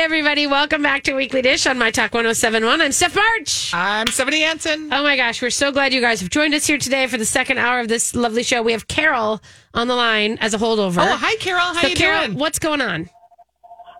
Hey, 0.00 0.04
everybody, 0.04 0.46
welcome 0.46 0.80
back 0.82 1.02
to 1.02 1.12
Weekly 1.12 1.42
Dish 1.42 1.66
on 1.66 1.76
My 1.78 1.90
Talk 1.90 2.14
1071. 2.14 2.80
I'm 2.80 2.90
Steph 2.90 3.14
March. 3.14 3.70
I'm 3.74 4.06
Stephanie 4.06 4.40
Hansen. 4.40 4.88
Oh 4.90 5.02
my 5.02 5.14
gosh, 5.14 5.42
we're 5.42 5.50
so 5.50 5.70
glad 5.72 5.92
you 5.92 6.00
guys 6.00 6.22
have 6.22 6.30
joined 6.30 6.54
us 6.54 6.66
here 6.66 6.78
today 6.78 7.06
for 7.06 7.18
the 7.18 7.26
second 7.26 7.58
hour 7.58 7.80
of 7.80 7.88
this 7.88 8.14
lovely 8.14 8.42
show. 8.42 8.62
We 8.62 8.72
have 8.72 8.88
Carol 8.88 9.42
on 9.74 9.88
the 9.88 9.94
line 9.94 10.38
as 10.40 10.54
a 10.54 10.56
holdover. 10.56 11.02
Oh, 11.06 11.16
hi, 11.18 11.36
Carol. 11.36 11.74
How 11.74 11.82
So, 11.82 11.88
you 11.88 11.96
Carol, 11.96 12.28
doing? 12.28 12.38
what's 12.38 12.58
going 12.58 12.80
on? 12.80 13.10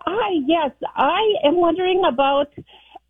Hi, 0.07 0.39
yes. 0.47 0.71
I 0.95 1.21
am 1.43 1.57
wondering 1.57 2.01
about. 2.03 2.47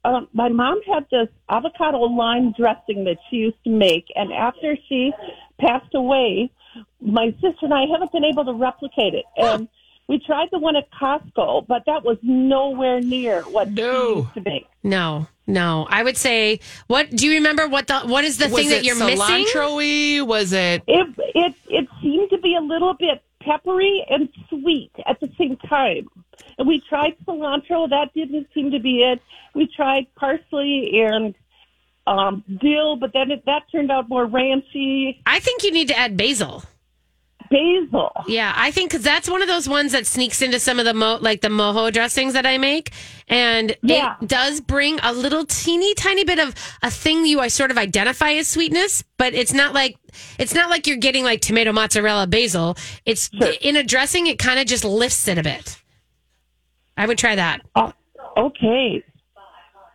Uh, 0.04 0.22
my 0.34 0.50
mom 0.50 0.82
had 0.94 1.06
this 1.12 1.30
avocado 1.48 1.98
lime 2.00 2.52
dressing 2.60 3.06
that 3.06 3.16
she 3.30 3.38
used 3.38 3.64
to 3.64 3.70
make, 3.70 4.04
and 4.16 4.34
after 4.34 4.76
she 4.90 5.14
passed 5.62 5.96
away, 5.96 6.52
my 7.00 7.28
sister 7.36 7.56
and 7.62 7.74
I 7.74 7.84
haven't 7.90 8.12
been 8.12 8.26
able 8.26 8.44
to 8.44 8.54
replicate 8.54 9.14
it. 9.14 9.24
And 9.38 9.70
we 10.12 10.20
tried 10.20 10.50
the 10.52 10.60
one 10.60 10.76
at 10.76 10.92
Costco, 10.92 11.68
but 11.68 11.84
that 11.86 12.04
was 12.04 12.18
nowhere 12.22 13.00
near 13.00 13.44
what 13.44 13.72
No. 13.72 14.14
she 14.14 14.20
used 14.20 14.34
to 14.34 14.42
make. 14.42 14.68
No, 14.84 15.26
no. 15.48 15.88
I 15.90 16.04
would 16.04 16.18
say, 16.18 16.60
what 16.88 17.10
do 17.12 17.26
you 17.28 17.36
remember? 17.36 17.66
What 17.70 17.88
the 17.88 18.02
what 18.02 18.26
is 18.26 18.38
the 18.38 18.50
was 18.50 18.56
thing 18.56 18.70
that 18.72 18.80
it 18.80 18.84
you're 18.84 18.98
missing? 19.00 19.46
cilantro-y? 19.46 20.22
Was 20.22 20.52
it? 20.52 20.84
It 20.86 21.08
it 21.34 21.56
it 21.70 21.88
seemed 22.02 22.30
to 22.32 22.40
be 22.40 22.56
a 22.58 22.62
little 22.62 22.94
bit 22.94 23.24
peppery 23.42 24.06
and 24.10 24.28
sweet 24.50 24.92
at 25.08 25.18
the 25.22 25.30
same 25.38 25.56
time. 25.70 26.10
And 26.58 26.68
we 26.68 26.82
tried 26.90 27.16
cilantro, 27.26 27.90
that 27.90 28.14
didn't 28.14 28.48
seem 28.54 28.72
to 28.72 28.80
be 28.80 29.04
it. 29.04 29.22
We 29.56 29.68
tried 29.68 30.08
parsley 30.16 31.02
and 31.06 31.34
um, 32.06 32.44
dill, 32.62 32.98
but 32.98 33.14
then 33.14 33.32
it, 33.32 33.46
that 33.46 33.64
turned 33.72 33.92
out 33.92 34.10
more 34.10 34.28
ranchy. 34.28 35.22
I 35.26 35.40
think 35.40 35.64
you 35.64 35.72
need 35.72 35.88
to 35.88 35.98
add 35.98 36.18
basil. 36.18 36.64
Basil. 37.52 38.12
Yeah, 38.28 38.54
I 38.56 38.72
think 38.72 38.90
because 38.90 39.04
that's 39.04 39.30
one 39.30 39.42
of 39.42 39.48
those 39.48 39.68
ones 39.70 39.92
that 39.92 40.08
sneaks 40.08 40.42
into 40.42 40.60
some 40.60 40.80
of 40.80 40.86
the 40.86 40.94
mo 40.94 41.18
like 41.22 41.42
the 41.42 41.50
mojo 41.50 41.92
dressings 41.94 42.34
that 42.34 42.46
I 42.46 42.58
make, 42.58 42.92
and 43.28 43.76
Yeah. 43.84 44.16
it 44.22 44.28
does 44.28 44.62
bring 44.62 45.00
a 45.04 45.12
little 45.14 45.46
teeny 45.46 45.94
tiny 45.94 46.24
bit 46.24 46.40
of 46.40 46.56
a 46.82 46.90
thing 46.90 47.26
you 47.26 47.40
I 47.42 47.50
sort 47.50 47.70
of 47.70 47.78
identify 47.78 48.32
as 48.32 48.48
sweetness, 48.48 49.04
but 49.18 49.34
it's 49.34 49.54
not 49.54 49.74
like 49.74 49.98
it's 50.40 50.56
not 50.56 50.70
like 50.70 50.88
you're 50.88 50.98
getting 50.98 51.24
like 51.24 51.42
tomato 51.42 51.72
mozzarella 51.72 52.26
basil. 52.26 52.78
It's 53.06 53.30
in 53.62 53.76
a 53.76 53.84
dressing, 53.84 54.28
it 54.28 54.40
kind 54.40 54.60
of 54.60 54.66
just 54.66 54.84
lifts 54.86 55.28
it 55.28 55.38
a 55.38 55.44
bit. 55.44 55.78
I 56.98 57.06
would 57.06 57.18
try 57.18 57.36
that. 57.36 57.62
Oh, 57.76 57.94
okay. 58.38 59.04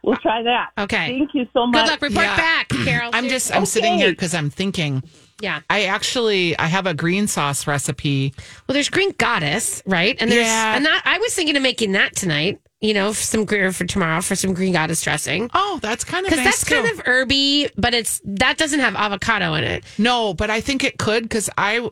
We'll 0.02 0.16
try 0.16 0.42
that. 0.42 0.70
Okay. 0.78 1.18
Thank 1.18 1.34
you 1.34 1.48
so 1.52 1.66
much. 1.66 1.84
Good 1.84 1.90
luck. 1.90 2.02
Report 2.02 2.26
Yeah. 2.26 2.36
back, 2.36 2.68
Carol. 2.68 3.10
I'm 3.12 3.28
just, 3.28 3.52
I'm 3.54 3.66
sitting 3.66 3.98
here 3.98 4.10
because 4.10 4.34
I'm 4.34 4.50
thinking. 4.50 5.02
Yeah. 5.40 5.60
I 5.70 5.84
actually, 5.84 6.58
I 6.58 6.66
have 6.66 6.86
a 6.86 6.94
green 6.94 7.26
sauce 7.26 7.66
recipe. 7.66 8.34
Well, 8.66 8.74
there's 8.74 8.88
Green 8.88 9.12
Goddess, 9.18 9.82
right? 9.86 10.16
And 10.20 10.30
there's 10.30 10.46
Yeah. 10.46 10.76
and 10.76 10.84
that 10.84 11.02
I 11.04 11.18
was 11.18 11.34
thinking 11.34 11.56
of 11.56 11.62
making 11.62 11.92
that 11.92 12.14
tonight. 12.16 12.60
You 12.82 12.92
know, 12.92 13.14
for 13.14 13.22
some 13.22 13.46
green 13.46 13.72
for 13.72 13.86
tomorrow 13.86 14.20
for 14.20 14.36
some 14.36 14.52
Green 14.52 14.74
Goddess 14.74 15.00
dressing. 15.00 15.50
Oh, 15.54 15.78
that's 15.80 16.04
kind 16.04 16.26
of 16.26 16.30
Because 16.30 16.44
nice 16.44 16.60
that's 16.62 16.64
kind 16.68 16.86
of 16.86 17.06
herby, 17.06 17.70
but 17.78 17.94
it's 17.94 18.20
that 18.24 18.58
doesn't 18.58 18.80
have 18.80 18.94
avocado 18.94 19.54
in 19.54 19.64
it. 19.64 19.82
No, 19.96 20.34
but 20.34 20.50
I 20.50 20.60
think 20.60 20.84
it 20.84 20.98
could 20.98 21.22
because 21.22 21.48
I, 21.56 21.88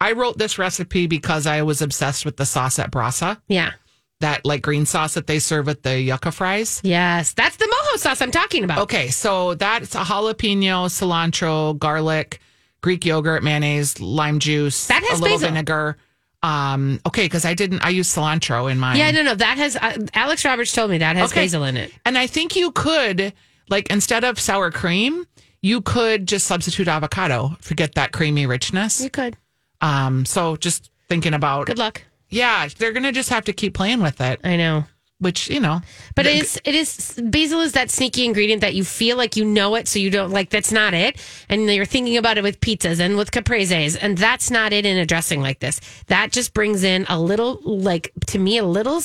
I 0.00 0.12
wrote 0.12 0.36
this 0.36 0.58
recipe 0.58 1.06
because 1.06 1.46
I 1.46 1.62
was 1.62 1.80
obsessed 1.82 2.24
with 2.24 2.36
the 2.36 2.46
sauce 2.46 2.80
at 2.80 2.90
Brasa. 2.90 3.40
Yeah. 3.46 3.72
That 4.20 4.44
like 4.44 4.60
green 4.62 4.86
sauce 4.86 5.14
that 5.14 5.28
they 5.28 5.38
serve 5.38 5.66
with 5.66 5.82
the 5.84 6.00
yucca 6.00 6.32
fries. 6.32 6.80
Yes. 6.82 7.32
That's 7.34 7.56
the 7.56 7.66
mojo 7.66 7.98
sauce 7.98 8.20
I'm 8.20 8.32
talking 8.32 8.64
about. 8.64 8.78
Okay, 8.80 9.08
so 9.10 9.54
that's 9.54 9.94
a 9.94 9.98
jalapeno, 9.98 10.88
cilantro, 10.88 11.78
garlic, 11.78 12.40
Greek 12.80 13.04
yogurt, 13.04 13.42
mayonnaise, 13.42 14.00
lime 14.00 14.38
juice, 14.38 14.86
That 14.86 15.02
has 15.08 15.18
a 15.18 15.22
little 15.22 15.36
basil. 15.38 15.48
vinegar. 15.50 15.96
Um, 16.42 17.00
okay, 17.06 17.24
because 17.24 17.44
I 17.44 17.54
didn't. 17.54 17.80
I 17.84 17.88
used 17.88 18.14
cilantro 18.14 18.70
in 18.70 18.78
mine. 18.78 18.96
Yeah, 18.96 19.10
no, 19.10 19.22
no. 19.22 19.34
That 19.34 19.58
has 19.58 19.74
uh, 19.76 19.98
Alex 20.14 20.44
Roberts 20.44 20.72
told 20.72 20.90
me 20.90 20.98
that 20.98 21.16
has 21.16 21.32
Okay. 21.32 21.42
basil 21.42 21.64
in 21.64 21.76
it. 21.76 21.90
And 22.06 22.16
I 22.16 22.28
think 22.28 22.54
you 22.54 22.70
could, 22.70 23.32
like, 23.68 23.90
instead 23.90 24.22
of 24.22 24.38
sour 24.38 24.70
cream, 24.70 25.26
you 25.62 25.80
could 25.80 26.28
just 26.28 26.46
substitute 26.46 26.86
avocado. 26.86 27.56
Forget 27.60 27.96
that 27.96 28.12
creamy 28.12 28.46
richness. 28.46 29.00
You 29.02 29.10
could. 29.10 29.36
Um, 29.80 30.24
so 30.24 30.56
just 30.56 30.90
thinking 31.08 31.34
about, 31.34 31.66
Good 31.66 31.78
luck. 31.78 32.02
yeah, 32.30 32.68
they're 32.78 32.92
gonna 32.92 33.10
just 33.12 33.30
have 33.30 33.44
to 33.46 33.52
keep 33.52 33.74
playing 33.74 34.00
with 34.00 34.20
it, 34.20 34.38
I 34.44 34.54
know. 34.56 34.84
Which 35.20 35.50
you 35.50 35.60
know, 35.60 35.80
But 36.14 36.26
it 36.26 36.36
is 36.36 36.60
it 36.64 36.74
is 36.74 37.20
basil 37.22 37.60
is 37.60 37.72
that 37.72 37.90
sneaky 37.90 38.24
ingredient 38.24 38.60
that 38.60 38.74
you 38.74 38.84
feel 38.84 39.16
like 39.16 39.36
you 39.36 39.44
know 39.44 39.74
it, 39.74 39.88
so 39.88 39.98
you 39.98 40.10
don't 40.10 40.30
like 40.30 40.50
that's 40.50 40.72
not 40.72 40.94
it. 40.94 41.20
And 41.48 41.68
you're 41.68 41.84
thinking 41.84 42.16
about 42.16 42.38
it 42.38 42.42
with 42.42 42.60
pizzas 42.60 43.00
and 43.00 43.16
with 43.16 43.30
capreses, 43.30 43.96
and 44.00 44.16
that's 44.16 44.50
not 44.50 44.72
it 44.72 44.86
in 44.86 44.96
a 44.96 45.06
dressing 45.06 45.40
like 45.40 45.60
this. 45.60 45.80
That 46.06 46.32
just 46.32 46.54
brings 46.54 46.84
in 46.84 47.06
a 47.08 47.20
little 47.20 47.60
like 47.64 48.12
to 48.28 48.38
me 48.38 48.58
a 48.58 48.64
little 48.64 49.00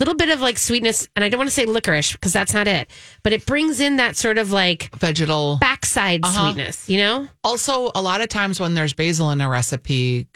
little 0.00 0.14
bit 0.14 0.30
of 0.30 0.40
like 0.40 0.58
sweetness, 0.58 1.08
and 1.14 1.24
I 1.24 1.28
don't 1.28 1.38
want 1.38 1.48
to 1.48 1.54
say 1.54 1.66
licorice 1.66 2.12
because 2.12 2.32
that's 2.32 2.54
not 2.54 2.66
it, 2.66 2.90
but 3.22 3.32
it 3.32 3.46
brings 3.46 3.80
in 3.80 3.96
that 3.96 4.16
sort 4.16 4.38
of 4.38 4.50
like 4.50 4.94
vegetal. 4.96 5.58
backside 5.60 6.24
uh-huh. 6.24 6.52
sweetness, 6.52 6.88
you 6.88 6.98
know? 6.98 7.28
Also, 7.44 7.92
a 7.94 8.02
lot 8.02 8.20
of 8.20 8.28
times 8.28 8.58
when 8.58 8.74
there's 8.74 8.94
basil 8.94 9.30
in 9.30 9.40
a 9.40 9.48
recipe, 9.48 10.26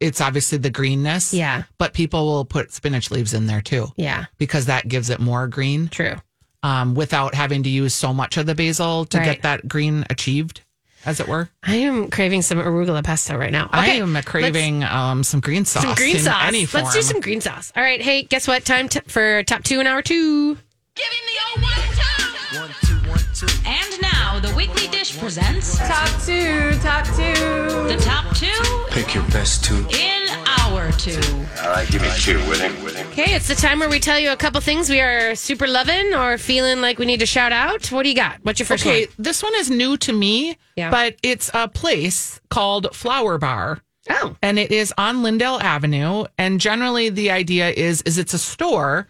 it's 0.00 0.20
obviously 0.20 0.58
the 0.58 0.70
greenness. 0.70 1.32
Yeah. 1.34 1.64
But 1.78 1.92
people 1.94 2.26
will 2.26 2.44
put 2.44 2.72
spinach 2.72 3.10
leaves 3.10 3.34
in 3.34 3.46
there 3.46 3.60
too. 3.60 3.88
Yeah, 3.96 4.26
Because 4.38 4.66
that 4.66 4.88
gives 4.88 5.10
it 5.10 5.20
more 5.20 5.46
green 5.48 5.88
true. 5.88 6.16
um, 6.62 6.94
without 6.94 7.34
having 7.34 7.62
to 7.64 7.68
use 7.70 7.94
so 7.94 8.12
much 8.14 8.36
of 8.36 8.46
the 8.46 8.54
basil 8.54 9.04
to 9.06 9.18
Right. 9.18 9.24
get 9.24 9.42
that 9.42 9.68
green 9.68 10.04
achieved, 10.10 10.62
as 11.06 11.20
it 11.20 11.28
were. 11.28 11.50
I 11.62 11.76
am 11.76 12.08
craving 12.10 12.42
some 12.42 12.58
arugula 12.58 13.04
pesto 13.04 13.36
right 13.36 13.52
now. 13.52 13.68
I 13.72 13.88
am 13.92 14.14
craving 14.22 14.82
um, 14.84 15.22
some 15.22 15.40
green 15.40 15.64
sauce. 15.64 15.82
some 15.82 15.94
green 15.94 16.16
in 16.16 16.22
sauce. 16.22 16.42
Any 16.48 16.64
form. 16.64 16.84
Let's 16.84 16.96
do 16.96 17.02
some 17.02 17.20
green 17.20 17.40
sauce. 17.40 17.72
All 17.76 17.82
right. 17.82 18.00
Hey, 18.00 18.22
guess 18.22 18.48
what? 18.48 18.64
Time 18.64 18.88
t- 18.88 19.00
for 19.08 19.42
top 19.44 19.62
two 19.64 19.80
in 19.80 19.86
hour 19.86 20.00
two. 20.02 20.54
Give 20.94 21.06
him 21.06 21.26
the 21.26 21.60
old 21.60 21.62
one 21.62 21.72
time. 21.72 22.60
One, 22.62 22.70
two, 22.82 22.93
one, 22.93 22.93
two. 22.93 22.93
And 23.42 24.00
now 24.00 24.38
the 24.38 24.54
weekly 24.56 24.86
dish 24.88 25.18
presents 25.18 25.76
Top 25.78 26.08
two, 26.24 26.70
top 26.82 27.04
two. 27.06 27.34
the 27.88 27.96
top 28.00 28.32
two 28.36 28.86
Pick 28.90 29.12
your 29.12 29.24
best 29.24 29.64
two. 29.64 29.74
in 29.90 30.28
our 30.60 30.92
two. 30.92 31.20
All 31.60 31.70
right, 31.70 31.88
give 31.90 32.00
me 32.02 32.08
two 32.16 32.36
with 32.48 32.60
him. 32.60 32.80
With 32.84 32.94
him. 32.94 33.08
Okay, 33.08 33.34
it's 33.34 33.48
the 33.48 33.56
time 33.56 33.80
where 33.80 33.88
we 33.88 33.98
tell 33.98 34.20
you 34.20 34.30
a 34.30 34.36
couple 34.36 34.60
things 34.60 34.88
we 34.88 35.00
are 35.00 35.34
super 35.34 35.66
loving 35.66 36.14
or 36.14 36.38
feeling 36.38 36.80
like 36.80 37.00
we 37.00 37.06
need 37.06 37.18
to 37.20 37.26
shout 37.26 37.50
out. 37.50 37.90
What 37.90 38.04
do 38.04 38.08
you 38.08 38.14
got? 38.14 38.38
What's 38.44 38.60
your 38.60 38.66
first 38.66 38.86
Okay, 38.86 39.06
one? 39.06 39.14
this 39.18 39.42
one 39.42 39.54
is 39.56 39.68
new 39.68 39.96
to 39.96 40.12
me, 40.12 40.56
Yeah. 40.76 40.90
but 40.92 41.16
it's 41.24 41.50
a 41.54 41.66
place 41.66 42.40
called 42.50 42.94
Flower 42.94 43.36
Bar. 43.38 43.80
Oh, 44.10 44.36
and 44.42 44.60
it 44.60 44.70
is 44.70 44.94
on 44.96 45.24
Lyndale 45.24 45.58
Avenue. 45.60 46.26
And 46.38 46.60
generally, 46.60 47.08
the 47.08 47.32
idea 47.32 47.70
is 47.70 48.00
is 48.02 48.16
it's 48.16 48.34
a 48.34 48.38
store, 48.38 49.08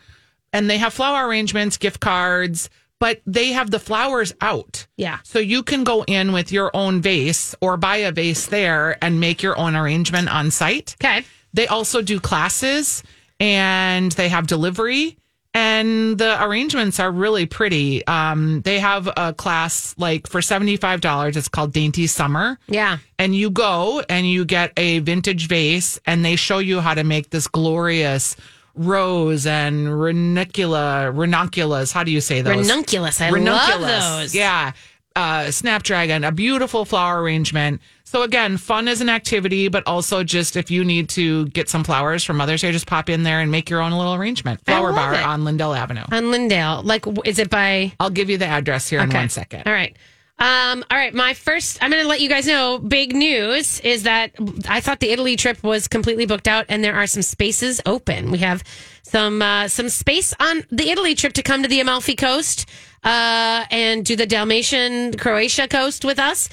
and 0.50 0.70
they 0.70 0.78
have 0.78 0.94
flower 0.94 1.28
arrangements, 1.28 1.76
gift 1.76 2.00
cards, 2.00 2.70
but 3.00 3.20
they 3.26 3.52
have 3.52 3.70
the 3.70 3.78
flowers 3.78 4.34
out. 4.40 4.86
Yeah. 4.96 5.18
So 5.24 5.38
you 5.38 5.62
can 5.62 5.84
go 5.84 6.04
in 6.04 6.32
with 6.32 6.52
your 6.52 6.70
own 6.74 7.00
vase 7.02 7.54
or 7.60 7.76
buy 7.76 7.96
a 7.98 8.12
vase 8.12 8.46
there 8.46 8.96
and 9.02 9.20
make 9.20 9.42
your 9.42 9.58
own 9.58 9.76
arrangement 9.76 10.28
on 10.28 10.50
site. 10.50 10.96
okay. 11.02 11.24
They 11.52 11.66
also 11.68 12.02
do 12.02 12.18
classes 12.18 13.02
and 13.38 14.10
they 14.12 14.28
have 14.28 14.46
delivery 14.46 15.16
and 15.56 16.18
the 16.18 16.42
arrangements 16.42 16.98
are 16.98 17.12
really 17.12 17.46
pretty. 17.46 18.04
Um, 18.08 18.60
they 18.62 18.80
have 18.80 19.08
a 19.16 19.32
class 19.32 19.94
like 19.96 20.26
for 20.26 20.40
$75. 20.40 21.36
It's 21.36 21.48
called 21.48 21.72
Dainty 21.72 22.08
Summer. 22.08 22.58
Yeah. 22.66 22.98
And 23.20 23.36
you 23.36 23.50
go 23.50 24.02
and 24.08 24.28
you 24.28 24.44
get 24.44 24.72
a 24.76 24.98
vintage 24.98 25.46
vase 25.46 26.00
and 26.06 26.24
they 26.24 26.34
show 26.34 26.58
you 26.58 26.80
how 26.80 26.94
to 26.94 27.04
make 27.04 27.30
this 27.30 27.46
glorious 27.46 28.34
rose 28.74 29.46
and 29.46 29.88
ranuncula, 29.88 31.14
ranunculus. 31.14 31.92
How 31.92 32.04
do 32.04 32.10
you 32.10 32.20
say 32.20 32.42
those? 32.42 32.56
Ranunculus. 32.56 33.20
I 33.20 33.30
love 33.30 33.80
those. 33.80 34.34
Yeah. 34.34 34.72
Uh, 35.16 35.50
Snapdragon, 35.52 36.24
a 36.24 36.32
beautiful 36.32 36.84
flower 36.84 37.22
arrangement. 37.22 37.80
So 38.02 38.22
again, 38.22 38.56
fun 38.56 38.88
as 38.88 39.00
an 39.00 39.08
activity, 39.08 39.68
but 39.68 39.86
also 39.86 40.24
just 40.24 40.56
if 40.56 40.72
you 40.72 40.84
need 40.84 41.08
to 41.10 41.46
get 41.46 41.68
some 41.68 41.84
flowers 41.84 42.24
for 42.24 42.32
Mother's 42.32 42.62
Day, 42.62 42.72
just 42.72 42.88
pop 42.88 43.08
in 43.08 43.22
there 43.22 43.40
and 43.40 43.50
make 43.50 43.70
your 43.70 43.80
own 43.80 43.92
little 43.92 44.14
arrangement. 44.14 44.64
Flower 44.64 44.92
bar 44.92 45.14
it. 45.14 45.24
on 45.24 45.44
Lyndale 45.44 45.74
Avenue. 45.74 46.02
On 46.10 46.32
Lyndale. 46.32 46.82
Like, 46.82 47.04
is 47.24 47.38
it 47.38 47.48
by. 47.48 47.92
I'll 48.00 48.10
give 48.10 48.28
you 48.28 48.38
the 48.38 48.46
address 48.46 48.88
here 48.88 49.00
in 49.00 49.10
one 49.10 49.28
second. 49.28 49.62
All 49.66 49.72
right. 49.72 49.96
Um, 50.36 50.84
all 50.90 50.98
right. 50.98 51.14
My 51.14 51.32
first, 51.34 51.78
I'm 51.80 51.90
going 51.90 52.02
to 52.02 52.08
let 52.08 52.20
you 52.20 52.28
guys 52.28 52.46
know 52.46 52.78
big 52.78 53.14
news 53.14 53.80
is 53.80 54.02
that 54.02 54.32
I 54.68 54.80
thought 54.80 54.98
the 55.00 55.10
Italy 55.10 55.36
trip 55.36 55.62
was 55.62 55.86
completely 55.86 56.26
booked 56.26 56.48
out 56.48 56.66
and 56.68 56.82
there 56.82 56.96
are 56.96 57.06
some 57.06 57.22
spaces 57.22 57.80
open. 57.86 58.30
We 58.32 58.38
have 58.38 58.64
some, 59.02 59.40
uh, 59.40 59.68
some 59.68 59.88
space 59.88 60.34
on 60.40 60.64
the 60.70 60.90
Italy 60.90 61.14
trip 61.14 61.34
to 61.34 61.42
come 61.42 61.62
to 61.62 61.68
the 61.68 61.78
Amalfi 61.80 62.16
coast, 62.16 62.68
uh, 63.04 63.64
and 63.70 64.04
do 64.04 64.16
the 64.16 64.26
Dalmatian 64.26 65.16
Croatia 65.18 65.68
coast 65.68 66.04
with 66.04 66.18
us. 66.18 66.48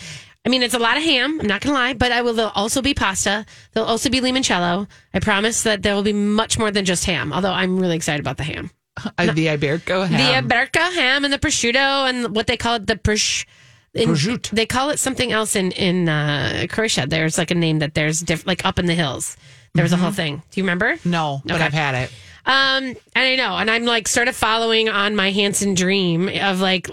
I 0.45 0.49
mean, 0.49 0.63
it's 0.63 0.73
a 0.73 0.79
lot 0.79 0.97
of 0.97 1.03
ham. 1.03 1.39
I'm 1.39 1.47
not 1.47 1.61
going 1.61 1.73
to 1.73 1.79
lie, 1.79 1.93
but 1.93 2.11
I 2.11 2.21
will. 2.23 2.33
There'll 2.33 2.51
also 2.51 2.81
be 2.81 2.93
pasta. 2.93 3.45
There'll 3.73 3.87
also 3.87 4.09
be 4.09 4.21
limoncello. 4.21 4.87
I 5.13 5.19
promise 5.19 5.63
that 5.63 5.83
there 5.83 5.95
will 5.95 6.03
be 6.03 6.13
much 6.13 6.57
more 6.57 6.71
than 6.71 6.83
just 6.83 7.05
ham. 7.05 7.31
Although 7.31 7.51
I'm 7.51 7.79
really 7.79 7.95
excited 7.95 8.19
about 8.19 8.37
the 8.37 8.43
ham. 8.43 8.71
Uh, 9.17 9.31
the 9.31 9.47
Iberico 9.47 10.07
ham. 10.07 10.17
The 10.17 10.55
Iberca 10.55 10.93
ham 10.93 11.23
and 11.23 11.33
the 11.33 11.39
prosciutto 11.39 12.09
and 12.09 12.35
what 12.35 12.47
they 12.47 12.57
call 12.57 12.75
it 12.75 12.87
the 12.87 12.97
pros- 12.97 13.45
in-. 13.93 14.39
They 14.51 14.65
call 14.65 14.89
it 14.89 14.99
something 14.99 15.31
else 15.31 15.55
in 15.55 15.71
in 15.71 16.09
uh, 16.09 16.67
Croatia. 16.69 17.05
There's 17.07 17.37
like 17.37 17.51
a 17.51 17.55
name 17.55 17.79
that 17.79 17.93
there's 17.93 18.21
diff- 18.21 18.47
like 18.47 18.65
up 18.65 18.79
in 18.79 18.85
the 18.85 18.93
hills. 18.93 19.37
There 19.73 19.83
was 19.83 19.93
a 19.93 19.97
whole 19.97 20.11
thing. 20.11 20.41
Do 20.51 20.59
you 20.59 20.63
remember? 20.63 20.97
no, 21.05 21.53
but 21.53 21.61
I've 21.61 21.73
had 21.73 21.95
it. 21.95 22.11
Um, 22.45 22.83
and 22.85 22.97
I 23.15 23.35
know, 23.35 23.55
and 23.55 23.69
I'm 23.71 23.85
like 23.85 24.07
sort 24.07 24.27
of 24.27 24.35
following 24.35 24.89
on 24.89 25.15
my 25.15 25.31
Hansen 25.31 25.75
dream 25.75 26.27
of 26.27 26.59
like 26.59 26.89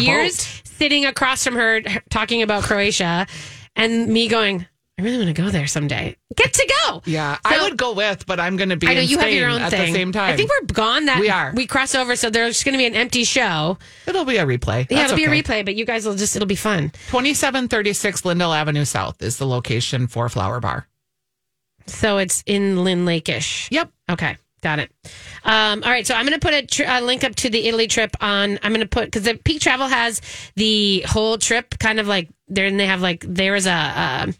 years 0.00 0.36
boat. 0.38 0.62
sitting 0.64 1.04
across 1.04 1.44
from 1.44 1.54
her 1.54 1.82
talking 2.10 2.42
about 2.42 2.64
Croatia, 2.64 3.26
and 3.76 4.08
me 4.08 4.26
going, 4.28 4.66
I 4.98 5.02
really 5.02 5.18
want 5.18 5.28
to 5.36 5.42
go 5.42 5.50
there 5.50 5.66
someday. 5.66 6.16
Get 6.36 6.54
to 6.54 6.74
go. 6.86 7.02
Yeah, 7.04 7.36
I 7.44 7.62
would 7.62 7.76
go 7.76 7.92
with, 7.92 8.24
but 8.24 8.40
I'm 8.40 8.56
going 8.56 8.70
to 8.70 8.76
be 8.76 8.86
I 8.86 8.94
know 8.94 9.00
you 9.02 9.18
have 9.18 9.30
your 9.30 9.50
own 9.50 9.60
at 9.60 9.70
thing. 9.70 9.92
the 9.92 9.98
same 9.98 10.10
time. 10.10 10.32
I 10.32 10.36
think 10.36 10.50
we're 10.50 10.66
gone. 10.72 11.04
That 11.04 11.20
We 11.20 11.28
are. 11.28 11.52
We 11.54 11.66
cross 11.66 11.94
over, 11.94 12.16
so 12.16 12.30
there's 12.30 12.64
going 12.64 12.72
to 12.72 12.78
be 12.78 12.86
an 12.86 12.94
empty 12.94 13.24
show. 13.24 13.76
It'll 14.06 14.24
be 14.24 14.38
a 14.38 14.46
replay. 14.46 14.86
yeah, 14.90 15.04
it'll 15.04 15.16
be 15.16 15.24
a 15.24 15.28
replay, 15.28 15.66
but 15.66 15.74
you 15.74 15.84
guys 15.84 16.06
will 16.06 16.14
just 16.14 16.34
it'll 16.34 16.46
be 16.48 16.56
fun. 16.56 16.90
2736 17.10 18.24
Lyndale 18.24 18.54
Avenue 18.54 18.86
South 18.86 19.20
is 19.22 19.36
the 19.36 19.46
location 19.46 20.06
for 20.06 20.30
Flower 20.30 20.60
Bar. 20.60 20.88
So 21.86 22.16
it's 22.16 22.42
in 22.46 22.82
Lynn 22.82 23.04
Lakeish. 23.04 23.68
Yep. 23.70 23.90
Okay, 24.12 24.38
got 24.62 24.78
it. 24.78 24.90
Um, 25.44 25.82
all 25.84 25.90
right, 25.90 26.06
so 26.06 26.14
I'm 26.14 26.26
going 26.26 26.40
to 26.40 26.44
put 26.44 26.54
a, 26.54 26.66
tr- 26.66 26.84
a 26.86 27.00
link 27.02 27.22
up 27.22 27.34
to 27.36 27.50
the 27.50 27.68
Italy 27.68 27.86
trip 27.86 28.16
on. 28.22 28.58
I'm 28.62 28.72
going 28.72 28.80
to 28.80 28.88
put 28.88 29.04
because 29.04 29.24
the 29.24 29.34
Peak 29.34 29.60
Travel 29.60 29.88
has 29.88 30.22
the 30.54 31.04
whole 31.06 31.36
trip 31.36 31.78
kind 31.78 32.00
of 32.00 32.08
like 32.08 32.30
there, 32.48 32.64
and 32.66 32.80
they 32.80 32.86
have 32.86 33.02
like 33.02 33.26
there 33.28 33.54
is 33.56 33.66
a. 33.66 33.70
Uh, 33.72 34.32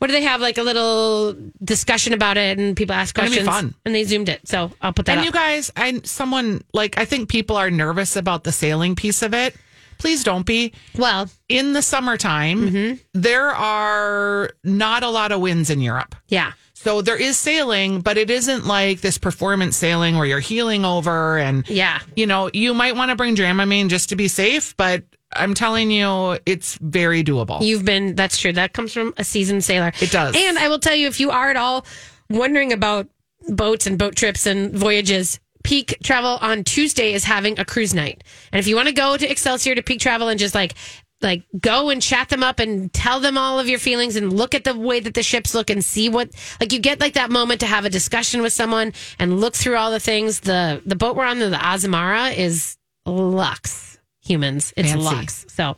what 0.00 0.08
do 0.08 0.12
they 0.12 0.22
have? 0.22 0.40
Like 0.40 0.58
a 0.58 0.62
little 0.62 1.36
discussion 1.62 2.12
about 2.12 2.36
it, 2.36 2.58
and 2.58 2.76
people 2.76 2.94
ask 2.94 3.14
questions. 3.14 3.46
fun. 3.46 3.74
And 3.84 3.94
they 3.94 4.02
zoomed 4.04 4.28
it, 4.28 4.40
so 4.48 4.72
I'll 4.82 4.92
put 4.92 5.06
that. 5.06 5.12
And 5.12 5.20
up. 5.20 5.26
you 5.26 5.30
guys, 5.32 5.70
I 5.76 6.00
someone 6.04 6.62
like 6.72 6.98
I 6.98 7.04
think 7.04 7.28
people 7.28 7.56
are 7.56 7.70
nervous 7.70 8.16
about 8.16 8.42
the 8.44 8.50
sailing 8.52 8.96
piece 8.96 9.22
of 9.22 9.32
it. 9.34 9.54
Please 9.98 10.24
don't 10.24 10.46
be. 10.46 10.72
well, 10.96 11.28
In 11.50 11.74
the 11.74 11.82
summertime, 11.82 12.70
Mm-hmm. 12.70 12.94
there 13.12 13.48
are 13.50 14.50
not 14.64 15.02
a 15.02 15.08
lot 15.10 15.30
of 15.30 15.40
winds 15.42 15.68
in 15.68 15.80
Europe. 15.82 16.14
yeah, 16.28 16.52
So 16.72 17.02
there 17.02 17.20
is 17.20 17.36
sailing, 17.36 18.00
but 18.00 18.16
it 18.16 18.30
isn't 18.30 18.64
like 18.66 19.02
this 19.02 19.18
performance 19.18 19.76
sailing 19.76 20.16
where 20.16 20.24
you're 20.24 20.40
heeling 20.40 20.86
over 20.86 21.36
and 21.36 21.68
yeah. 21.68 22.00
you 22.16 22.26
know, 22.26 22.48
you 22.54 22.72
might 22.72 22.96
want 22.96 23.10
to 23.10 23.14
bring 23.16 23.36
Dramamine 23.36 23.90
just 23.90 24.08
to 24.08 24.16
be 24.16 24.26
safe, 24.28 24.74
but 24.78 25.04
I'm 25.32 25.54
telling 25.54 25.90
you, 25.90 26.38
it's 26.44 26.76
very 26.76 27.22
doable. 27.22 27.62
You've 27.62 27.84
been, 27.84 28.14
that's 28.14 28.38
true. 28.38 28.52
That 28.52 28.72
comes 28.72 28.92
from 28.92 29.14
a 29.16 29.24
seasoned 29.24 29.64
sailor. 29.64 29.92
It 30.00 30.10
does. 30.10 30.34
And 30.36 30.58
I 30.58 30.68
will 30.68 30.80
tell 30.80 30.96
you, 30.96 31.06
if 31.06 31.20
you 31.20 31.30
are 31.30 31.50
at 31.50 31.56
all 31.56 31.86
wondering 32.28 32.72
about 32.72 33.08
boats 33.48 33.86
and 33.86 33.98
boat 33.98 34.16
trips 34.16 34.46
and 34.46 34.74
voyages, 34.74 35.38
Peak 35.62 35.98
Travel 36.02 36.38
on 36.40 36.64
Tuesday 36.64 37.12
is 37.12 37.24
having 37.24 37.58
a 37.58 37.64
cruise 37.64 37.94
night. 37.94 38.24
And 38.52 38.58
if 38.58 38.66
you 38.66 38.76
want 38.76 38.88
to 38.88 38.94
go 38.94 39.16
to 39.16 39.30
Excelsior 39.30 39.74
to 39.74 39.82
Peak 39.82 40.00
Travel 40.00 40.28
and 40.28 40.38
just 40.38 40.54
like, 40.54 40.74
like 41.22 41.44
go 41.60 41.90
and 41.90 42.00
chat 42.00 42.28
them 42.28 42.42
up 42.42 42.58
and 42.58 42.92
tell 42.92 43.20
them 43.20 43.36
all 43.36 43.58
of 43.58 43.68
your 43.68 43.78
feelings 43.78 44.16
and 44.16 44.32
look 44.32 44.54
at 44.54 44.64
the 44.64 44.76
way 44.76 45.00
that 45.00 45.14
the 45.14 45.22
ships 45.22 45.54
look 45.54 45.70
and 45.70 45.84
see 45.84 46.08
what 46.08 46.30
like 46.60 46.72
you 46.72 46.78
get 46.78 46.98
like 46.98 47.12
that 47.12 47.30
moment 47.30 47.60
to 47.60 47.66
have 47.66 47.84
a 47.84 47.90
discussion 47.90 48.40
with 48.42 48.52
someone 48.52 48.92
and 49.18 49.40
look 49.40 49.54
through 49.54 49.76
all 49.76 49.90
the 49.90 50.00
things 50.00 50.40
the 50.40 50.80
the 50.86 50.96
boat 50.96 51.16
we're 51.16 51.24
on 51.24 51.38
the, 51.38 51.50
the 51.50 51.56
Azamara 51.56 52.34
is 52.34 52.78
Lux 53.04 53.89
humans 54.20 54.72
it's 54.76 54.90
Fancy. 54.90 55.04
Lux 55.04 55.46
so 55.48 55.76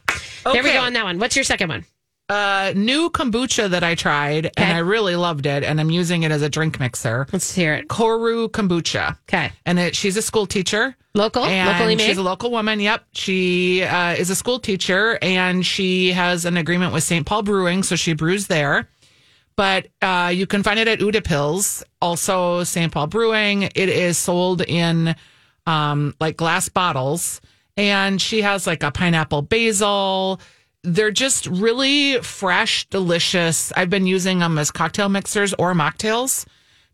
there 0.53 0.63
we 0.63 0.73
go 0.73 0.81
on 0.81 0.93
that 0.95 1.05
one 1.05 1.19
what's 1.19 1.37
your 1.37 1.45
second 1.45 1.69
one 1.69 1.85
uh, 2.29 2.73
new 2.75 3.11
kombucha 3.11 3.69
that 3.69 3.85
I 3.85 3.95
tried 3.95 4.47
Okay. 4.47 4.53
and 4.57 4.73
I 4.73 4.79
really 4.79 5.17
loved 5.17 5.45
it, 5.45 5.65
and 5.65 5.79
I'm 5.79 5.91
using 5.91 6.23
it 6.23 6.31
as 6.33 6.41
a 6.41 6.49
drink 6.49 6.81
mixer. 6.81 7.27
Let's 7.31 7.55
hear 7.55 7.75
it. 7.75 7.89
Koru 7.89 8.49
kombucha. 8.49 9.19
Okay. 9.29 9.53
And 9.67 9.79
it, 9.79 9.95
she's 9.95 10.17
a 10.17 10.23
school 10.23 10.47
teacher. 10.47 10.97
Local? 11.15 11.43
Locally 11.43 11.95
made? 11.95 12.07
She's 12.07 12.17
a 12.17 12.23
local 12.23 12.51
woman. 12.51 12.81
Yep. 12.81 13.05
She 13.13 13.83
uh, 13.83 14.13
is 14.15 14.31
a 14.31 14.35
school 14.35 14.59
teacher 14.61 15.19
and 15.21 15.67
she 15.67 16.13
has 16.13 16.47
an 16.47 16.57
agreement 16.57 16.95
with 16.95 17.03
St. 17.03 17.27
Paul 17.27 17.43
Brewing. 17.43 17.83
So 17.83 17.97
she 17.97 18.15
brews 18.15 18.47
there. 18.47 18.89
But 19.55 19.89
uh, 20.01 20.33
you 20.35 20.47
can 20.47 20.63
find 20.63 20.79
it 20.81 20.89
at 20.89 21.01
Uda 21.01 21.23
Pills, 21.23 21.85
also 22.01 22.65
St. 22.65 22.91
Paul 22.91 23.09
Brewing. 23.09 23.65
It 23.65 23.91
is 23.91 24.17
sold 24.17 24.63
in 24.63 25.15
um, 25.67 26.15
like 26.19 26.39
glass 26.39 26.71
bottles. 26.71 27.43
And 27.77 28.21
she 28.21 28.43
has 28.43 28.67
like 28.67 28.83
a 28.83 28.91
pineapple 28.91 29.43
basil. 29.43 30.41
They're 30.83 31.11
just 31.11 31.47
really 31.47 32.19
fresh, 32.19 32.87
delicious. 32.89 33.73
I've 33.77 33.91
been 33.91 34.07
using 34.07 34.41
them 34.41 34.59
as 34.59 34.71
cocktail 34.71 35.09
mixers 35.09 35.55
or 35.55 35.75
mocktails 35.75 36.45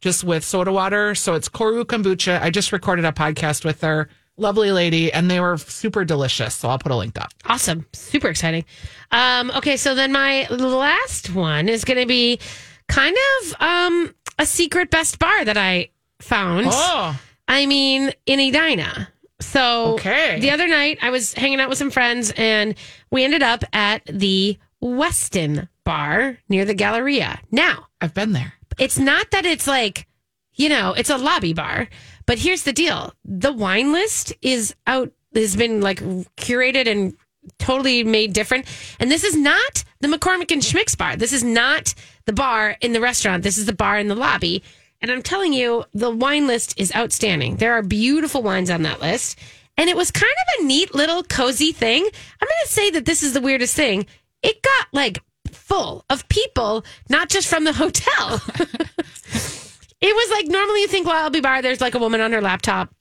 just 0.00 0.24
with 0.24 0.44
soda 0.44 0.72
water. 0.72 1.14
So 1.14 1.34
it's 1.34 1.48
Koru 1.48 1.84
Kombucha. 1.84 2.40
I 2.40 2.50
just 2.50 2.72
recorded 2.72 3.04
a 3.04 3.12
podcast 3.12 3.64
with 3.64 3.80
her. 3.80 4.08
Lovely 4.36 4.70
lady, 4.70 5.12
and 5.12 5.28
they 5.28 5.40
were 5.40 5.56
super 5.56 6.04
delicious. 6.04 6.54
So 6.54 6.68
I'll 6.68 6.78
put 6.78 6.92
a 6.92 6.96
link 6.96 7.20
up. 7.20 7.32
Awesome. 7.46 7.86
Super 7.92 8.28
exciting. 8.28 8.64
Um, 9.10 9.50
okay, 9.56 9.76
so 9.76 9.96
then 9.96 10.12
my 10.12 10.46
last 10.48 11.34
one 11.34 11.68
is 11.68 11.84
going 11.84 11.98
to 11.98 12.06
be 12.06 12.38
kind 12.86 13.16
of 13.16 13.54
um, 13.60 14.14
a 14.38 14.46
secret 14.46 14.90
best 14.90 15.18
bar 15.18 15.44
that 15.44 15.56
I 15.56 15.88
found. 16.20 16.68
Oh, 16.70 17.18
I 17.48 17.66
mean, 17.66 18.12
in 18.26 18.38
Edina. 18.38 19.08
So 19.40 19.94
Okay. 19.94 20.38
the 20.40 20.50
other 20.50 20.66
night 20.66 20.98
I 21.02 21.10
was 21.10 21.32
hanging 21.34 21.60
out 21.60 21.68
with 21.68 21.78
some 21.78 21.90
friends 21.90 22.32
and 22.36 22.74
we 23.10 23.24
ended 23.24 23.42
up 23.42 23.64
at 23.72 24.02
the 24.06 24.58
Westin 24.82 25.68
bar 25.84 26.38
near 26.48 26.64
the 26.64 26.74
Galleria. 26.74 27.40
Now, 27.50 27.86
I've 28.00 28.14
been 28.14 28.32
there. 28.32 28.54
it's 28.78 28.98
not 28.98 29.30
that 29.32 29.44
it's 29.44 29.66
like, 29.66 30.06
you 30.54 30.68
know, 30.68 30.92
it's 30.92 31.10
a 31.10 31.16
lobby 31.18 31.52
bar, 31.52 31.88
but 32.26 32.38
here's 32.38 32.62
the 32.64 32.72
deal. 32.72 33.12
The 33.24 33.52
wine 33.52 33.92
list 33.92 34.32
is 34.42 34.74
out, 34.86 35.10
has 35.34 35.56
been 35.56 35.80
like 35.80 35.98
curated 36.36 36.86
and 36.86 37.14
totally 37.58 38.04
made 38.04 38.32
different. 38.32 38.66
And 39.00 39.10
this 39.10 39.24
is 39.24 39.34
not 39.36 39.84
the 40.00 40.08
McCormick 40.08 40.52
and 40.52 40.62
Schmick's 40.62 40.94
bar. 40.94 41.16
This 41.16 41.32
is 41.32 41.42
not 41.42 41.94
the 42.26 42.32
bar 42.32 42.76
in 42.80 42.92
the 42.92 43.00
restaurant. 43.00 43.42
This 43.42 43.58
is 43.58 43.66
the 43.66 43.72
bar 43.72 43.98
in 43.98 44.06
the 44.08 44.14
lobby. 44.14 44.62
And 45.00 45.10
I'm 45.10 45.22
telling 45.22 45.52
you, 45.52 45.84
the 45.94 46.10
wine 46.10 46.46
list 46.46 46.78
is 46.78 46.94
outstanding. 46.94 47.56
There 47.56 47.74
are 47.74 47.82
beautiful 47.82 48.42
wines 48.42 48.70
on 48.70 48.82
that 48.82 49.00
list. 49.00 49.38
And 49.76 49.88
it 49.88 49.96
was 49.96 50.10
kind 50.10 50.24
of 50.24 50.60
a 50.60 50.66
neat 50.66 50.94
little 50.94 51.22
cozy 51.22 51.72
thing. 51.72 52.02
I'm 52.02 52.48
going 52.48 52.64
to 52.64 52.72
say 52.72 52.90
that 52.90 53.04
this 53.04 53.22
is 53.22 53.32
the 53.32 53.40
weirdest 53.40 53.76
thing. 53.76 54.06
It 54.42 54.60
got 54.62 54.88
like 54.92 55.22
full 55.52 56.04
of 56.10 56.28
people, 56.28 56.84
not 57.08 57.28
just 57.28 57.48
from 57.48 57.64
the 57.64 57.72
hotel. 57.72 58.42
It 60.00 60.14
was 60.14 60.30
like 60.30 60.46
normally 60.46 60.82
you 60.82 60.88
think, 60.88 61.06
well, 61.06 61.24
I'll 61.24 61.30
be 61.30 61.40
bar. 61.40 61.60
There's 61.60 61.80
like 61.80 61.94
a 61.94 61.98
woman 61.98 62.20
on 62.20 62.32
her 62.32 62.40
laptop 62.40 62.94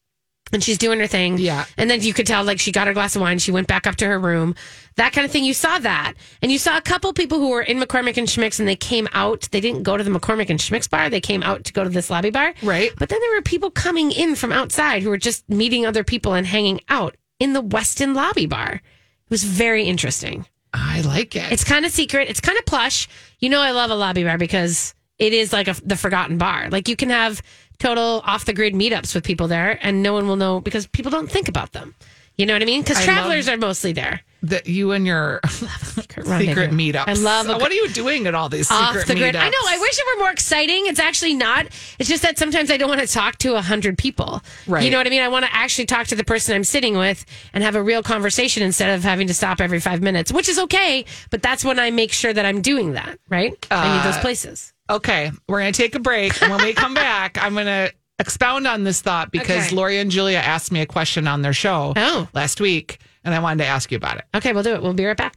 and 0.51 0.63
she's 0.63 0.77
doing 0.77 1.00
her 1.00 1.08
thing. 1.08 1.38
Yeah. 1.38 1.66
And 1.77 1.89
then 1.89 2.01
you 2.01 2.13
could 2.13 2.27
tell 2.27 2.44
like 2.44 2.60
she 2.60 2.72
got 2.72 2.88
her 2.88 2.94
glass 2.94 3.16
of 3.16 3.22
wine. 3.22 3.39
She 3.39 3.51
went 3.51 3.68
back 3.68 3.88
up 3.88 3.96
to 3.98 4.08
her 4.08 4.20
room. 4.20 4.56
That 4.96 5.13
kind 5.13 5.25
of 5.25 5.32
thing. 5.32 5.44
You 5.44 5.54
saw 5.54 5.80
that. 5.80 6.13
And 6.42 6.51
you 6.51 6.58
saw 6.58 6.77
a 6.77 6.82
couple 6.82 7.13
people 7.13 7.39
who 7.39 7.50
were 7.50 7.62
in 7.62 7.80
McCormick 7.80 8.18
and 8.18 8.27
Schmick's 8.27 8.60
and 8.60 8.68
they 8.68 8.75
came 8.75 9.08
out. 9.13 9.48
They 9.51 9.62
didn't 9.62 9.84
go 9.84 9.98
to 9.98 10.04
the 10.04 10.10
McCormick 10.10 10.50
and 10.50 10.60
Schmick's 10.60 10.88
bar. 10.88 11.10
They 11.10 11.22
came 11.22 11.44
out 11.44 11.63
to 11.66 11.74
go 11.74 11.84
to 11.84 11.89
this 11.89 12.10
lobby 12.10 12.30
bar. 12.30 12.54
Right. 12.63 12.92
But 12.98 13.10
then 13.10 13.20
there 13.20 13.36
were 13.36 13.42
people 13.42 13.70
coming 13.72 14.12
in 14.12 14.36
from 14.36 14.51
outside 14.51 15.04
who 15.04 15.10
were 15.10 15.18
just 15.18 15.48
meeting 15.50 15.86
other 15.86 16.04
people 16.04 16.34
and 16.34 16.48
hanging 16.48 16.82
out 16.89 17.16
in 17.39 17.54
the 17.54 17.62
Westin 17.62 18.16
lobby 18.16 18.46
bar. 18.46 18.74
It 18.75 19.30
was 19.30 19.44
very 19.44 19.84
interesting. 19.84 20.46
I 20.74 21.01
like 21.01 21.36
it. 21.36 21.51
It's 21.51 21.63
kind 21.63 21.86
of 21.86 21.92
secret. 21.92 22.30
It's 22.30 22.42
kind 22.42 22.58
of 22.58 22.66
plush. 22.66 23.08
You 23.39 23.50
know, 23.50 23.62
I 23.62 23.72
love 23.72 23.92
a 23.92 23.96
lobby 23.96 24.24
bar 24.24 24.38
because 24.38 24.94
it 25.18 25.34
is 25.34 25.51
like 25.51 25.68
a, 25.68 25.75
the 25.84 25.96
forgotten 25.96 26.38
bar. 26.38 26.70
Like 26.70 26.88
you 26.88 26.96
can 26.96 27.10
have 27.10 27.42
total 27.79 28.22
off 28.25 28.46
the 28.46 28.53
grid 28.53 28.74
meetups 28.74 29.13
with 29.15 29.24
people 29.24 29.48
there, 29.48 29.77
and 29.81 30.01
no 30.03 30.13
one 30.13 30.27
will 30.27 30.36
know 30.38 30.60
because 30.62 30.88
people 30.88 31.12
don't 31.12 31.29
think 31.31 31.48
about 31.48 31.74
them. 31.74 31.96
You 32.36 32.46
know 32.46 32.53
what 32.53 32.62
I 32.62 32.65
mean? 32.65 32.81
Because 32.84 32.98
I 33.00 33.03
travelers 33.03 33.48
love- 33.48 33.55
are 33.55 33.57
mostly 33.57 33.93
there. 33.93 34.22
That 34.43 34.67
you 34.67 34.91
and 34.91 35.07
your 35.07 35.39
secret 35.50 36.27
rendezvous. 36.27 36.67
meetups. 36.67 37.07
I 37.07 37.13
love 37.13 37.50
a 37.50 37.57
What 37.57 37.72
are 37.72 37.74
you 37.74 37.89
doing 37.89 38.27
at 38.27 38.36
all 38.36 38.50
these 38.50 38.69
off 38.69 38.89
secret 38.89 39.07
the 39.07 39.15
grid. 39.15 39.36
I 39.36 39.50
know. 39.50 39.57
I 39.67 39.79
wish 39.79 39.98
it 39.98 40.05
were 40.15 40.22
more 40.22 40.29
exciting. 40.31 40.86
It's 40.86 41.00
actually 41.00 41.34
not. 41.34 41.65
It's 41.98 42.07
just 42.07 42.22
that 42.22 42.38
sometimes 42.38 42.69
I 42.69 42.77
don't 42.77 42.88
want 42.88 43.01
to 43.01 43.07
talk 43.07 43.39
to 43.39 43.55
a 43.55 43.62
hundred 43.62 43.98
people. 43.98 44.43
Right. 44.67 44.84
You 44.84 44.91
know 44.91 44.98
what 45.00 45.07
I 45.07 45.10
mean? 45.10 45.24
I 45.24 45.27
want 45.29 45.46
to 45.46 45.53
actually 45.55 45.88
talk 45.88 46.05
to 46.07 46.15
the 46.15 46.24
person 46.24 46.55
I'm 46.55 46.63
sitting 46.63 46.96
with 46.96 47.25
and 47.51 47.63
have 47.63 47.75
a 47.75 47.81
real 47.81 48.03
conversation 48.03 48.62
instead 48.62 48.91
of 48.96 49.03
having 49.03 49.25
to 49.25 49.34
stop 49.34 49.60
every 49.60 49.79
five 49.79 50.03
minutes, 50.03 50.31
which 50.31 50.48
is 50.48 50.60
okay. 50.60 51.05
But 51.31 51.41
that's 51.41 51.65
when 51.65 51.79
I 51.79 51.89
make 51.89 52.13
sure 52.13 52.31
that 52.31 52.46
I'm 52.46 52.62
doing 52.62 52.93
that. 52.93 53.17
Right. 53.29 53.53
I 53.72 53.96
need 53.96 54.01
Uh, 54.01 54.12
those 54.12 54.22
places. 54.22 54.72
Okay, 54.89 55.32
we're 55.48 55.60
going 55.60 55.74
to 55.74 55.77
take 55.82 55.96
a 55.96 56.00
break. 56.00 56.41
And 56.41 56.51
when 56.51 56.63
we 56.63 56.74
come 56.74 56.94
back, 56.96 57.38
I'm 57.41 57.53
going 57.53 57.65
to 57.65 57.91
expound 58.20 58.65
on 58.67 58.84
this 58.84 59.01
thought 59.01 59.32
because 59.32 59.67
Okay. 59.67 59.75
Lori 59.75 59.98
and 60.00 60.10
Julia 60.10 60.38
asked 60.39 60.72
me 60.72 60.82
a 60.82 60.86
question 60.86 61.27
on 61.27 61.41
their 61.41 61.53
show 61.53 61.94
Oh. 61.96 62.27
last 62.34 62.60
week, 62.62 63.00
and 63.24 63.34
I 63.36 63.39
wanted 63.39 63.63
to 63.63 63.67
ask 63.70 63.91
you 63.91 63.98
about 63.98 64.17
it. 64.17 64.25
Okay, 64.36 64.53
we'll 64.53 64.63
do 64.63 64.74
it. 64.74 64.82
We'll 64.82 64.94
be 64.94 65.06
right 65.06 65.17
back. 65.17 65.36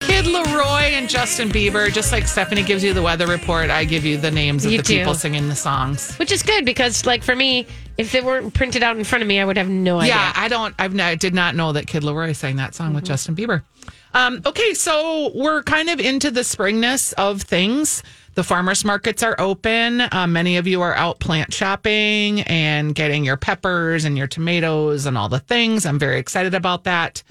Kid 0.00 0.26
LAROI 0.26 0.90
and 0.92 1.08
Justin 1.08 1.48
Bieber, 1.48 1.90
just 1.90 2.12
like 2.12 2.26
Stephanie 2.28 2.62
gives 2.62 2.84
you 2.84 2.92
the 2.92 3.00
weather 3.02 3.26
report, 3.26 3.70
I 3.70 3.84
give 3.84 4.04
you 4.04 4.18
the 4.18 4.30
names 4.30 4.66
of 4.66 4.70
You 4.72 4.78
the 4.78 4.82
do. 4.84 4.98
people 4.98 5.14
singing 5.14 5.48
the 5.48 5.56
songs. 5.56 6.14
Which 6.16 6.30
is 6.30 6.42
good 6.42 6.66
because, 6.66 7.06
like, 7.06 7.22
for 7.24 7.34
me, 7.34 7.66
if 7.96 8.12
they 8.12 8.20
weren't 8.20 8.52
printed 8.52 8.82
out 8.82 8.98
in 8.98 9.04
front 9.04 9.22
of 9.22 9.28
me, 9.28 9.40
I 9.40 9.44
would 9.46 9.56
have 9.56 9.70
no 9.70 9.98
idea. 9.98 10.14
Yeah, 10.14 10.32
I 10.36 10.48
don't. 10.48 10.74
I've 10.78 10.98
I 11.00 11.14
did 11.14 11.32
not 11.34 11.54
know 11.54 11.72
that 11.72 11.86
Kid 11.86 12.02
LAROI 12.02 12.36
sang 12.36 12.56
that 12.56 12.74
song 12.74 12.92
with 12.92 13.04
Mm-hmm. 13.04 13.12
Justin 13.12 13.36
Bieber. 13.36 13.62
Um, 14.12 14.42
okay, 14.44 14.74
so 14.74 15.32
we're 15.34 15.62
kind 15.62 15.88
of 15.88 15.98
into 15.98 16.30
the 16.30 16.44
springness 16.44 17.12
of 17.14 17.40
things. 17.42 18.02
The 18.36 18.44
farmers 18.44 18.84
markets 18.84 19.22
are 19.22 19.34
open. 19.38 20.02
Uh, 20.02 20.26
many 20.28 20.58
of 20.58 20.66
you 20.66 20.82
are 20.82 20.94
out 20.94 21.20
plant 21.20 21.54
shopping 21.54 22.42
and 22.42 22.94
getting 22.94 23.24
your 23.24 23.38
peppers 23.38 24.04
and 24.04 24.18
your 24.18 24.26
tomatoes 24.26 25.06
and 25.06 25.16
all 25.16 25.30
the 25.30 25.38
things. 25.38 25.86
I'm 25.86 25.98
very 25.98 26.18
excited 26.18 26.52
about 26.52 26.84
that. 26.84 27.22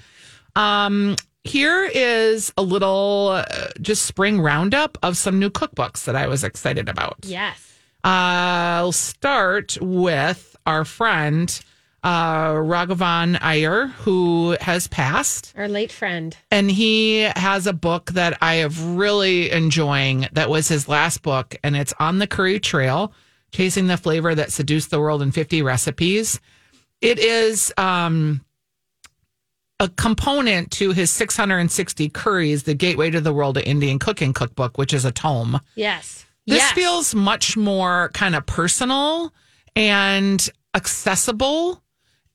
Um, 0.56 1.14
here 1.44 1.84
is 1.84 2.52
a 2.56 2.62
little 2.62 3.28
uh, 3.34 3.68
just 3.80 4.04
spring 4.04 4.40
roundup 4.40 4.98
of 5.00 5.16
some 5.16 5.38
new 5.38 5.48
cookbooks 5.48 6.06
that 6.06 6.16
I 6.16 6.26
was 6.26 6.42
excited 6.42 6.88
about. 6.88 7.18
Yes. 7.22 7.78
I'll 8.02 8.90
start 8.90 9.78
with 9.80 10.56
our 10.66 10.84
friend 10.84 11.56
uh, 12.02 12.52
Raghavan 12.52 13.38
Iyer, 13.42 13.86
who 13.88 14.56
has 14.60 14.86
passed, 14.88 15.52
Our 15.56 15.68
late 15.68 15.90
friend. 15.92 16.36
and 16.50 16.70
he 16.70 17.20
has 17.36 17.66
a 17.66 17.72
book 17.72 18.12
that 18.12 18.38
I 18.40 18.56
have 18.56 18.80
really 18.96 19.50
enjoying. 19.50 20.28
That 20.32 20.48
was 20.48 20.68
his 20.68 20.88
last 20.88 21.22
book, 21.22 21.56
and 21.64 21.76
it's 21.76 21.94
on 21.98 22.18
the 22.18 22.26
curry 22.26 22.60
trail, 22.60 23.12
chasing 23.52 23.86
the 23.86 23.96
flavor 23.96 24.34
that 24.34 24.52
seduced 24.52 24.90
the 24.90 25.00
world 25.00 25.22
in 25.22 25.32
50 25.32 25.62
recipes. 25.62 26.40
It 27.00 27.18
is 27.18 27.72
um, 27.76 28.44
a 29.80 29.88
component 29.88 30.70
to 30.72 30.92
his 30.92 31.10
660 31.10 32.08
curries, 32.10 32.62
the 32.62 32.74
gateway 32.74 33.10
to 33.10 33.20
the 33.20 33.32
world 33.32 33.56
of 33.56 33.64
Indian 33.64 33.98
cooking 33.98 34.32
cookbook, 34.32 34.78
which 34.78 34.94
is 34.94 35.04
a 35.04 35.12
tome. 35.12 35.60
Yes. 35.74 36.24
This 36.46 36.58
yes. 36.58 36.72
feels 36.72 37.14
much 37.14 37.56
more 37.56 38.10
kind 38.14 38.34
of 38.36 38.46
personal 38.46 39.34
and 39.74 40.48
accessible 40.74 41.82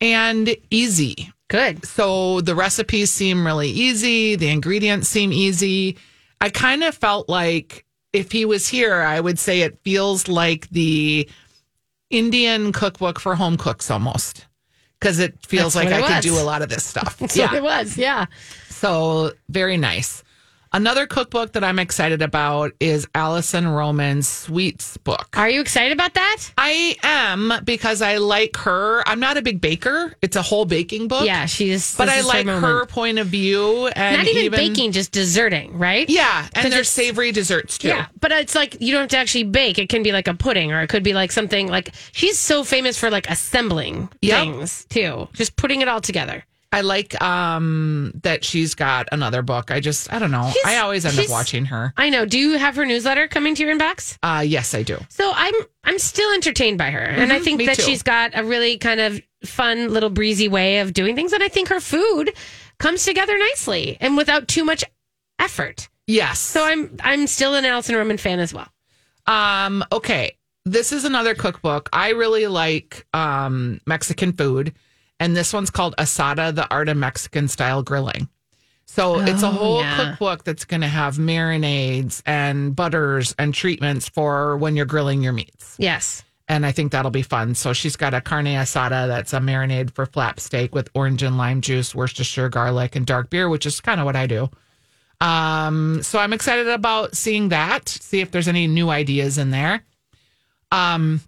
and 0.02 0.56
easy. 0.70 1.32
good. 1.48 1.86
So 1.86 2.42
the 2.42 2.56
recipes 2.56 3.12
seem 3.12 3.46
really 3.46 3.70
easy, 3.70 4.36
the 4.36 4.50
ingredients 4.50 5.08
seem 5.08 5.32
easy. 5.32 5.98
I 6.40 6.50
kind 6.50 6.84
of 6.84 6.96
felt 6.96 7.30
like 7.30 7.86
if 8.14 8.32
he 8.32 8.46
was 8.46 8.68
here, 8.68 9.02
I 9.02 9.20
would 9.20 9.40
say 9.40 9.62
it 9.62 9.80
feels 9.84 10.28
like 10.28 10.68
the 10.70 11.30
Indian 12.10 12.72
cookbook 12.72 13.20
for 13.20 13.36
home 13.36 13.58
cooks 13.58 13.92
almost. 13.92 14.48
Because 15.00 15.18
it 15.18 15.36
feels 15.46 15.74
That's 15.74 15.86
like 15.86 15.94
I 15.94 16.00
it 16.00 16.14
could 16.14 16.24
do 16.24 16.40
a 16.40 16.44
lot 16.44 16.62
of 16.62 16.70
this 16.70 16.84
stuff. 16.84 17.18
That's 17.20 17.38
what 17.38 17.54
it 17.54 17.64
was. 17.64 17.98
Yeah. 17.98 18.26
So 18.70 19.32
very 19.50 19.78
nice. 19.78 20.24
Another 20.74 21.06
cookbook 21.06 21.52
that 21.52 21.66
I'm 21.66 21.80
excited 21.80 22.22
about 22.22 22.72
is 22.80 23.06
Alison 23.14 23.68
Roman's 23.68 24.26
Sweets 24.30 24.96
book. 24.96 25.28
Are 25.36 25.50
you 25.50 25.60
excited 25.60 25.92
about 25.92 26.14
that? 26.14 26.38
I 26.58 26.96
am 27.04 27.52
because 27.66 28.02
I 28.02 28.18
like 28.18 28.56
her. 28.56 29.04
I'm 29.06 29.20
not 29.20 29.36
a 29.36 29.42
big 29.42 29.60
baker. 29.60 30.16
It's 30.22 30.38
a 30.38 30.42
whole 30.42 30.64
baking 30.64 31.10
book. 31.10 31.26
Yeah, 31.26 31.46
she's. 31.46 31.98
But 31.98 32.08
I 32.08 32.22
like 32.22 32.46
moment. 32.46 32.64
her 32.64 32.86
point 32.86 33.20
of 33.20 33.28
view 33.28 33.88
and 33.88 34.16
Not 34.16 34.28
even, 34.28 34.52
baking, 34.58 34.94
just 34.94 35.12
desserting, 35.12 35.78
right? 35.78 36.10
Yeah, 36.10 36.48
and 36.54 36.72
there's 36.72 36.88
savory 36.88 37.34
desserts 37.34 37.78
too. 37.78 37.90
Yeah, 37.90 38.08
but 38.22 38.32
it's 38.32 38.56
like 38.56 38.78
you 38.80 38.94
don't 38.94 39.02
have 39.02 39.10
to 39.10 39.18
actually 39.18 39.44
bake. 39.44 39.78
It 39.78 39.90
can 39.90 40.04
be 40.04 40.14
like 40.14 40.30
a 40.30 40.34
pudding, 40.34 40.72
or 40.72 40.82
it 40.82 40.88
could 40.88 41.04
be 41.04 41.14
like 41.14 41.34
something 41.34 41.68
like 41.68 41.92
she's 42.14 42.40
so 42.40 42.64
famous 42.64 42.98
for 42.98 43.10
like 43.10 43.30
assembling 43.30 44.08
Yep. 44.22 44.40
things 44.40 44.86
too, 44.86 45.28
just 45.34 45.58
putting 45.58 45.82
it 45.82 45.90
all 45.90 46.00
together. 46.00 46.46
I 46.74 46.82
like 46.82 47.22
um 47.22 48.14
that 48.24 48.46
she's 48.46 48.76
got 48.76 49.10
another 49.12 49.42
book. 49.42 49.72
I 49.72 49.80
just 49.80 50.12
I 50.14 50.20
don't 50.20 50.32
know. 50.32 50.50
She's- 50.54 50.66
I 50.66 50.78
always 50.78 51.06
end 51.06 51.20
up 51.20 51.30
watching 51.30 51.66
her. 51.66 51.94
I 51.98 52.10
know. 52.10 52.26
Do 52.26 52.40
you 52.40 52.58
have 52.58 52.76
her 52.78 52.86
newsletter 52.86 53.28
coming 53.28 53.56
to 53.56 53.64
your 53.64 53.76
inbox? 53.76 54.18
Uh 54.24 54.42
yes, 54.46 54.74
I 54.74 54.84
do. 54.84 54.98
So 55.10 55.32
I'm 55.36 55.54
I'm 55.84 56.00
still 56.00 56.32
entertained 56.34 56.78
by 56.78 56.92
her, 56.92 57.00
and 57.02 57.34
I 57.34 57.40
think 57.40 57.66
that 57.66 57.76
too. 57.78 57.82
she's 57.84 58.04
got 58.04 58.32
a 58.36 58.44
really 58.44 58.78
kind 58.78 59.00
of 59.02 59.22
fun 59.44 59.92
little 59.94 60.10
breezy 60.10 60.48
way 60.48 60.80
of 60.80 60.94
doing 60.94 61.16
things, 61.16 61.34
and 61.34 61.44
I 61.44 61.50
think 61.50 61.68
her 61.70 61.80
food 61.82 62.32
comes 62.80 63.04
together 63.04 63.38
nicely 63.38 63.98
and 64.00 64.16
without 64.16 64.48
too 64.48 64.64
much 64.64 64.84
effort. 65.40 65.90
Yes. 66.08 66.40
So 66.40 66.64
I'm 66.64 66.96
I'm 67.02 67.28
still 67.28 67.54
an 67.56 67.66
Alison 67.66 67.96
Roman 67.96 68.18
fan 68.18 68.40
as 68.40 68.54
well. 68.54 68.68
Um, 69.28 69.84
okay. 69.92 70.38
This 70.66 70.92
is 70.92 71.06
another 71.06 71.34
cookbook. 71.36 71.90
I 71.92 72.10
really 72.10 72.48
like 72.48 73.06
um 73.14 73.82
Mexican 73.88 74.32
food, 74.34 74.74
and 75.22 75.38
this 75.38 75.54
one's 75.54 75.70
called 75.70 75.96
Asada, 75.98 76.54
the 76.54 76.68
art 76.70 76.90
of 76.90 76.98
Mexican 76.98 77.48
style 77.48 77.82
grilling. 77.84 78.28
So 78.86 79.22
it's 79.22 79.42
a 79.44 79.48
Oh, 79.48 79.52
whole 79.52 79.80
yeah. 79.82 79.96
cookbook 79.96 80.44
that's 80.44 80.66
going 80.66 80.82
to 80.82 80.88
have 80.88 81.16
marinades 81.16 82.22
and 82.26 82.76
butters 82.76 83.34
and 83.40 83.54
treatments 83.54 84.10
for 84.10 84.58
when 84.58 84.76
you're 84.76 84.86
grilling 84.86 85.22
your 85.24 85.32
meats. 85.32 85.76
Yes. 85.80 86.24
And 86.50 86.66
I 86.66 86.74
think 86.74 86.92
that'll 86.92 87.12
be 87.12 87.22
fun. 87.22 87.56
So 87.56 87.72
she's 87.72 87.96
got 87.96 88.14
a 88.14 88.20
carne 88.20 88.48
asada 88.48 89.08
that's 89.08 89.32
a 89.32 89.40
marinade 89.40 89.92
for 89.94 90.06
flap 90.06 90.42
steak 90.42 90.76
with 90.76 90.90
orange 90.94 91.24
and 91.24 91.38
lime 91.38 91.62
juice, 91.62 91.96
Worcestershire 91.96 92.50
garlic, 92.50 92.98
and 92.98 93.06
dark 93.06 93.30
beer, 93.30 93.48
which 93.48 93.66
is 93.66 93.80
kind 93.80 94.02
of 94.02 94.06
what 94.06 94.18
I 94.18 94.28
do. 94.28 94.50
Um, 95.22 96.02
so 96.04 96.20
I'm 96.20 96.34
excited 96.34 96.68
about 96.68 97.16
seeing 97.16 97.50
that, 97.50 97.88
see 97.88 98.20
if 98.20 98.32
there's 98.32 98.50
any 98.50 98.68
new 98.68 98.90
ideas 98.90 99.38
in 99.38 99.52
there. 99.52 99.84
Um, 100.72 101.22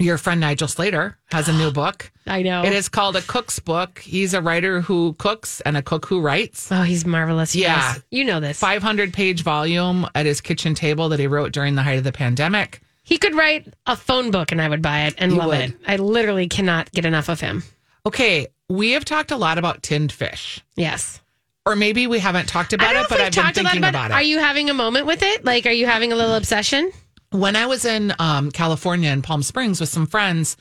your 0.00 0.18
friend 0.18 0.40
Nigel 0.40 0.66
Slater 0.68 1.16
has 1.30 1.48
a 1.48 1.52
new 1.52 1.70
book. 1.82 2.10
I 2.26 2.42
know. 2.42 2.64
It 2.64 2.72
is 2.72 2.88
called 2.88 3.16
A 3.16 3.22
Cook's 3.22 3.58
Book. 3.58 3.98
He's 4.00 4.34
a 4.34 4.40
writer 4.42 4.80
who 4.80 5.14
cooks 5.18 5.60
and 5.62 5.76
a 5.76 5.82
cook 5.82 6.06
who 6.06 6.20
writes. 6.20 6.70
Oh, 6.72 6.82
he's 6.82 7.04
marvelous. 7.06 7.54
Yeah. 7.54 7.94
guys. 7.94 8.02
You 8.10 8.24
know 8.24 8.40
this. 8.40 8.58
500 8.58 9.12
page 9.12 9.42
volume 9.42 10.06
at 10.14 10.26
his 10.26 10.40
kitchen 10.40 10.74
table 10.74 11.08
that 11.10 11.20
he 11.20 11.26
wrote 11.26 11.52
during 11.52 11.74
the 11.74 11.82
height 11.82 11.98
of 11.98 12.04
the 12.04 12.12
pandemic. 12.12 12.80
He 13.02 13.18
could 13.18 13.34
write 13.34 13.72
a 13.86 13.96
phone 13.96 14.30
book 14.30 14.52
and 14.52 14.62
I 14.62 14.68
would 14.68 14.82
buy 14.82 15.02
it 15.06 15.14
and 15.18 15.32
You 15.32 15.38
love 15.38 15.48
would. 15.48 15.60
it. 15.60 15.76
I 15.86 15.96
literally 15.96 16.48
cannot 16.48 16.92
get 16.92 17.04
enough 17.04 17.28
of 17.28 17.40
him. 17.40 17.62
Okay, 18.06 18.46
we 18.68 18.92
have 18.92 19.04
talked 19.04 19.30
a 19.30 19.36
lot 19.36 19.58
about 19.58 19.82
tinned 19.82 20.12
fish. 20.12 20.60
Yes. 20.76 21.20
Or 21.66 21.76
maybe 21.76 22.06
we 22.06 22.18
haven't 22.20 22.48
talked 22.48 22.72
about 22.72 22.94
it, 22.96 23.06
but 23.08 23.20
I've 23.20 23.32
been 23.32 23.42
talked 23.42 23.58
a 23.58 23.62
lot 23.62 23.72
thinking 23.72 23.78
about, 23.88 23.90
about, 24.06 24.10
it. 24.12 24.14
Are 24.14 24.22
you 24.22 24.38
having 24.38 24.70
a 24.70 24.74
moment 24.74 25.06
with 25.06 25.22
it? 25.22 25.44
Like, 25.44 25.66
are 25.66 25.72
you 25.72 25.86
having 25.86 26.12
a 26.12 26.16
little 26.16 26.34
obsession? 26.34 26.90
When 27.30 27.56
I 27.56 27.66
was 27.66 27.84
in 27.84 28.12
um, 28.18 28.50
California 28.50 29.10
in 29.10 29.22
Palm 29.22 29.42
Springs 29.42 29.80
with 29.80 29.88
some 29.88 30.06
friends, 30.06 30.56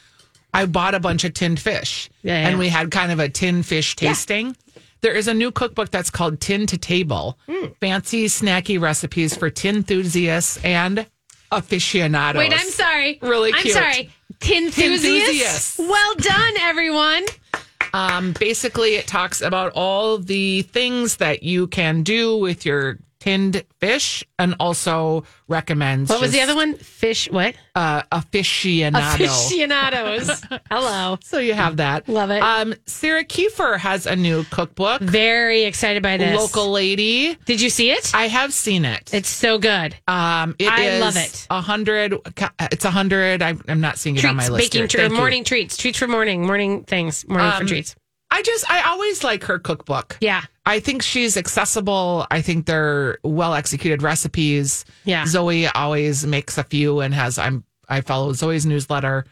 I 0.53 0.65
bought 0.65 0.95
a 0.95 0.99
bunch 0.99 1.23
of 1.23 1.33
tinned 1.33 1.59
fish, 1.59 2.09
Yeah, 2.23 2.41
yeah. 2.41 2.47
and 2.49 2.59
we 2.59 2.69
had 2.69 2.91
kind 2.91 3.11
of 3.11 3.19
a 3.19 3.29
tinned 3.29 3.65
fish 3.65 3.95
tasting. 3.95 4.55
There 5.01 5.13
is 5.13 5.27
a 5.27 5.33
new 5.33 5.51
cookbook 5.51 5.91
that's 5.91 6.09
called 6.09 6.39
Tin 6.41 6.65
to 6.67 6.77
Table: 6.77 7.37
Hmm. 7.49 7.67
Fancy 7.79 8.25
snacky 8.25 8.79
recipes 8.79 9.35
for 9.35 9.49
tin 9.49 9.77
enthusiasts 9.77 10.57
and 10.63 11.05
aficionados. 11.51 12.37
Wait, 12.39 12.53
I'm 12.53 12.69
sorry. 12.69 13.19
Really 13.21 13.53
I'm 13.53 13.65
sorry. 13.67 14.09
Tin 14.39 14.65
Enthusiasts. 14.65 15.77
Well 15.79 16.15
done, 16.15 16.53
everyone. 16.59 17.25
Um, 17.93 18.33
basically, 18.39 18.95
it 18.95 19.07
talks 19.07 19.41
about 19.41 19.71
all 19.73 20.17
the 20.17 20.61
things 20.63 21.17
that 21.17 21.43
you 21.43 21.67
can 21.67 22.03
do 22.03 22.37
with 22.37 22.65
your 22.65 22.99
tinned 23.19 23.63
fish, 23.79 24.23
and 24.37 24.55
also 24.59 25.23
recommends 25.47 26.09
What 26.09 26.21
was 26.21 26.31
the 26.31 26.41
other 26.41 26.55
one? 26.55 26.75
Fish. 26.75 27.29
What? 27.31 27.55
Uh, 27.75 28.03
aficionado. 28.11 29.15
Aficionados. 29.15 30.41
Hello. 30.71 31.17
So 31.23 31.39
you 31.39 31.53
have 31.53 31.77
that. 31.77 32.07
Love 32.07 32.31
it. 32.31 32.41
Um, 32.41 32.73
Sarah 32.85 33.23
Kieffer 33.23 33.77
has 33.77 34.05
a 34.05 34.15
new 34.15 34.43
cookbook. 34.45 35.01
Very 35.01 35.63
excited 35.63 36.01
by 36.03 36.17
this. 36.17 36.37
Local 36.39 36.71
lady. 36.71 37.35
Did 37.45 37.61
you 37.61 37.69
see 37.69 37.91
it? 37.91 38.11
I 38.13 38.27
have 38.27 38.53
seen 38.53 38.85
it. 38.85 39.13
it's 39.13 39.29
so 39.29 39.57
good. 39.57 39.95
um, 40.07 40.55
it 40.59 40.67
I 40.71 40.83
is 40.83 41.01
love 41.01 41.17
it. 41.17 41.47
A 41.49 41.61
hundred. 41.61 42.15
It's 42.71 42.85
a 42.85 42.91
hundred. 42.91 43.41
I'm, 43.41 43.61
I'm 43.67 43.81
not 43.81 43.97
seeing 43.97 44.15
it 44.15 44.25
on 44.25 44.35
my 44.35 44.47
list. 44.47 44.71
baking 44.71 44.81
here. 44.81 44.87
tre- 44.87 44.99
Thank 45.01 45.11
you. 45.11 45.17
morning 45.17 45.43
treats, 45.43 45.77
treats 45.77 45.97
for 45.99 46.07
morning, 46.07 46.45
morning 46.45 46.83
things, 46.83 47.27
morning 47.27 47.51
for 47.51 47.57
Um, 47.61 47.67
treats. 47.67 47.95
I 48.31 48.41
just 48.43 48.69
I 48.69 48.83
always 48.83 49.23
like 49.23 49.43
her 49.45 49.59
cookbook. 49.59 50.17
Yeah. 50.21 50.43
I 50.65 50.79
think 50.79 51.01
she's 51.01 51.35
accessible. 51.35 52.27
I 52.29 52.41
think 52.41 52.65
they're 52.67 53.17
well 53.23 53.53
executed 53.55 54.03
recipes. 54.03 54.85
Yeah. 55.03 55.25
Zoe 55.25 55.67
always 55.67 56.25
makes 56.25 56.57
a 56.57 56.63
few 56.63 56.99
and 56.99 57.13
has 57.13 57.37
I'm 57.39 57.63
I 57.87 58.01
follow 58.01 58.33
Zoe's 58.33 58.65
newsletter. 58.65 59.25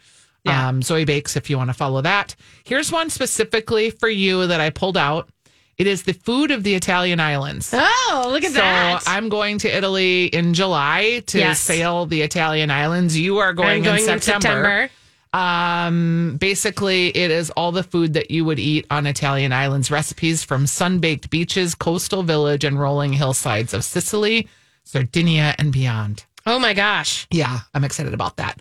Yeah. 0.44 0.68
Um, 0.68 0.82
Zoe 0.82 1.04
Bakes 1.04 1.36
if 1.36 1.48
you 1.48 1.56
want 1.56 1.70
to 1.70 1.74
follow 1.74 2.00
that. 2.02 2.34
Here's 2.64 2.90
one 2.90 3.08
specifically 3.10 3.90
for 3.90 4.08
you 4.08 4.46
that 4.48 4.60
I 4.60 4.70
pulled 4.70 4.96
out. 4.96 5.28
It 5.76 5.86
is 5.86 6.02
the 6.02 6.12
food 6.12 6.50
of 6.50 6.64
the 6.64 6.74
Italian 6.74 7.20
islands. 7.20 7.70
Oh, 7.72 8.28
look 8.32 8.42
at 8.42 8.50
So 8.50 8.58
that. 8.58 9.02
So 9.04 9.10
I'm 9.12 9.28
going 9.28 9.58
to 9.58 9.68
Italy 9.68 10.26
in 10.26 10.52
July 10.54 11.22
to 11.28 11.38
Yes. 11.38 11.60
sail 11.60 12.04
the 12.06 12.22
Italian 12.22 12.72
islands. 12.72 13.16
You 13.16 13.38
are 13.38 13.52
going, 13.52 13.68
I'm 13.68 13.82
going 13.84 14.02
in 14.02 14.10
in 14.10 14.20
September. 14.20 14.90
Um, 15.32 16.36
basically, 16.40 17.08
it 17.08 17.30
is 17.30 17.50
all 17.50 17.72
the 17.72 17.82
food 17.82 18.14
that 18.14 18.30
you 18.30 18.44
would 18.44 18.58
eat 18.58 18.86
on 18.90 19.06
Italian 19.06 19.52
islands. 19.52 19.90
Recipes 19.90 20.42
from 20.42 20.66
sun-baked 20.66 21.30
beaches, 21.30 21.74
coastal 21.74 22.22
village, 22.22 22.64
and 22.64 22.80
rolling 22.80 23.12
hillsides 23.12 23.74
of 23.74 23.84
Sicily, 23.84 24.48
Sardinia, 24.84 25.54
and 25.58 25.72
beyond. 25.72 26.24
Oh 26.46 26.58
my 26.58 26.72
gosh. 26.72 27.26
Yeah, 27.30 27.58
I'm 27.74 27.84
excited 27.84 28.14
about 28.14 28.36
that. 28.36 28.58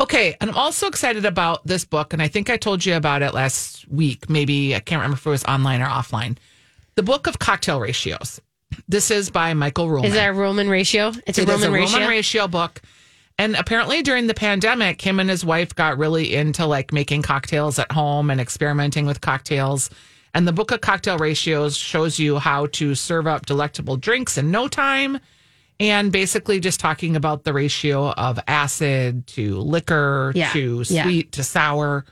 Okay, 0.00 0.36
and 0.40 0.50
I'm 0.50 0.56
also 0.56 0.86
excited 0.86 1.24
about 1.24 1.66
this 1.66 1.84
book, 1.84 2.12
and 2.12 2.22
I 2.22 2.28
think 2.28 2.50
I 2.50 2.56
told 2.56 2.84
you 2.84 2.94
about 2.96 3.22
it 3.22 3.34
last 3.34 3.86
week. 3.88 4.28
Maybe 4.28 4.74
I 4.74 4.80
can't 4.80 5.00
remember 5.00 5.16
if 5.16 5.26
it 5.26 5.30
was 5.30 5.44
online 5.44 5.82
or 5.82 5.86
offline. 5.86 6.38
The 6.94 7.02
book 7.02 7.26
of 7.26 7.38
cocktail 7.38 7.80
ratios. 7.80 8.40
This 8.88 9.10
is 9.10 9.30
by 9.30 9.54
Michael 9.54 9.86
Ruhlman. 9.88 10.04
Is 10.06 10.14
that 10.14 10.30
a 10.30 10.32
Ruhlman 10.34 10.68
ratio? 10.70 11.12
It's 11.26 11.38
a 11.38 11.42
It 11.42 11.48
is 11.48 11.60
Ruhlman 11.62 11.68
a 11.68 11.70
ratio. 11.70 11.98
Ruhlman 11.98 12.08
ratio 12.08 12.48
book. 12.48 12.82
And 13.38 13.54
apparently 13.54 14.02
during 14.02 14.26
the 14.26 14.34
pandemic, 14.34 15.00
him 15.00 15.20
and 15.20 15.30
his 15.30 15.44
wife 15.44 15.74
got 15.74 15.96
really 15.96 16.34
into 16.34 16.66
like 16.66 16.92
making 16.92 17.22
cocktails 17.22 17.78
at 17.78 17.90
home 17.92 18.30
and 18.30 18.40
experimenting 18.40 19.06
with 19.06 19.20
cocktails. 19.20 19.90
And 20.34 20.46
the 20.46 20.52
book 20.52 20.72
of 20.72 20.80
cocktail 20.80 21.18
ratios 21.18 21.76
shows 21.76 22.18
you 22.18 22.38
how 22.38 22.66
to 22.66 22.94
serve 22.96 23.26
up 23.26 23.46
delectable 23.46 23.96
drinks 23.96 24.36
in 24.38 24.50
no 24.50 24.66
time. 24.68 25.20
And 25.80 26.10
basically 26.10 26.58
just 26.58 26.80
talking 26.80 27.14
about 27.14 27.44
the 27.44 27.52
ratio 27.52 28.10
of 28.10 28.40
acid 28.48 29.28
to 29.28 29.58
liquor 29.60 30.32
Yeah. 30.34 30.50
to 30.52 30.82
Yeah. 30.88 31.04
sweet 31.04 31.30
to 31.32 31.44
sour. 31.44 32.04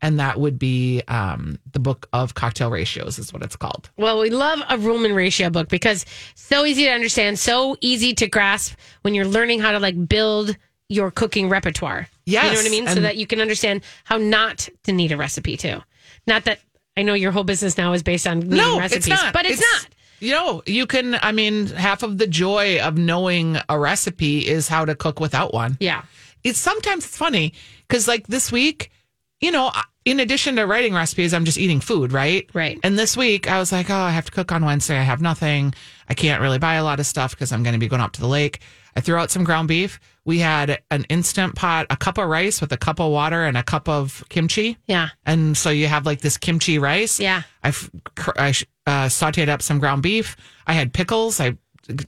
And 0.00 0.20
that 0.20 0.38
would 0.38 0.60
be 0.60 1.02
um, 1.08 1.58
the 1.72 1.80
book 1.80 2.08
of 2.12 2.34
cocktail 2.34 2.70
ratios, 2.70 3.18
is 3.18 3.32
what 3.32 3.42
it's 3.42 3.56
called. 3.56 3.90
Well, 3.96 4.20
we 4.20 4.30
love 4.30 4.60
a 4.68 4.76
Ruhlman 4.78 5.12
ratio 5.16 5.50
book 5.50 5.68
because 5.68 6.06
so 6.36 6.64
easy 6.64 6.84
to 6.84 6.90
understand, 6.92 7.36
so 7.40 7.76
easy 7.80 8.14
to 8.14 8.28
grasp 8.28 8.74
when 9.02 9.12
you're 9.14 9.24
learning 9.26 9.58
how 9.58 9.72
to 9.72 9.80
like 9.80 10.08
build 10.08 10.56
your 10.88 11.10
cooking 11.10 11.48
repertoire. 11.48 12.08
Yeah. 12.24 12.44
You 12.44 12.50
know 12.52 12.56
what 12.56 12.66
I 12.66 12.70
mean? 12.70 12.88
so 12.88 13.00
that 13.00 13.16
you 13.16 13.26
can 13.26 13.40
understand 13.40 13.82
how 14.04 14.16
not 14.16 14.68
to 14.84 14.92
need 14.92 15.12
a 15.12 15.16
recipe 15.16 15.56
too. 15.56 15.82
Not 16.26 16.44
that 16.44 16.60
I 16.96 17.02
know 17.02 17.14
your 17.14 17.30
whole 17.30 17.44
business 17.44 17.78
now 17.78 17.92
is 17.92 18.02
based 18.02 18.26
on 18.26 18.40
needing 18.40 18.56
no, 18.56 18.78
recipes, 18.78 19.06
it's 19.06 19.22
not. 19.22 19.32
but 19.32 19.46
it's, 19.46 19.60
not. 19.60 19.88
You 20.20 20.32
know, 20.32 20.62
you 20.66 20.86
can. 20.86 21.14
I 21.22 21.30
mean, 21.30 21.66
half 21.66 22.02
of 22.02 22.18
the 22.18 22.26
joy 22.26 22.80
of 22.80 22.98
knowing 22.98 23.56
a 23.68 23.78
recipe 23.78 24.46
is 24.46 24.66
how 24.66 24.84
to 24.84 24.96
cook 24.96 25.20
without 25.20 25.54
one. 25.54 25.76
Yeah. 25.78 26.02
It's 26.42 26.58
sometimes 26.58 27.04
it's 27.04 27.16
funny 27.16 27.54
because, 27.86 28.08
like 28.08 28.26
this 28.26 28.50
week, 28.50 28.90
you 29.40 29.52
know, 29.52 29.70
in 30.04 30.18
addition 30.18 30.56
to 30.56 30.66
writing 30.66 30.94
recipes, 30.94 31.32
I'm 31.32 31.44
just 31.44 31.58
eating 31.58 31.80
food, 31.80 32.12
right? 32.12 32.48
Right. 32.52 32.80
And 32.82 32.98
this 32.98 33.16
week, 33.16 33.48
I 33.48 33.60
was 33.60 33.70
like, 33.70 33.90
oh, 33.90 33.94
I 33.94 34.10
have 34.10 34.24
to 34.24 34.32
cook 34.32 34.50
on 34.50 34.64
Wednesday. 34.64 34.98
I 34.98 35.02
have 35.02 35.20
nothing. 35.20 35.74
I 36.08 36.14
can't 36.14 36.42
really 36.42 36.58
buy 36.58 36.74
a 36.74 36.84
lot 36.84 36.98
of 36.98 37.06
stuff 37.06 37.30
because 37.30 37.52
I'm 37.52 37.62
going 37.62 37.74
to 37.74 37.78
be 37.78 37.88
going 37.88 38.02
up 38.02 38.12
to 38.12 38.20
the 38.20 38.26
lake. 38.26 38.60
I 38.96 39.00
threw 39.00 39.16
out 39.16 39.30
some 39.30 39.44
ground 39.44 39.68
beef. 39.68 40.00
We 40.28 40.40
had 40.40 40.82
an 40.90 41.04
instant 41.08 41.54
pot, 41.54 41.86
a 41.88 41.96
cup 41.96 42.18
of 42.18 42.28
rice 42.28 42.60
with 42.60 42.70
a 42.70 42.76
cup 42.76 43.00
of 43.00 43.10
water 43.10 43.44
and 43.46 43.56
a 43.56 43.62
cup 43.62 43.88
of 43.88 44.22
kimchi. 44.28 44.76
Yeah. 44.86 45.08
And 45.24 45.56
so 45.56 45.70
you 45.70 45.86
have 45.86 46.04
like 46.04 46.20
this 46.20 46.36
kimchi 46.36 46.78
rice. 46.78 47.18
Yeah. 47.18 47.44
I, 47.64 47.68
I 48.36 48.48
uh, 48.86 49.08
sauteed 49.08 49.48
up 49.48 49.62
some 49.62 49.78
ground 49.78 50.02
beef. 50.02 50.36
I 50.66 50.74
had 50.74 50.92
pickles. 50.92 51.40
I 51.40 51.56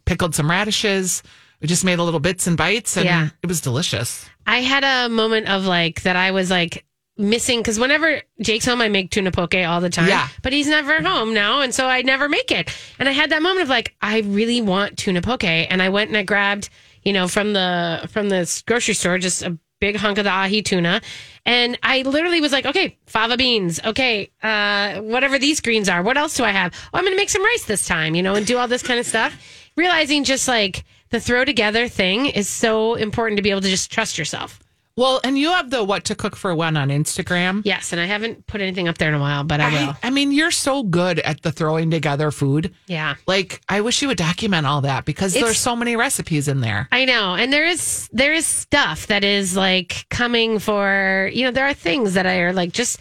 pickled 0.05 0.35
some 0.35 0.51
radishes. 0.51 1.23
We 1.63 1.67
just 1.69 1.83
made 1.83 1.99
a 1.99 2.03
little 2.03 2.21
bits 2.21 2.47
and 2.47 2.59
bites, 2.59 2.99
and 2.99 3.07
Yeah. 3.07 3.31
it 3.43 3.47
was 3.47 3.63
delicious. 3.63 4.29
I 4.47 4.59
had 4.61 4.85
a 4.85 5.09
moment 5.09 5.49
of 5.49 5.65
like 5.65 6.03
that 6.03 6.17
I 6.17 6.33
was 6.33 6.51
like 6.51 6.85
missing 7.17 7.61
because 7.61 7.79
whenever 7.79 8.21
Jake's 8.43 8.67
home, 8.67 8.83
I 8.83 8.89
make 8.89 9.11
tuna 9.11 9.31
poke 9.31 9.55
all 9.55 9.81
the 9.81 9.89
time. 9.89 10.09
Yeah. 10.09 10.29
But 10.43 10.53
he's 10.53 10.67
never 10.69 11.03
home 11.03 11.33
now. 11.33 11.61
And 11.63 11.75
so 11.75 11.87
I 11.87 12.03
never 12.03 12.29
make 12.29 12.51
it. 12.51 12.71
And 12.99 13.09
I 13.09 13.13
had 13.13 13.31
that 13.31 13.41
moment 13.43 13.63
of 13.63 13.69
like, 13.71 13.95
I 14.03 14.21
really 14.21 14.61
want 14.61 14.99
tuna 14.99 15.23
poke. 15.23 15.45
And 15.45 15.81
I 15.83 15.89
went 15.89 16.09
and 16.09 16.17
I 16.17 16.23
grabbed, 16.23 16.69
you 17.03 17.13
know, 17.13 17.29
from 17.29 17.53
the 17.53 18.09
from 18.11 18.29
the 18.29 18.63
grocery 18.67 18.95
store, 18.95 19.19
just 19.19 19.43
a 19.43 19.59
big 19.81 19.97
hunk 19.97 20.19
of 20.19 20.25
the 20.25 20.31
ahi 20.31 20.63
tuna. 20.63 21.01
And 21.47 21.79
I 21.83 22.03
literally 22.03 22.41
was 22.41 22.53
like, 22.53 22.67
okay, 22.67 22.99
fava 23.07 23.37
beans. 23.37 23.81
Okay, 23.85 24.31
uh, 24.43 25.01
whatever 25.01 25.39
these 25.39 25.61
greens 25.61 25.89
are. 25.89 26.03
What 26.03 26.17
else 26.17 26.37
do 26.37 26.45
I 26.45 26.51
have? 26.51 26.75
Oh, 26.93 26.99
I'm 26.99 27.05
going 27.05 27.15
to 27.15 27.17
make 27.17 27.31
some 27.31 27.45
rice 27.45 27.65
this 27.65 27.87
time, 27.87 28.15
you 28.15 28.23
know, 28.23 28.35
and 28.35 28.47
do 28.47 28.59
all 28.59 28.69
this 28.69 28.83
kind 28.83 29.01
of 29.01 29.07
stuff. 29.07 29.35
Realizing 29.77 30.25
just 30.25 30.47
like 30.47 30.85
the 31.09 31.21
throw 31.21 31.45
together 31.45 31.89
thing 31.89 32.27
is 32.27 32.49
so 32.49 32.95
important 32.95 33.39
to 33.39 33.43
be 33.43 33.51
able 33.51 33.63
to 33.63 33.71
just 33.71 33.91
trust 33.91 34.19
yourself. 34.19 34.61
Well, 35.01 35.19
and 35.25 35.39
you 35.39 35.51
have 35.53 35.71
the 35.71 35.83
what 35.83 36.05
to 36.05 36.15
cook 36.15 36.37
for 36.37 36.55
when 36.55 36.77
on 36.77 36.91
Instagram. 36.91 37.63
Yes, 37.65 37.91
and 37.93 38.01
I 38.01 38.05
haven't 38.05 38.47
put 38.47 38.61
anything 38.61 38.87
up 38.87 38.99
there 38.99 39.09
in 39.09 39.15
a 39.15 39.19
while, 39.19 39.45
but 39.45 39.59
I 39.59 39.71
will. 39.73 39.91
I, 40.03 40.09
I 40.09 40.11
mean, 40.11 40.31
you're 40.31 40.51
so 40.51 40.83
good 40.83 41.21
at 41.21 41.41
the 41.41 41.51
throwing 41.51 41.91
together 41.91 42.31
food. 42.31 42.75
Yeah. 42.87 43.15
Like, 43.27 43.63
I 43.67 43.81
wish 43.81 44.03
you 44.03 44.09
would 44.09 44.19
document 44.19 44.67
all 44.67 44.83
that 44.83 45.07
because 45.07 45.35
It's- 45.35 45.43
there's 45.43 45.59
so 45.59 45.75
many 45.75 45.97
recipes 45.97 46.49
in 46.49 46.61
there. 46.61 46.87
I 46.93 47.07
know. 47.07 47.35
And 47.35 47.51
there 47.51 47.65
is 47.65 48.11
there 48.13 48.35
is 48.35 48.45
stuff 48.45 49.07
that 49.07 49.25
is 49.25 49.57
like 49.57 50.05
coming 50.11 50.59
for, 50.59 51.31
you 51.33 51.45
know, 51.47 51.51
there 51.51 51.67
are 51.67 51.73
things 51.73 52.13
that 52.13 52.27
are 52.27 52.53
like 52.53 52.73
just 52.73 52.99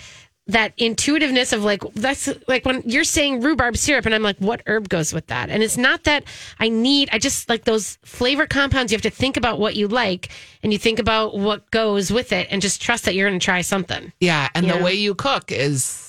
that 0.49 0.73
intuitiveness 0.77 1.53
of 1.53 1.63
like 1.63 1.81
that's 1.93 2.27
like 2.47 2.65
when 2.65 2.81
you're 2.85 3.03
saying 3.03 3.39
rhubarb 3.41 3.77
syrup 3.77 4.05
and 4.05 4.13
I'm 4.15 4.23
like 4.23 4.37
what 4.39 4.61
herb 4.67 4.89
goes 4.89 5.13
with 5.13 5.27
that? 5.27 5.49
And 5.49 5.63
it's 5.63 5.77
not 5.77 6.03
that 6.05 6.23
I 6.59 6.69
need 6.69 7.09
I 7.11 7.19
just 7.19 7.47
like 7.49 7.63
those 7.65 7.97
flavor 8.03 8.45
compounds 8.47 8.91
you 8.91 8.95
have 8.95 9.03
to 9.03 9.09
think 9.09 9.37
about 9.37 9.59
what 9.59 9.75
you 9.75 9.87
like 9.87 10.29
and 10.63 10.73
you 10.73 10.79
think 10.79 10.99
about 10.99 11.37
what 11.37 11.69
goes 11.71 12.11
with 12.11 12.31
it 12.33 12.47
and 12.49 12.61
just 12.61 12.81
trust 12.81 13.05
that 13.05 13.15
you're 13.15 13.29
going 13.29 13.39
to 13.39 13.43
try 13.43 13.61
something. 13.61 14.11
Yeah, 14.19 14.49
and 14.55 14.65
Yeah. 14.65 14.77
the 14.77 14.83
way 14.83 14.93
you 14.95 15.15
cook 15.15 15.51
is, 15.51 16.08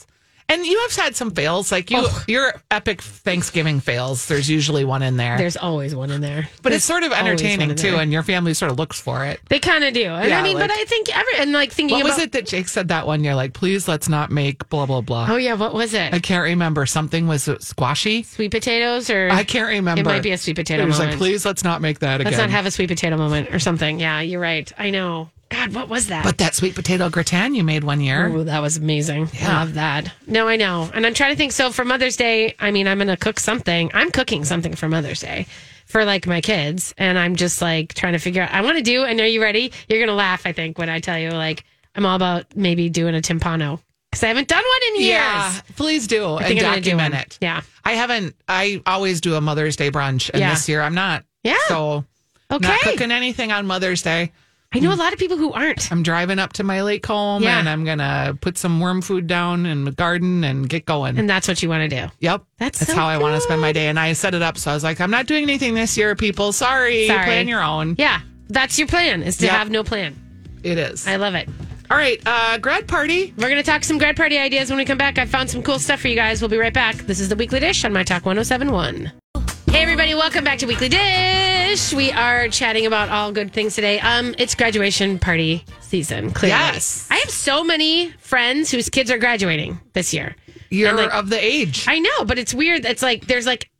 and 0.50 0.66
you 0.66 0.78
have 0.80 0.94
had 0.96 1.16
some 1.16 1.30
fails. 1.30 1.72
Like 1.72 1.90
you, 1.90 1.98
Oh. 2.00 2.24
your 2.28 2.52
epic 2.70 3.00
Thanksgiving 3.00 3.80
fails. 3.80 4.26
There's 4.26 4.50
usually 4.50 4.84
one 4.84 5.02
in 5.02 5.16
there, 5.16 5.38
There's 5.38 5.56
always 5.56 5.94
one 5.94 6.10
in 6.10 6.20
there. 6.20 6.48
but 6.62 6.72
it's 6.72 6.84
sort 6.84 7.02
of 7.04 7.12
entertaining 7.12 7.74
too, 7.76 7.96
and 7.96 8.12
your 8.12 8.22
family 8.22 8.52
sort 8.54 8.70
of 8.70 8.78
looks 8.78 9.00
for 9.00 9.24
it. 9.24 9.40
They 9.48 9.58
kind 9.58 9.84
of 9.84 9.94
do. 9.94 10.04
And 10.06 10.28
Yeah, 10.28 10.40
I 10.40 10.42
mean, 10.42 10.58
but 10.58 10.70
I 10.70 10.84
think 10.84 11.16
every 11.16 11.36
and 11.38 11.52
like 11.52 11.72
thinking 11.72 11.96
What 11.96 12.02
about 12.06 12.16
was 12.16 12.24
it 12.24 12.32
that 12.32 12.46
Jake 12.46 12.68
said 12.68 12.88
that 12.88 13.06
one? 13.06 13.24
You're 13.24 13.34
like, 13.34 13.52
please 13.54 13.86
let's 13.88 14.08
not 14.08 14.30
make 14.30 14.68
blah 14.68 14.86
blah 14.86 15.00
blah. 15.00 15.26
Oh 15.30 15.36
yeah, 15.36 15.54
what 15.54 15.72
was 15.72 15.94
it? 15.94 16.12
I 16.12 16.18
can't 16.18 16.44
remember. 16.44 16.84
Something 16.86 17.26
was 17.28 17.48
squashy. 17.60 18.22
sweet 18.24 18.50
potatoes 18.50 19.08
or 19.10 19.30
I 19.30 19.44
can't 19.44 19.68
remember. 19.68 20.00
It 20.00 20.04
might 20.04 20.22
be 20.22 20.32
a 20.32 20.38
sweet 20.38 20.56
potato 20.56 20.82
It 20.82 20.86
was 20.86 20.98
moment. 20.98 21.12
like, 21.12 21.18
please 21.18 21.46
let's 21.46 21.64
not 21.64 21.80
make 21.80 22.00
that 22.00 22.20
again. 22.20 22.32
Let's 22.32 22.40
not 22.40 22.50
have 22.50 22.66
a 22.66 22.70
sweet 22.70 22.88
potato 22.88 23.16
moment 23.16 23.54
or 23.54 23.58
something. 23.58 24.00
Yeah, 24.00 24.20
you're 24.20 24.40
right. 24.40 24.70
I 24.78 24.90
know. 24.90 25.30
God, 25.50 25.74
what 25.74 25.88
was 25.88 26.06
that? 26.06 26.24
but 26.24 26.38
that 26.38 26.54
sweet 26.54 26.74
potato 26.74 27.10
gratin 27.10 27.54
you 27.54 27.64
made 27.64 27.82
one 27.84 28.00
year. 28.00 28.28
Ooh, 28.28 28.44
that 28.44 28.60
was 28.60 28.76
amazing. 28.76 29.28
I 29.34 29.38
Yeah. 29.38 29.58
love 29.58 29.74
that. 29.74 30.12
No, 30.26 30.46
I 30.48 30.56
know. 30.56 30.88
And 30.94 31.04
I'm 31.04 31.12
trying 31.14 31.32
to 31.32 31.36
think. 31.36 31.52
So 31.52 31.70
for 31.72 31.84
Mother's 31.84 32.16
Day, 32.16 32.54
I 32.60 32.70
mean, 32.70 32.86
I'm 32.86 32.98
going 32.98 33.08
to 33.08 33.16
cook 33.16 33.40
something. 33.40 33.90
I'm 33.92 34.10
cooking 34.12 34.44
something 34.44 34.74
for 34.76 34.88
Mother's 34.88 35.20
Day 35.20 35.46
for 35.86 36.04
like 36.04 36.26
my 36.26 36.40
kids. 36.40 36.94
And 36.96 37.18
I'm 37.18 37.34
just 37.36 37.60
like 37.60 37.94
trying 37.94 38.12
to 38.12 38.18
figure 38.20 38.42
out, 38.42 38.52
I 38.52 38.60
want 38.62 38.76
to 38.78 38.82
do, 38.82 39.02
and 39.04 39.20
are 39.20 39.26
you 39.26 39.42
ready? 39.42 39.72
You're 39.88 39.98
going 39.98 40.08
to 40.08 40.14
laugh, 40.14 40.46
I 40.46 40.52
think, 40.52 40.78
when 40.78 40.88
I 40.88 41.00
tell 41.00 41.18
you, 41.18 41.30
like, 41.30 41.64
I'm 41.96 42.06
all 42.06 42.14
about 42.14 42.46
maybe 42.54 42.88
doing 42.88 43.16
a 43.16 43.20
timpano 43.20 43.80
because 44.10 44.22
I 44.22 44.28
haven't 44.28 44.46
done 44.46 44.62
one 44.62 44.94
in 44.94 45.00
years. 45.02 45.08
Yeah, 45.18 45.52
please 45.76 46.06
do 46.06 46.36
and 46.36 46.46
think 46.46 46.60
I'm 46.60 46.66
gonna 46.66 46.80
do 46.80 46.90
document 46.92 47.14
it. 47.14 47.38
Yeah. 47.40 47.62
I 47.84 47.92
haven't. 47.92 48.36
I 48.48 48.80
always 48.86 49.20
do 49.20 49.34
a 49.34 49.40
Mother's 49.40 49.74
Day 49.74 49.90
brunch, 49.90 50.30
and 50.30 50.38
Yeah. 50.40 50.50
this 50.54 50.68
year 50.68 50.80
I'm 50.82 50.94
not. 50.94 51.24
Yeah. 51.42 51.56
So 51.66 52.04
Okay. 52.50 52.68
not 52.68 52.80
cooking 52.80 53.10
anything 53.10 53.50
on 53.50 53.66
Mother's 53.66 54.02
Day. 54.02 54.30
I 54.72 54.78
know 54.78 54.92
a 54.92 54.94
lot 54.94 55.12
of 55.12 55.18
people 55.18 55.36
who 55.36 55.52
aren't. 55.52 55.90
I'm 55.90 56.04
driving 56.04 56.38
up 56.38 56.52
to 56.54 56.62
my 56.62 56.82
lake 56.82 57.04
home, 57.04 57.42
Yeah. 57.42 57.58
and 57.58 57.68
I'm 57.68 57.84
gonna 57.84 58.38
put 58.40 58.56
some 58.56 58.78
worm 58.78 59.02
food 59.02 59.26
down 59.26 59.66
in 59.66 59.84
the 59.84 59.90
garden 59.90 60.44
and 60.44 60.68
get 60.68 60.86
going. 60.86 61.18
And 61.18 61.28
that's 61.28 61.48
what 61.48 61.60
you 61.60 61.68
want 61.68 61.90
to 61.90 62.02
do. 62.06 62.12
yep, 62.20 62.44
That's 62.58 62.78
that's 62.78 62.92
so 62.92 62.96
how 62.96 63.06
I 63.08 63.18
want 63.18 63.34
to 63.34 63.40
spend 63.40 63.60
my 63.60 63.72
day. 63.72 63.88
And 63.88 63.98
I 63.98 64.12
set 64.12 64.32
it 64.32 64.42
up 64.42 64.56
so 64.56 64.70
I 64.70 64.74
was 64.74 64.84
like, 64.84 65.00
I'm 65.00 65.10
not 65.10 65.26
doing 65.26 65.42
anything 65.42 65.74
this 65.74 65.96
year, 65.96 66.14
people. 66.14 66.52
Sorry, 66.52 67.08
Sorry. 67.08 67.24
plan 67.24 67.48
your 67.48 67.62
own. 67.62 67.96
Yeah. 67.98 68.20
That's 68.48 68.78
your 68.78 68.86
plan 68.86 69.24
is 69.24 69.38
to 69.38 69.46
Yep. 69.46 69.54
have 69.54 69.70
no 69.70 69.82
plan. 69.82 70.14
It 70.62 70.78
is. 70.78 71.04
I 71.08 71.16
love 71.16 71.34
it. 71.34 71.48
All 71.90 71.96
right, 71.96 72.22
uh, 72.24 72.58
grad 72.58 72.86
party. 72.86 73.34
We're 73.36 73.48
going 73.48 73.56
to 73.56 73.68
talk 73.68 73.82
some 73.82 73.98
grad 73.98 74.16
party 74.16 74.38
ideas 74.38 74.70
when 74.70 74.76
we 74.76 74.84
come 74.84 74.98
back. 74.98 75.18
I 75.18 75.24
found 75.24 75.50
some 75.50 75.64
cool 75.64 75.80
stuff 75.80 76.00
for 76.00 76.06
you 76.06 76.14
guys. 76.14 76.40
We'll 76.40 76.48
be 76.48 76.58
right 76.58 76.72
back. 76.72 76.94
This 76.98 77.18
is 77.18 77.28
the 77.28 77.34
Weekly 77.34 77.58
Dish 77.58 77.84
on 77.84 77.92
My 77.92 78.04
Talk 78.04 78.24
1071. 78.24 79.10
Hey, 79.72 79.82
everybody, 79.82 80.14
welcome 80.14 80.42
back 80.44 80.58
to 80.58 80.66
Weekly 80.66 80.88
Dish. 80.88 81.94
We 81.94 82.10
are 82.10 82.48
chatting 82.48 82.86
about 82.86 83.08
all 83.08 83.30
good 83.32 83.52
things 83.52 83.74
today. 83.76 84.00
Um, 84.00 84.34
It's 84.36 84.54
graduation 84.54 85.18
party 85.18 85.64
season, 85.80 86.32
clearly. 86.32 86.58
Yes. 86.58 87.06
I 87.10 87.16
have 87.16 87.30
so 87.30 87.62
many 87.62 88.10
friends 88.18 88.70
whose 88.70 88.88
kids 88.88 89.10
are 89.10 89.18
graduating 89.18 89.80
this 89.92 90.12
year. 90.12 90.34
You're 90.70 90.88
And, 90.88 90.98
like, 90.98 91.14
of 91.14 91.30
the 91.30 91.42
age. 91.42 91.84
I 91.88 92.00
know, 92.00 92.24
but 92.24 92.38
it's 92.38 92.52
weird. 92.52 92.84
It's 92.84 93.02
like, 93.02 93.26
there's 93.26 93.46
like, 93.46 93.70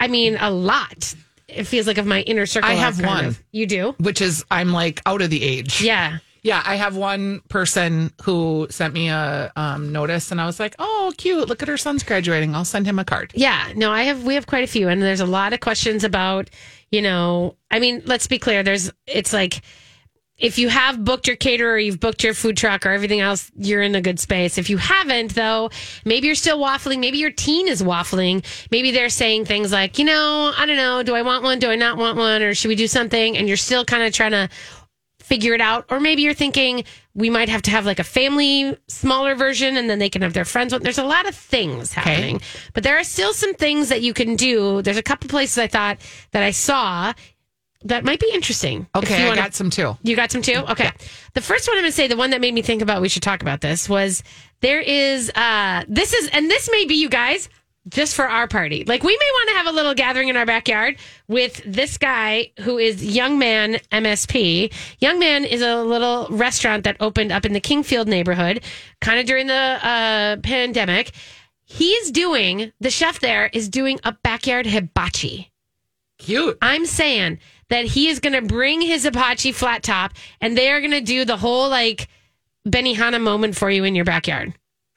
I 0.00 0.08
mean, 0.08 0.36
a 0.40 0.50
lot. 0.50 1.14
It 1.46 1.64
feels 1.64 1.86
like 1.86 1.98
of 1.98 2.06
my 2.06 2.22
inner 2.22 2.46
circle. 2.46 2.70
I 2.70 2.74
are 2.74 2.78
have 2.78 2.94
kind 2.96 3.06
one. 3.06 3.24
of- 3.26 3.42
You 3.52 3.66
do? 3.66 3.94
which 3.98 4.20
is 4.22 4.44
I'm 4.50 4.72
like 4.72 5.02
out 5.06 5.20
of 5.22 5.28
the 5.30 5.42
age. 5.42 5.82
Yeah. 5.82 6.18
Yeah, 6.44 6.62
I 6.62 6.76
have 6.76 6.94
one 6.94 7.40
person 7.48 8.12
who 8.22 8.66
sent 8.68 8.92
me 8.92 9.08
a 9.08 9.50
um, 9.56 9.92
notice, 9.92 10.30
and 10.30 10.40
I 10.40 10.44
was 10.46 10.60
like, 10.60 10.74
"Oh, 10.78 11.12
cute! 11.16 11.48
Look 11.48 11.62
at 11.62 11.68
her 11.68 11.78
son's 11.78 12.04
graduating. 12.04 12.54
I'll 12.54 12.66
send 12.66 12.86
him 12.86 12.98
a 12.98 13.04
card." 13.04 13.32
Yeah, 13.34 13.72
no, 13.74 13.90
I 13.90 14.02
have 14.02 14.24
we 14.24 14.34
have 14.34 14.46
quite 14.46 14.62
a 14.62 14.66
few 14.66 14.88
and 14.88 15.00
there's 15.02 15.20
a 15.20 15.26
lot 15.26 15.54
of 15.54 15.60
questions 15.60 16.04
about, 16.04 16.50
you 16.90 17.00
know, 17.00 17.56
I 17.70 17.80
mean, 17.80 18.02
let's 18.04 18.26
be 18.26 18.38
clear, 18.38 18.62
there's 18.62 18.92
it's 19.06 19.32
like 19.32 19.62
if 20.36 20.58
you 20.58 20.68
have 20.68 21.02
booked 21.02 21.28
your 21.28 21.36
caterer, 21.36 21.78
you've 21.78 22.00
booked 22.00 22.24
your 22.24 22.34
food 22.34 22.56
truck 22.56 22.84
or 22.84 22.90
everything 22.90 23.20
else, 23.20 23.50
you're 23.56 23.82
in 23.82 23.94
a 23.94 24.00
good 24.00 24.18
space. 24.18 24.58
If 24.58 24.68
you 24.68 24.76
haven't 24.76 25.34
though, 25.34 25.70
maybe 26.04 26.26
you're 26.26 26.34
still 26.34 26.58
waffling, 26.58 26.98
maybe 26.98 27.18
your 27.18 27.30
teen 27.30 27.68
is 27.68 27.82
waffling. 27.82 28.44
Maybe 28.70 28.90
they're 28.90 29.08
saying 29.08 29.46
things 29.46 29.72
like, 29.72 29.98
you 29.98 30.04
know, 30.04 30.52
I 30.56 30.66
don't 30.66 30.76
know, 30.76 31.02
do 31.02 31.14
I 31.14 31.22
want 31.22 31.44
one? 31.44 31.58
Do 31.58 31.70
I 31.70 31.76
not 31.76 31.96
want 31.96 32.18
one? 32.18 32.42
Or 32.42 32.52
should 32.52 32.68
we 32.68 32.74
do 32.74 32.88
something? 32.88 33.36
And 33.36 33.48
you're 33.48 33.56
still 33.56 33.84
kind 33.84 34.02
of 34.02 34.12
trying 34.12 34.32
to 34.32 34.48
figure 35.24 35.54
it 35.54 35.60
out. 35.60 35.86
Or 35.90 35.98
maybe 36.00 36.22
you're 36.22 36.34
thinking 36.34 36.84
we 37.14 37.30
might 37.30 37.48
have 37.48 37.62
to 37.62 37.70
have 37.70 37.86
like 37.86 37.98
a 37.98 38.04
family 38.04 38.76
smaller 38.88 39.34
version 39.34 39.76
and 39.76 39.88
then 39.88 39.98
they 39.98 40.10
can 40.10 40.22
have 40.22 40.34
their 40.34 40.44
friends. 40.44 40.74
There's 40.78 40.98
a 40.98 41.04
lot 41.04 41.26
of 41.26 41.34
things 41.34 41.92
happening, 41.94 42.40
but 42.74 42.82
there 42.82 42.98
are 42.98 43.04
still 43.04 43.32
some 43.32 43.54
things 43.54 43.88
that 43.88 44.02
you 44.02 44.12
can 44.12 44.36
do. 44.36 44.82
There's 44.82 44.98
a 44.98 45.02
couple 45.02 45.28
places 45.28 45.56
I 45.58 45.66
thought 45.66 45.98
that 46.32 46.42
I 46.42 46.50
saw 46.50 47.12
that 47.86 48.02
might 48.04 48.18
be 48.20 48.30
interesting. 48.32 48.86
If 48.94 49.04
Okay, 49.04 49.18
you 49.18 49.24
I 49.24 49.28
wanna- 49.28 49.40
got 49.42 49.54
some 49.54 49.70
too. 49.70 49.96
you 50.02 50.16
got 50.16 50.30
some 50.32 50.42
too? 50.42 50.64
Okay. 50.70 50.90
The 51.34 51.40
first 51.42 51.68
one 51.68 51.76
I'm 51.76 51.82
going 51.82 51.90
to 51.90 51.96
say, 51.96 52.06
the 52.08 52.16
one 52.16 52.30
that 52.30 52.40
made 52.40 52.54
me 52.54 52.62
think 52.62 52.80
about 52.82 53.02
we 53.02 53.08
should 53.10 53.22
talk 53.22 53.42
about 53.42 53.60
this 53.60 53.88
was 53.88 54.22
there 54.60 54.80
is, 54.80 55.30
uh, 55.34 55.84
this 55.88 56.14
is, 56.14 56.28
and 56.32 56.50
this 56.50 56.70
may 56.70 56.86
be 56.86 56.94
you 56.94 57.08
guys 57.10 57.48
just 57.88 58.14
for 58.14 58.28
our 58.28 58.48
party. 58.48 58.84
Like 58.84 59.02
we 59.02 59.16
may 59.16 59.30
want 59.32 59.48
to 59.50 59.54
have 59.56 59.66
a 59.66 59.72
little 59.72 59.94
gathering 59.94 60.28
in 60.28 60.36
our 60.36 60.46
backyard 60.46 60.96
with 61.28 61.62
this 61.66 61.98
guy 61.98 62.50
who 62.60 62.78
is 62.78 63.04
Young 63.04 63.38
Man 63.38 63.74
MSP. 63.92 64.72
Young 65.00 65.18
Man 65.18 65.44
is 65.44 65.60
a 65.60 65.82
little 65.82 66.26
restaurant 66.30 66.84
that 66.84 66.96
opened 67.00 67.32
up 67.32 67.44
in 67.44 67.52
the 67.52 67.60
Kingfield 67.60 68.06
neighborhood 68.06 68.62
kind 69.00 69.20
of 69.20 69.26
during 69.26 69.46
the 69.46 69.54
uh, 69.54 70.36
pandemic. 70.38 71.12
He's 71.64 72.10
doing, 72.10 72.72
the 72.80 72.90
chef 72.90 73.20
there 73.20 73.50
is 73.52 73.68
doing 73.68 73.98
a 74.04 74.12
backyard 74.12 74.66
hibachi. 74.66 75.50
Cute. 76.18 76.56
I'm 76.62 76.86
saying 76.86 77.38
that 77.68 77.84
he 77.84 78.08
is 78.08 78.20
going 78.20 78.34
to 78.34 78.42
bring 78.42 78.80
his 78.80 79.04
Apache 79.04 79.52
flat 79.52 79.82
top 79.82 80.12
and 80.40 80.56
they 80.56 80.70
are 80.70 80.80
going 80.80 80.92
to 80.92 81.00
do 81.00 81.24
the 81.24 81.36
whole 81.36 81.68
like 81.68 82.08
Benihana 82.66 83.20
moment 83.20 83.56
for 83.56 83.70
you 83.70 83.84
in 83.84 83.94
your 83.94 84.04
backyard. 84.04 84.54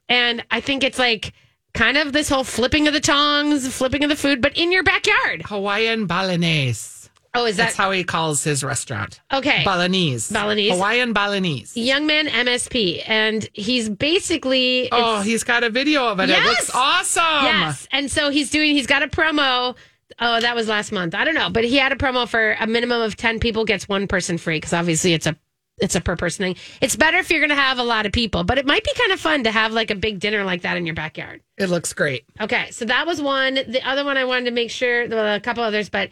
And 0.07 0.45
I 0.51 0.61
think 0.61 0.83
it's 0.83 0.99
like 0.99 1.33
kind 1.77 1.97
of 1.97 2.11
this 2.13 2.27
whole 2.29 2.43
flipping 2.43 2.87
of 2.87 2.93
the 2.93 2.99
tongs, 2.99 3.67
flipping 3.73 4.03
of 4.03 4.09
the 4.09 4.15
food, 4.15 4.41
but 4.41 4.57
in 4.57 4.71
your 4.71 4.83
backyard. 4.83 5.43
Hawaiian 5.45 6.07
Balinese. 6.07 7.09
Oh, 7.33 7.45
is 7.45 7.57
that 7.57 7.65
That's 7.65 7.75
how 7.75 7.91
he 7.91 8.03
calls 8.03 8.43
his 8.43 8.63
restaurant. 8.63 9.21
okay? 9.31 9.63
Balinese. 9.63 10.31
Balinese. 10.31 10.71
Hawaiian 10.73 11.13
Balinese. 11.13 11.77
Young 11.77 12.07
man 12.07 12.25
MSP, 12.27 13.03
and 13.05 13.47
he's 13.53 13.89
basically 13.89 14.89
Oh, 14.91 15.21
he's 15.21 15.43
got 15.43 15.63
a 15.63 15.69
video 15.69 16.07
of 16.07 16.19
it. 16.19 16.23
It 16.23 16.29
Yes! 16.29 16.47
looks 16.47 16.71
awesome. 16.73 17.45
Yes. 17.45 17.87
And 17.91 18.09
so 18.11 18.31
he's 18.31 18.49
doing, 18.49 18.71
he's 18.71 18.87
got 18.87 19.03
a 19.03 19.07
promo. 19.07 19.75
Oh, 20.19 20.39
that 20.39 20.55
was 20.55 20.67
last 20.67 20.91
month. 20.91 21.13
I 21.13 21.25
don't 21.25 21.35
know. 21.35 21.49
But 21.51 21.63
he 21.65 21.75
had 21.75 21.91
a 21.91 21.95
promo 21.95 22.27
for 22.27 22.53
a 22.59 22.65
minimum 22.65 23.01
of 23.01 23.15
10 23.15 23.39
people 23.39 23.65
gets 23.65 23.87
one 23.87 24.07
person 24.07 24.39
free 24.39 24.57
because 24.57 24.73
obviously 24.73 25.13
it's 25.13 25.27
a 25.27 25.35
it's 25.79 25.95
a 25.95 26.01
per 26.01 26.15
person 26.15 26.45
thing. 26.45 26.55
It's 26.81 26.95
better 26.95 27.17
if 27.17 27.29
you're 27.29 27.39
going 27.39 27.49
to 27.49 27.55
have 27.55 27.77
a 27.77 27.83
lot 27.83 28.05
of 28.05 28.11
people, 28.11 28.43
but 28.43 28.57
it 28.57 28.65
might 28.65 28.83
be 28.83 28.91
kind 28.97 29.11
of 29.11 29.19
fun 29.19 29.43
to 29.43 29.51
have 29.51 29.73
like 29.73 29.91
a 29.91 29.95
big 29.95 30.19
dinner 30.19 30.43
like 30.43 30.63
that 30.63 30.77
in 30.77 30.85
your 30.85 30.95
backyard. 30.95 31.41
It 31.57 31.69
looks 31.69 31.93
great. 31.93 32.25
Okay, 32.41 32.71
so 32.71 32.85
that 32.85 33.05
was 33.05 33.21
one. 33.21 33.55
The 33.55 33.81
other 33.87 34.03
one 34.03 34.17
I 34.17 34.25
wanted 34.25 34.45
to 34.45 34.51
make 34.51 34.71
sure, 34.71 35.07
well, 35.07 35.35
a 35.35 35.39
couple 35.39 35.63
others, 35.63 35.89
but 35.89 36.09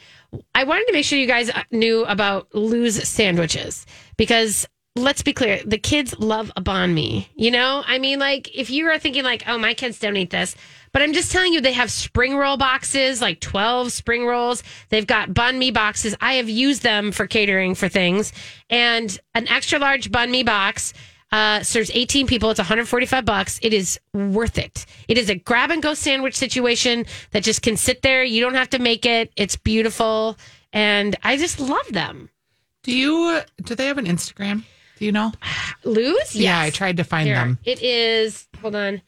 I 0.54 0.64
wanted 0.64 0.86
to 0.88 0.94
make 0.94 1.06
sure 1.06 1.18
you 1.18 1.28
guys 1.28 1.52
knew 1.72 2.06
about 2.06 2.54
Lu's 2.54 3.08
sandwiches 3.08 3.86
because 4.18 4.68
let's 4.96 5.22
be 5.22 5.34
clear, 5.34 5.62
the 5.66 5.78
kids 5.78 6.18
love 6.20 6.52
a 6.56 6.62
banh 6.62 6.94
mi 6.94 7.28
You 7.36 7.52
know, 7.52 7.84
I 7.86 8.00
mean, 8.00 8.20
like 8.20 8.50
if 8.56 8.70
you 8.70 8.88
are 8.88 8.98
thinking 8.98 9.24
like, 9.24 9.44
oh, 9.48 9.58
my 9.58 9.74
kids 9.74 10.00
don't 10.00 10.16
eat 10.16 10.30
this, 10.30 10.56
but 10.94 11.02
I'm 11.02 11.12
just 11.12 11.32
telling 11.32 11.52
you, 11.52 11.60
they 11.60 11.74
have 11.74 11.92
spring 11.92 12.38
roll 12.38 12.56
boxes, 12.56 13.22
like 13.22 13.42
12 13.42 13.92
spring 13.92 14.26
rolls. 14.26 14.64
They've 14.90 15.06
got 15.06 15.30
banh 15.30 15.58
mi 15.58 15.72
boxes. 15.72 16.16
I 16.22 16.36
have 16.36 16.50
used 16.50 16.84
them 16.84 17.12
for 17.12 17.28
catering 17.28 17.76
for 17.76 17.90
things, 17.90 18.32
and 18.70 19.18
an 19.34 19.48
extra 19.50 19.80
large 19.80 20.12
banh 20.12 20.32
mi 20.32 20.44
box 20.44 20.94
uh, 21.32 21.62
serves 21.64 21.92
18 21.94 22.28
people. 22.28 22.50
It's 22.50 22.60
145 22.60 23.26
bucks. 23.26 23.60
It 23.62 23.74
is 23.74 24.00
worth 24.14 24.58
it. 24.58 24.86
It 25.10 25.18
is 25.18 25.30
a 25.30 25.36
grab 25.36 25.72
and 25.72 25.84
go 25.84 25.94
sandwich 25.94 26.36
situation 26.36 27.06
that 27.32 27.44
just 27.44 27.62
can 27.62 27.76
sit 27.76 28.02
there. 28.02 28.24
You 28.24 28.40
don't 28.40 28.54
have 28.54 28.70
to 28.70 28.80
make 28.80 29.06
it. 29.06 29.34
It's 29.36 29.58
beautiful. 29.58 30.38
And 30.72 31.18
I 31.24 31.36
just 31.36 31.60
love 31.60 31.88
them. 31.90 32.30
Do 32.84 32.96
you 32.96 33.42
do 33.62 33.76
they 33.76 33.88
have 33.88 33.98
an 33.98 34.06
Instagram? 34.06 34.64
Do 34.98 35.06
you 35.06 35.12
know? 35.12 35.32
Lu's? 35.84 36.36
Yeah, 36.36 36.60
I 36.60 36.70
tried 36.70 36.98
to 36.98 37.04
find 37.04 37.28
Here. 37.28 37.36
them. 37.36 37.60
It 37.66 37.82
is, 37.82 38.48
hold 38.62 38.76
on. 38.76 39.02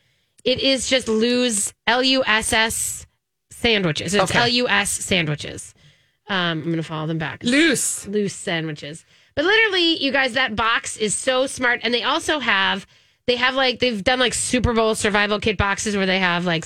It 0.44 0.60
is 0.60 0.88
just 0.90 1.08
Lou's, 1.08 1.74
L 1.88 2.04
U 2.04 2.24
S 2.26 2.54
S 2.54 3.06
sandwiches. 3.52 4.14
It's 4.14 4.24
Okay. 4.32 4.40
L 4.40 4.48
U 4.48 4.68
S 4.68 4.90
sandwiches. 4.90 5.74
Um, 6.28 6.60
I'm 6.60 6.64
going 6.64 6.76
to 6.78 6.84
follow 6.84 7.08
them 7.08 7.18
back. 7.18 7.42
Loose. 7.44 8.06
loose 8.08 8.34
sandwiches. 8.34 9.06
But 9.36 9.46
literally, 9.46 10.04
you 10.04 10.12
guys, 10.12 10.34
that 10.34 10.56
box 10.56 10.98
is 10.98 11.16
so 11.16 11.48
smart. 11.48 11.80
And 11.84 11.94
they 11.94 12.04
also 12.04 12.40
have, 12.40 12.86
they 13.28 13.36
have 13.38 13.56
like, 13.56 13.80
they've 13.80 14.04
done 14.04 14.20
like 14.20 14.34
Super 14.34 14.74
Bowl 14.74 14.94
survival 14.96 15.40
kit 15.40 15.58
boxes 15.58 15.96
where 15.96 16.06
they 16.06 16.20
have 16.20 16.46
like 16.46 16.66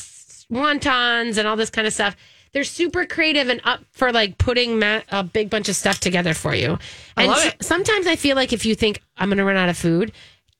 wontons 0.51 1.37
and 1.37 1.47
all 1.47 1.55
this 1.55 1.69
kind 1.69 1.85
of 1.85 1.93
stuff. 1.93 2.15
They're 2.53 2.63
super 2.65 3.05
creative 3.05 3.47
and 3.49 3.61
up 3.63 3.81
for 3.91 4.11
like 4.11 4.37
putting 4.37 4.77
ma- 4.79 5.01
a 5.09 5.23
big 5.23 5.49
bunch 5.49 5.69
of 5.69 5.75
stuff 5.75 5.99
together 5.99 6.33
for 6.33 6.53
you. 6.53 6.77
I 7.15 7.23
and 7.23 7.31
love 7.31 7.39
s- 7.39 7.47
it. 7.53 7.63
sometimes 7.63 8.07
I 8.07 8.15
feel 8.17 8.35
like 8.35 8.51
if 8.53 8.65
you 8.65 8.75
think 8.75 9.01
I'm 9.17 9.29
going 9.29 9.37
to 9.37 9.45
run 9.45 9.55
out 9.57 9.69
of 9.69 9.77
food, 9.77 10.11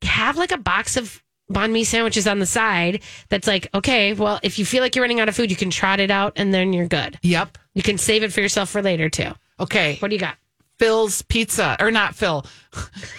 have 0.04 0.38
like 0.38 0.51
a 0.51 0.58
box 0.58 0.95
of 0.97 1.21
banh 1.51 1.71
mi 1.71 1.84
sandwiches 1.84 2.27
on 2.27 2.39
the 2.39 2.45
side 2.45 3.01
that's 3.27 3.45
like, 3.45 3.67
okay, 3.73 4.13
well, 4.13 4.39
if 4.41 4.58
you 4.58 4.65
feel 4.65 4.82
like 4.82 4.95
you're 4.95 5.04
running 5.04 5.19
out 5.19 5.27
of 5.27 5.36
food, 5.36 5.49
you 5.51 5.58
can 5.58 5.69
trot 5.69 5.99
it 5.99 6.10
out 6.12 6.34
and 6.38 6.54
then 6.54 6.71
you're 6.71 6.88
good. 6.88 7.19
Yep. 7.23 7.58
You 7.73 7.84
can 7.84 7.97
save 7.97 8.23
it 8.23 8.32
for 8.32 8.39
yourself 8.39 8.69
for 8.69 8.82
later 8.82 9.10
too. 9.10 9.32
Okay. 9.60 9.97
What 9.99 10.08
do 10.10 10.15
you 10.15 10.19
got? 10.21 10.38
Phil's 10.80 11.21
Pizza, 11.23 11.75
or 11.80 11.91
not 11.91 12.15
Phil. 12.15 12.43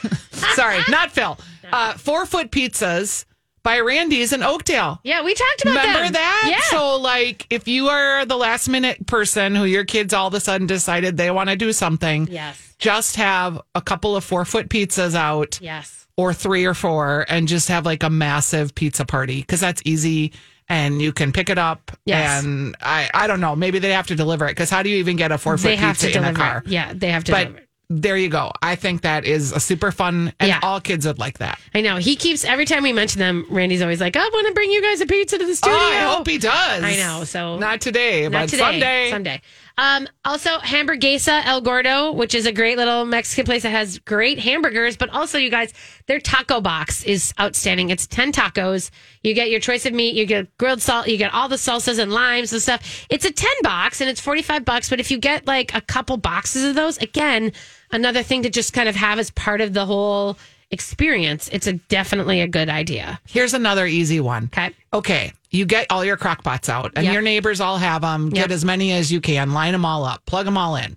Sorry, 0.55 0.79
not 0.89 1.13
Phil. 1.13 1.39
Uh, 1.71 1.93
four 1.95 2.27
foot 2.27 2.51
pizzas 2.51 3.25
by 3.63 3.79
Randy's 3.81 4.33
in 4.33 4.43
Oakdale. 4.43 5.01
Yeah, 5.05 5.23
we 5.23 5.35
talked 5.35 5.63
about 5.63 5.75
that. 5.75 5.87
Remember 5.87 6.05
them. 6.05 6.13
that? 6.15 6.47
Yeah. 6.51 6.77
So, 6.77 6.97
like, 6.99 7.47
if 7.51 7.69
you 7.69 7.89
are 7.89 8.25
the 8.25 8.37
last 8.37 8.69
minute 8.69 9.07
person 9.07 9.55
who 9.55 9.65
your 9.65 9.85
kids 9.85 10.13
all 10.13 10.29
of 10.29 10.35
a 10.35 10.41
sudden 10.41 10.67
decided 10.67 11.17
they 11.17 11.31
want 11.31 11.51
to 11.51 11.57
do 11.57 11.73
something, 11.73 12.29
Yes. 12.31 12.75
just 12.79 13.17
have 13.17 13.61
a 13.75 13.81
couple 13.81 14.17
of 14.17 14.25
four 14.25 14.45
foot 14.45 14.69
pizzas 14.69 15.15
out 15.15 15.59
Yes. 15.63 16.07
or 16.17 16.35
three 16.35 16.65
or 16.65 16.75
four 16.75 17.25
and 17.29 17.47
just 17.49 17.69
have 17.69 17.87
like 17.87 18.03
a 18.03 18.11
massive 18.11 18.75
pizza 18.75 19.05
party 19.05 19.41
because 19.41 19.61
that's 19.61 19.81
easy 19.85 20.33
and 20.69 21.03
you 21.03 21.13
can 21.13 21.33
pick 21.33 21.51
it 21.51 21.59
up. 21.59 21.91
Yes. 22.05 22.43
And 22.45 22.75
I, 22.81 23.11
I 23.15 23.27
don't 23.27 23.41
know, 23.41 23.55
maybe 23.55 23.79
they 23.79 23.93
have 23.93 24.07
to 24.09 24.15
deliver 24.15 24.47
it 24.47 24.51
because 24.51 24.71
how 24.71 24.83
do 24.83 24.89
you 24.91 24.97
even 24.97 25.17
get 25.17 25.31
a 25.33 25.39
four 25.39 25.59
foot 25.59 25.79
pizza 25.79 26.17
in 26.17 26.25
a 26.25 26.33
car? 26.33 26.63
it. 26.65 26.71
Yeah, 26.71 26.93
they 26.95 27.11
have 27.11 27.25
to 27.25 27.33
But 27.33 27.45
deliver. 27.49 27.67
There 28.01 28.17
you 28.17 28.29
go. 28.29 28.53
I 28.63 28.75
think 28.77 29.03
that 29.03 29.25
is 29.25 29.53
a 29.53 29.61
super 29.61 29.93
fun, 29.93 30.33
and 30.41 30.49
Yeah. 30.49 30.61
all 30.63 30.81
kids 30.81 31.07
would 31.07 31.19
like 31.19 31.39
that. 31.39 31.59
I 31.75 31.81
know. 31.81 31.97
He 31.97 32.17
keeps 32.17 32.45
every 32.45 32.65
time 32.65 32.83
we 32.83 32.93
mention 32.93 33.19
them, 33.19 33.45
Randy's 33.51 33.83
always 33.83 34.01
like, 34.01 34.17
I 34.17 34.21
want 34.21 34.47
to 34.49 34.55
bring 34.55 34.71
you 34.71 34.81
guys 34.83 35.01
a 35.01 35.07
pizza 35.07 35.39
to 35.39 35.47
the 35.47 35.55
studio. 35.55 35.77
Oh, 35.77 35.93
I 35.93 36.15
hope 36.15 36.27
he 36.27 36.39
does. 36.39 36.83
I 36.83 36.97
know, 36.97 37.25
so- 37.25 37.59
not 37.59 37.81
today, 37.81 38.23
Not 38.25 38.33
but 38.33 38.49
today. 38.49 38.59
someday. 38.63 39.11
Someday. 39.11 39.43
Um, 39.79 40.09
also, 40.25 40.59
Hamburguesa 40.59 41.45
El 41.45 41.61
Gordo, 41.61 42.13
which 42.13 42.35
is 42.35 42.47
a 42.47 42.53
great 42.53 42.77
little 42.77 43.05
Mexican 43.05 43.45
place 43.45 43.63
that 43.63 43.71
has 43.71 43.99
great 43.99 44.39
hamburgers, 44.39 44.97
but 44.97 45.11
also, 45.11 45.39
you 45.39 45.51
guys, 45.51 45.73
their 46.07 46.21
taco 46.21 46.61
box 46.61 47.05
is 47.05 47.33
outstanding. 47.41 47.91
It's 47.91 48.07
10 48.07 48.33
tacos. 48.33 48.91
You 49.23 49.35
get 49.35 49.51
your 49.51 49.61
choice 49.61 49.87
of 49.87 49.93
meat, 49.95 50.15
you 50.15 50.27
get 50.27 50.57
grilled 50.59 50.83
salt, 50.83 51.09
you 51.09 51.17
get 51.17 51.33
all 51.33 51.49
the 51.49 51.57
salsas 51.57 51.99
and 51.99 52.13
limes 52.13 52.53
and 52.53 52.61
stuff. 52.61 53.07
It's 53.09 53.25
a 53.25 53.33
10 53.33 53.51
box 53.63 54.01
and 54.01 54.11
it's 54.11 54.21
45 54.21 54.65
bucks, 54.65 54.91
but 54.91 55.01
if 55.01 55.11
you 55.11 55.19
get 55.19 55.47
like 55.47 55.75
a 55.75 55.81
couple 55.81 56.17
boxes 56.17 56.65
of 56.65 56.75
those, 56.75 56.99
again, 56.99 57.53
another 57.91 58.23
thing 58.23 58.43
to 58.43 58.51
just 58.51 58.73
kind 58.73 58.89
of 58.89 58.97
have 58.97 59.19
as 59.19 59.31
part 59.31 59.61
of 59.61 59.73
the 59.73 59.87
whole 59.87 60.37
experience, 60.73 61.49
it's 61.53 61.67
a 61.67 61.75
definitely 61.75 62.41
a 62.41 62.49
good 62.49 62.69
idea. 62.69 63.21
Here's 63.29 63.55
another 63.55 63.87
easy 63.87 64.19
one. 64.21 64.45
Okay. 64.47 64.75
Okay, 64.93 65.33
you 65.51 65.65
get 65.65 65.87
all 65.91 66.05
your 66.05 66.17
crock 66.17 66.43
pots 66.43 66.69
out, 66.69 66.93
and 66.97 67.05
Yep. 67.05 67.13
your 67.13 67.23
neighbors 67.23 67.61
all 67.61 67.79
have 67.79 68.03
them. 68.03 68.31
Get 68.31 68.49
Yep. 68.49 68.51
as 68.51 68.65
many 68.65 68.93
as 68.93 69.13
you 69.13 69.21
can. 69.21 69.53
Line 69.53 69.73
them 69.73 69.85
all 69.85 70.05
up. 70.05 70.25
Plug 70.27 70.45
them 70.45 70.59
all 70.59 70.77
in. 70.77 70.97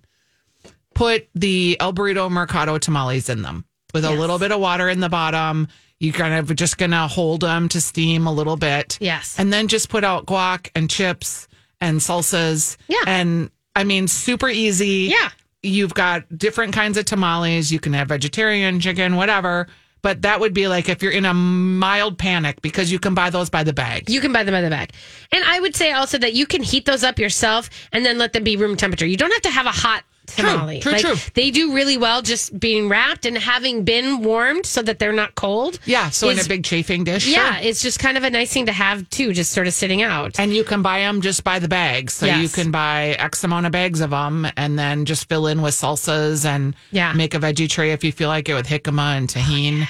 Put 0.94 1.28
the 1.34 1.76
El 1.78 1.92
Burrito 1.92 2.30
Mercado 2.30 2.78
tamales 2.78 3.28
in 3.28 3.42
them 3.42 3.64
with 3.92 4.04
a 4.04 4.10
little 4.10 4.38
bit 4.38 4.50
of 4.50 4.60
water 4.60 4.88
in 4.88 5.00
the 5.00 5.08
bottom. 5.10 5.68
You're 5.98 6.12
kind 6.14 6.34
of 6.34 6.54
just 6.56 6.76
gonna 6.78 7.06
hold 7.08 7.40
them 7.42 7.68
to 7.70 7.80
steam 7.80 8.26
a 8.26 8.32
little 8.32 8.56
bit. 8.56 8.98
Yes. 9.00 9.34
and 9.38 9.52
then 9.52 9.68
just 9.68 9.88
put 9.88 10.04
out 10.04 10.26
guac 10.26 10.68
and 10.74 10.88
chips 10.90 11.48
and 11.80 12.00
salsas. 12.00 12.76
Yeah. 12.88 12.98
and 13.06 13.50
I 13.74 13.84
mean, 13.84 14.08
super 14.08 14.48
easy. 14.48 15.10
Yeah. 15.10 15.28
You've 15.66 15.94
got 15.94 16.24
different 16.36 16.72
kinds 16.72 16.96
of 16.96 17.04
tamales. 17.04 17.72
You 17.72 17.80
can 17.80 17.92
have 17.92 18.08
vegetarian, 18.08 18.80
chicken, 18.80 19.16
whatever. 19.16 19.66
But 20.02 20.22
that 20.22 20.38
would 20.38 20.54
be 20.54 20.68
like 20.68 20.88
if 20.88 21.02
you're 21.02 21.10
in 21.10 21.24
a 21.24 21.34
mild 21.34 22.16
panic 22.16 22.62
because 22.62 22.92
you 22.92 22.98
can 23.00 23.14
buy 23.14 23.30
those 23.30 23.50
by 23.50 23.64
the 23.64 23.72
bag. 23.72 24.08
You 24.08 24.20
can 24.20 24.32
buy 24.32 24.44
them 24.44 24.52
by 24.52 24.60
the 24.60 24.70
bag. 24.70 24.92
And 25.32 25.42
I 25.44 25.58
would 25.58 25.74
say 25.74 25.90
also 25.92 26.16
that 26.18 26.34
you 26.34 26.46
can 26.46 26.62
heat 26.62 26.84
those 26.84 27.02
up 27.02 27.18
yourself 27.18 27.68
and 27.92 28.06
then 28.06 28.16
let 28.16 28.32
them 28.32 28.44
be 28.44 28.56
room 28.56 28.76
temperature. 28.76 29.06
You 29.06 29.16
don't 29.16 29.32
have 29.32 29.42
to 29.42 29.50
have 29.50 29.66
a 29.66 29.72
hot 29.72 30.04
tamale. 30.26 30.80
true, 30.80 30.92
like, 30.92 31.00
true. 31.02 31.14
They 31.34 31.50
do 31.50 31.74
really 31.74 31.96
well 31.96 32.22
just 32.22 32.58
being 32.58 32.88
wrapped 32.88 33.26
and 33.26 33.36
having 33.38 33.84
been 33.84 34.22
warmed 34.22 34.66
so 34.66 34.82
that 34.82 34.98
they're 34.98 35.12
not 35.12 35.34
cold. 35.34 35.78
Yeah, 35.84 36.10
so 36.10 36.28
in 36.28 36.38
a 36.38 36.44
big 36.44 36.64
chafing 36.64 37.04
dish. 37.04 37.26
Yeah, 37.26 37.56
sure. 37.56 37.68
it's 37.68 37.82
just 37.82 37.98
kind 37.98 38.16
of 38.16 38.24
a 38.24 38.30
nice 38.30 38.52
thing 38.52 38.66
to 38.66 38.72
have 38.72 39.08
too, 39.10 39.32
just 39.32 39.52
sort 39.52 39.66
of 39.66 39.72
sitting 39.74 40.02
out. 40.02 40.38
And 40.38 40.52
you 40.52 40.64
can 40.64 40.82
buy 40.82 41.00
them 41.00 41.20
just 41.20 41.44
by 41.44 41.58
the 41.58 41.68
bags. 41.68 42.14
So 42.14 42.26
you 42.26 42.48
can 42.48 42.70
buy 42.70 43.08
X 43.18 43.44
amount 43.44 43.66
of 43.66 43.72
bags 43.72 44.00
of 44.00 44.10
them 44.10 44.46
and 44.56 44.78
then 44.78 45.04
just 45.04 45.28
fill 45.28 45.46
in 45.46 45.62
with 45.62 45.74
salsas 45.74 46.44
and 46.44 46.74
Yeah. 46.90 47.12
make 47.12 47.34
a 47.34 47.38
veggie 47.38 47.68
tray 47.68 47.92
if 47.92 48.02
you 48.04 48.12
feel 48.12 48.28
like 48.28 48.48
it 48.48 48.54
with 48.54 48.66
jicama 48.66 49.16
and 49.16 49.28
Tajín. 49.28 49.86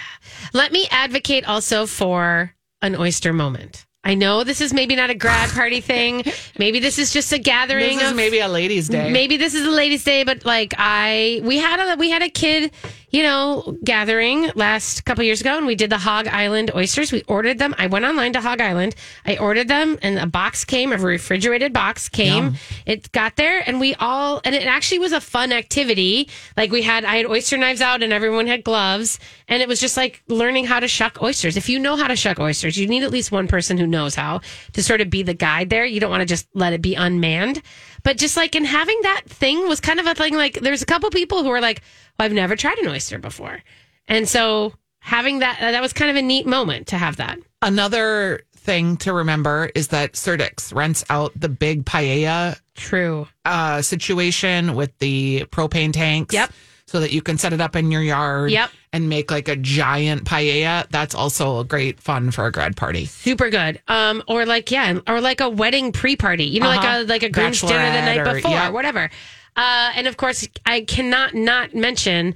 Let 0.53 0.73
me 0.73 0.87
advocate 0.91 1.47
also 1.49 1.87
for 1.87 2.53
an 2.83 2.95
oyster 2.97 3.33
moment. 3.33 3.86
I 4.07 4.15
know 4.15 4.45
this 4.45 4.61
is 4.61 4.73
maybe 4.73 4.95
not 4.95 5.11
a 5.11 5.15
grad 5.15 5.51
party 5.51 5.81
thing. 5.81 6.23
Maybe 6.59 6.79
this 6.79 6.97
is 6.97 7.13
just 7.13 7.33
a 7.33 7.39
gathering 7.39 7.97
This 7.97 8.05
is 8.05 8.11
of 8.13 8.17
maybe 8.17 8.39
a 8.39 8.47
ladies' 8.47 8.89
day. 8.89 9.11
Maybe 9.11 9.37
this 9.37 9.53
is 9.53 9.67
a 9.67 9.71
ladies' 9.71 10.05
day, 10.05 10.23
but 10.23 10.45
like 10.45 10.75
I, 10.79 11.41
we 11.43 11.57
had 11.59 11.81
a 11.81 11.97
we 11.97 12.09
had 12.09 12.23
a 12.23 12.29
kid, 12.29 12.71
you 13.11 13.23
know, 13.23 13.77
gathering 13.85 14.51
last 14.55 15.05
couple 15.05 15.23
years 15.25 15.41
ago, 15.41 15.57
and 15.57 15.67
we 15.67 15.75
did 15.75 15.91
the 15.91 15.99
Hog 15.99 16.27
Island 16.27 16.73
oysters. 16.75 17.13
We 17.13 17.23
ordered 17.23 17.59
them. 17.59 17.75
I 17.79 17.87
went 17.87 18.05
online 18.05 18.33
to 18.33 18.41
Hog 18.41 18.61
Island. 18.61 18.95
I 19.25 19.37
ordered 19.37 19.69
them, 19.69 19.99
and 20.03 20.19
a 20.19 20.27
box 20.27 20.65
came, 20.65 20.93
a 20.93 20.97
refrigerated 20.97 21.73
box 21.73 22.09
came. 22.09 22.45
Yum. 22.45 22.57
It 22.85 23.13
got 23.13 23.37
there, 23.37 23.63
and 23.67 23.79
we 23.79 23.95
all, 23.95 24.41
and 24.45 24.55
it 24.55 24.67
actually 24.67 24.99
was 24.99 25.13
a 25.13 25.21
fun 25.21 25.53
activity. 25.53 26.29
Like 26.57 26.71
we 26.73 26.83
had, 26.83 27.05
I 27.05 27.17
had 27.17 27.27
oyster 27.27 27.57
knives 27.57 27.81
out, 27.81 28.03
and 28.03 28.13
everyone 28.13 28.47
had 28.49 28.65
gloves, 28.65 29.19
and 29.49 29.63
it 29.63 29.69
was 29.69 29.81
just 29.81 29.97
like 29.97 30.23
learning 30.27 30.67
how 30.67 30.81
to 30.81 30.89
shuck 30.89 31.23
oysters. 31.23 31.57
If 31.57 31.69
you 31.69 31.79
know 31.79 31.97
how 31.97 32.09
to 32.09 32.17
shuck 32.17 32.41
oysters, 32.41 32.77
you 32.77 32.89
need 32.89 33.05
at 33.05 33.13
least 33.13 33.31
one 33.31 33.47
person 33.47 33.79
who 33.79 33.87
knows 33.87 34.15
how 34.15 34.41
to 34.73 34.83
sort 34.83 35.01
of 35.01 35.11
be 35.11 35.23
the 35.23 35.35
guide 35.35 35.71
there. 35.71 35.85
You 35.85 36.01
don't 36.01 36.11
want 36.11 36.23
to 36.23 36.27
just 36.27 36.49
let 36.55 36.73
it 36.73 36.83
be 36.83 36.95
unmanned. 36.95 37.63
But 38.03 38.19
just 38.19 38.37
like 38.37 38.55
in 38.55 38.65
having 38.65 39.01
that 39.03 39.23
thing 39.27 39.67
was 39.67 39.81
kind 39.81 39.99
of 39.99 40.07
a 40.07 40.15
thing. 40.15 40.37
Like 40.37 40.61
there's 40.61 40.83
a 40.83 40.87
couple 40.87 41.11
people 41.11 41.43
who 41.43 41.51
are 41.51 41.61
like, 41.61 41.83
well, 42.19 42.27
I've 42.27 42.33
never 42.33 42.57
tried 42.57 42.79
an 42.79 42.89
oyster 42.89 43.19
before, 43.19 43.63
and 44.09 44.29
so 44.29 44.75
having 45.01 45.41
that 45.41 45.59
that 45.61 45.81
was 45.83 45.93
kind 45.93 46.11
of 46.11 46.17
a 46.17 46.23
neat 46.23 46.47
moment 46.47 46.89
to 46.89 46.99
have 46.99 47.17
that. 47.17 47.39
Another 47.63 48.43
thing 48.55 48.97
to 48.99 49.13
remember 49.13 49.71
is 49.75 49.89
that 49.89 50.15
Surdyk's 50.15 50.73
rents 50.73 51.05
out 51.09 51.33
the 51.39 51.49
big 51.49 51.85
paella 51.85 52.59
True. 52.75 53.29
uh, 53.45 53.81
situation 53.81 54.75
with 54.75 54.97
the 54.99 55.47
propane 55.51 55.93
tanks. 55.93 56.35
Yep. 56.35 56.53
So 56.89 57.01
that 57.01 57.11
you 57.13 57.21
can 57.21 57.37
set 57.37 57.53
it 57.53 57.61
up 57.61 57.75
in 57.75 57.91
your 57.91 58.01
yard. 58.03 58.53
Yep. 58.53 58.71
And 58.93 59.09
make 59.09 59.31
like 59.31 59.49
a 59.49 59.57
giant 59.57 60.25
paella. 60.25 60.87
That's 60.89 61.15
also 61.15 61.59
a 61.59 61.65
great 61.65 62.01
fun 62.01 62.31
for 62.31 62.47
a 62.47 62.53
grad 62.53 62.77
party. 62.77 63.07
Super 63.07 63.51
good. 63.51 63.83
Um, 63.89 64.23
or 64.29 64.47
like 64.47 64.71
yeah, 64.71 65.01
or 65.09 65.21
like 65.21 65.41
a 65.41 65.49
wedding 65.51 65.91
pre-party. 65.93 66.45
You 66.45 66.61
know, 66.61 66.69
Uh-huh. 66.71 66.81
like 66.81 67.03
a 67.05 67.09
like 67.09 67.23
a 67.25 67.29
groom's 67.29 67.61
dinner 67.61 67.91
the 67.93 68.01
night 68.03 68.19
or- 68.21 68.35
before, 68.37 68.53
yeah. 68.53 68.69
whatever. 68.71 69.11
Uh, 69.57 69.91
and 69.97 70.07
of 70.07 70.17
course, 70.17 70.47
I 70.65 70.83
cannot 70.83 71.35
not 71.35 71.75
mention 71.75 72.35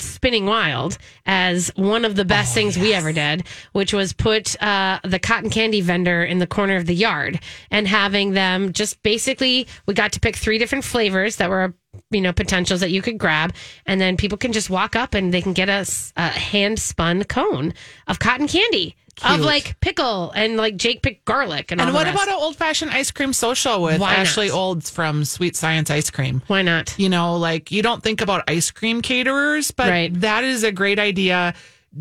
Spinning 0.00 0.44
Wild 0.46 0.98
as 1.26 1.72
one 1.76 2.04
of 2.04 2.14
the 2.14 2.24
best 2.24 2.52
things 2.54 2.78
we 2.78 2.92
ever 2.92 3.10
did, 3.12 3.44
which 3.72 3.92
was 3.94 4.12
put 4.12 4.62
uh, 4.62 5.00
the 5.02 5.18
cotton 5.18 5.48
candy 5.50 5.80
vendor 5.80 6.22
in 6.22 6.38
the 6.40 6.46
corner 6.46 6.76
of 6.76 6.84
the 6.86 6.94
yard 6.94 7.40
and 7.70 7.88
having 7.88 8.32
them 8.32 8.72
just 8.74 9.02
basically, 9.02 9.66
we 9.86 9.94
got 9.94 10.12
to 10.12 10.20
pick 10.20 10.36
three 10.36 10.58
different 10.58 10.84
flavors 10.84 11.36
that 11.36 11.48
were, 11.48 11.72
you 12.10 12.20
know, 12.20 12.32
potentials 12.32 12.80
that 12.80 12.90
you 12.90 13.02
could 13.02 13.18
grab. 13.18 13.54
And 13.86 14.00
then 14.00 14.16
people 14.16 14.38
can 14.38 14.52
just 14.52 14.70
walk 14.70 14.96
up 14.96 15.14
and 15.14 15.32
they 15.32 15.42
can 15.42 15.52
get 15.52 15.68
a 15.68 16.20
hand 16.20 16.78
spun 16.78 17.24
cone 17.24 17.74
of 18.06 18.18
cotton 18.18 18.48
candy. 18.48 18.96
Of 19.24 19.40
like 19.40 19.80
pickle 19.80 20.30
and 20.30 20.56
like 20.56 20.76
Jake 20.76 21.02
picked 21.02 21.24
garlic 21.24 21.72
and, 21.72 21.80
And 21.80 21.92
what 21.92 22.06
about 22.06 22.28
an 22.28 22.34
old 22.34 22.54
fashioned 22.54 22.92
ice 22.92 23.10
cream 23.10 23.32
social 23.32 23.82
with 23.82 24.00
Why 24.00 24.10
not? 24.10 24.18
Ashley 24.20 24.48
Olds 24.48 24.90
from 24.90 25.24
Sweet 25.24 25.56
Science 25.56 25.90
Ice 25.90 26.08
Cream? 26.08 26.40
Why 26.46 26.62
not? 26.62 26.94
You 27.00 27.08
know, 27.08 27.34
like 27.36 27.72
you 27.72 27.82
don't 27.82 28.00
think 28.00 28.20
about 28.20 28.48
ice 28.48 28.70
cream 28.70 29.02
caterers, 29.02 29.72
but 29.72 29.88
Right. 29.88 30.20
that 30.20 30.44
is 30.44 30.62
a 30.62 30.70
great 30.70 31.00
idea. 31.00 31.54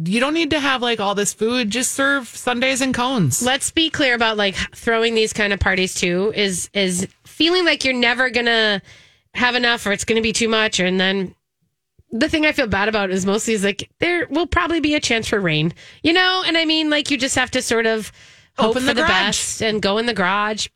You 0.06 0.20
don't 0.20 0.36
need 0.36 0.52
to 0.52 0.60
have 0.60 0.84
like 0.84 1.00
all 1.00 1.16
this 1.16 1.34
food. 1.34 1.72
Just 1.72 1.94
serve 1.94 2.28
sundaes 2.28 2.82
and 2.82 2.94
cones. 2.94 3.42
let's 3.42 3.72
be 3.72 3.90
clear 3.90 4.14
about 4.14 4.38
like 4.38 4.56
throwing 4.76 5.16
these 5.16 5.34
kind 5.34 5.54
of 5.54 5.60
parties 5.60 5.96
too 5.96 6.32
is 6.36 6.70
is 6.76 7.08
feeling 7.26 7.66
like 7.66 7.84
you're 7.84 7.96
never 7.96 8.30
gonna 8.30 8.80
have 9.38 9.56
enough 9.56 9.86
or 9.86 9.92
it's 9.92 10.04
gonna 10.04 10.22
be 10.22 10.34
too 10.34 10.50
much 10.50 10.80
and 10.80 11.00
then 11.00 11.34
the 12.12 12.30
thing 12.30 12.46
I 12.46 12.54
feel 12.54 12.68
bad 12.68 12.88
about 12.88 13.10
is 13.12 13.26
mostly 13.26 13.54
is 13.54 13.64
like 13.64 13.90
there 14.00 14.28
will 14.30 14.48
probably 14.48 14.80
be 14.80 14.96
a 14.96 15.00
chance 15.00 15.28
for 15.28 15.40
rain, 15.42 15.74
you 16.04 16.14
know, 16.14 16.44
and 16.48 16.58
I 16.58 16.64
mean 16.66 16.90
like 16.90 17.12
you 17.12 17.18
just 17.18 17.36
have 17.36 17.52
to 17.52 17.62
sort 17.62 17.86
of 17.86 18.12
hope 18.58 18.70
Open 18.72 18.84
for 18.84 18.88
the 18.94 19.02
the, 19.02 19.08
best 19.08 19.62
and 19.62 19.82
go 19.82 19.98
in 19.98 20.06
the 20.06 20.14
garage. 20.14 20.68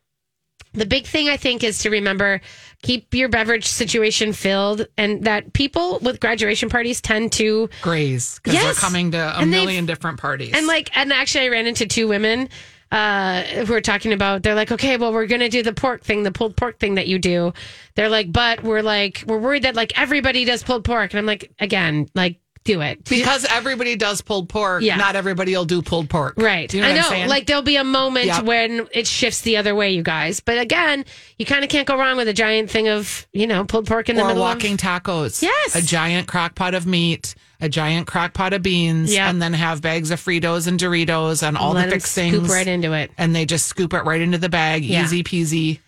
The 0.74 0.86
big 0.86 1.06
thing 1.06 1.28
I 1.28 1.36
think 1.38 1.64
is 1.64 1.78
to 1.80 1.90
remember 1.90 2.40
keep 2.82 3.14
your 3.14 3.28
beverage 3.28 3.64
situation 3.66 4.32
filled 4.34 4.86
and 4.98 5.24
that 5.24 5.52
people 5.54 5.98
with 6.00 6.20
graduation 6.20 6.68
parties 6.68 7.00
tend 7.00 7.32
to 7.32 7.68
Graze 7.80 8.36
because 8.38 8.54
Yes. 8.54 8.64
they're 8.64 8.74
coming 8.74 9.10
to 9.12 9.18
a 9.18 9.40
And 9.40 9.50
million 9.50 9.86
different 9.86 10.18
parties. 10.20 10.52
and 10.54 10.66
like, 10.66 10.94
and 10.96 11.12
actually, 11.12 11.44
I 11.46 11.48
ran 11.48 11.66
into 11.66 11.86
two 11.86 12.08
women 12.08 12.48
uh, 12.92 13.42
who 13.42 13.72
were 13.72 13.80
talking 13.80 14.12
about. 14.12 14.42
They're 14.44 14.54
like, 14.54 14.70
okay, 14.70 14.96
well, 14.96 15.12
we're 15.12 15.26
gonna 15.26 15.48
do 15.48 15.62
the 15.64 15.72
pork 15.72 16.02
thing, 16.04 16.22
the 16.22 16.30
pulled 16.30 16.56
pork 16.56 16.78
thing 16.78 16.94
that 16.96 17.08
you 17.08 17.18
do. 17.18 17.52
They're 17.96 18.08
like, 18.10 18.30
but 18.30 18.62
we're 18.62 18.82
like, 18.82 19.24
we're 19.26 19.38
worried 19.38 19.64
that 19.64 19.74
like 19.74 19.98
everybody 19.98 20.44
does 20.44 20.62
pulled 20.62 20.84
pork, 20.84 21.12
and 21.12 21.18
I'm 21.18 21.26
like, 21.26 21.50
again, 21.58 22.08
like, 22.14 22.38
do 22.64 22.80
it. 22.80 23.02
because 23.08 23.44
everybody 23.50 23.96
does 23.96 24.22
pulled 24.22 24.48
pork, 24.48 24.84
Yeah. 24.84 24.94
not 24.94 25.16
everybody 25.16 25.50
will 25.56 25.64
do 25.64 25.82
pulled 25.82 26.08
pork. 26.08 26.34
Right. 26.36 26.72
You 26.72 26.80
know 26.82 26.86
I 26.86 27.22
know. 27.24 27.26
Like 27.28 27.46
there'll 27.46 27.62
be 27.62 27.74
a 27.74 27.82
moment 27.82 28.26
Yep. 28.26 28.44
when 28.44 28.86
it 28.92 29.08
shifts 29.08 29.40
the 29.40 29.56
other 29.56 29.74
way, 29.74 29.90
you 29.90 30.04
guys. 30.04 30.38
But 30.38 30.58
again, 30.58 31.04
you 31.38 31.44
kind 31.44 31.64
of 31.64 31.70
can't 31.70 31.88
go 31.88 31.98
wrong 31.98 32.16
with 32.16 32.28
a 32.28 32.32
giant 32.32 32.70
thing 32.70 32.86
of, 32.86 33.26
you 33.32 33.48
know, 33.48 33.64
pulled 33.64 33.88
pork 33.88 34.08
in 34.08 34.14
the 34.14 34.22
or 34.22 34.28
middle 34.28 34.42
walking 34.42 34.74
of 34.74 34.78
tacos. 34.78 35.42
Yes. 35.42 35.74
A 35.74 35.82
giant 35.82 36.28
crock 36.28 36.54
pot 36.54 36.74
of 36.74 36.86
meat, 36.86 37.34
a 37.62 37.68
giant 37.70 38.06
crock 38.06 38.34
pot 38.34 38.52
of 38.52 38.62
beans, 38.62 39.14
Yep. 39.14 39.30
and 39.30 39.40
then 39.40 39.54
have 39.54 39.80
bags 39.80 40.10
of 40.10 40.20
Fritos 40.20 40.66
and 40.66 40.78
Doritos 40.78 41.42
and 41.46 41.56
all 41.56 41.72
Let 41.72 41.86
the 41.86 41.92
fixings. 41.92 42.34
scoop 42.36 42.48
right 42.50 42.66
into 42.68 42.92
it. 42.92 43.10
And 43.16 43.34
they 43.34 43.46
just 43.46 43.66
scoop 43.66 43.94
it 43.94 44.04
right 44.04 44.20
into 44.20 44.36
the 44.36 44.50
bag. 44.50 44.84
Yeah. 44.84 45.04
Easy 45.04 45.22
peasy. 45.22 45.78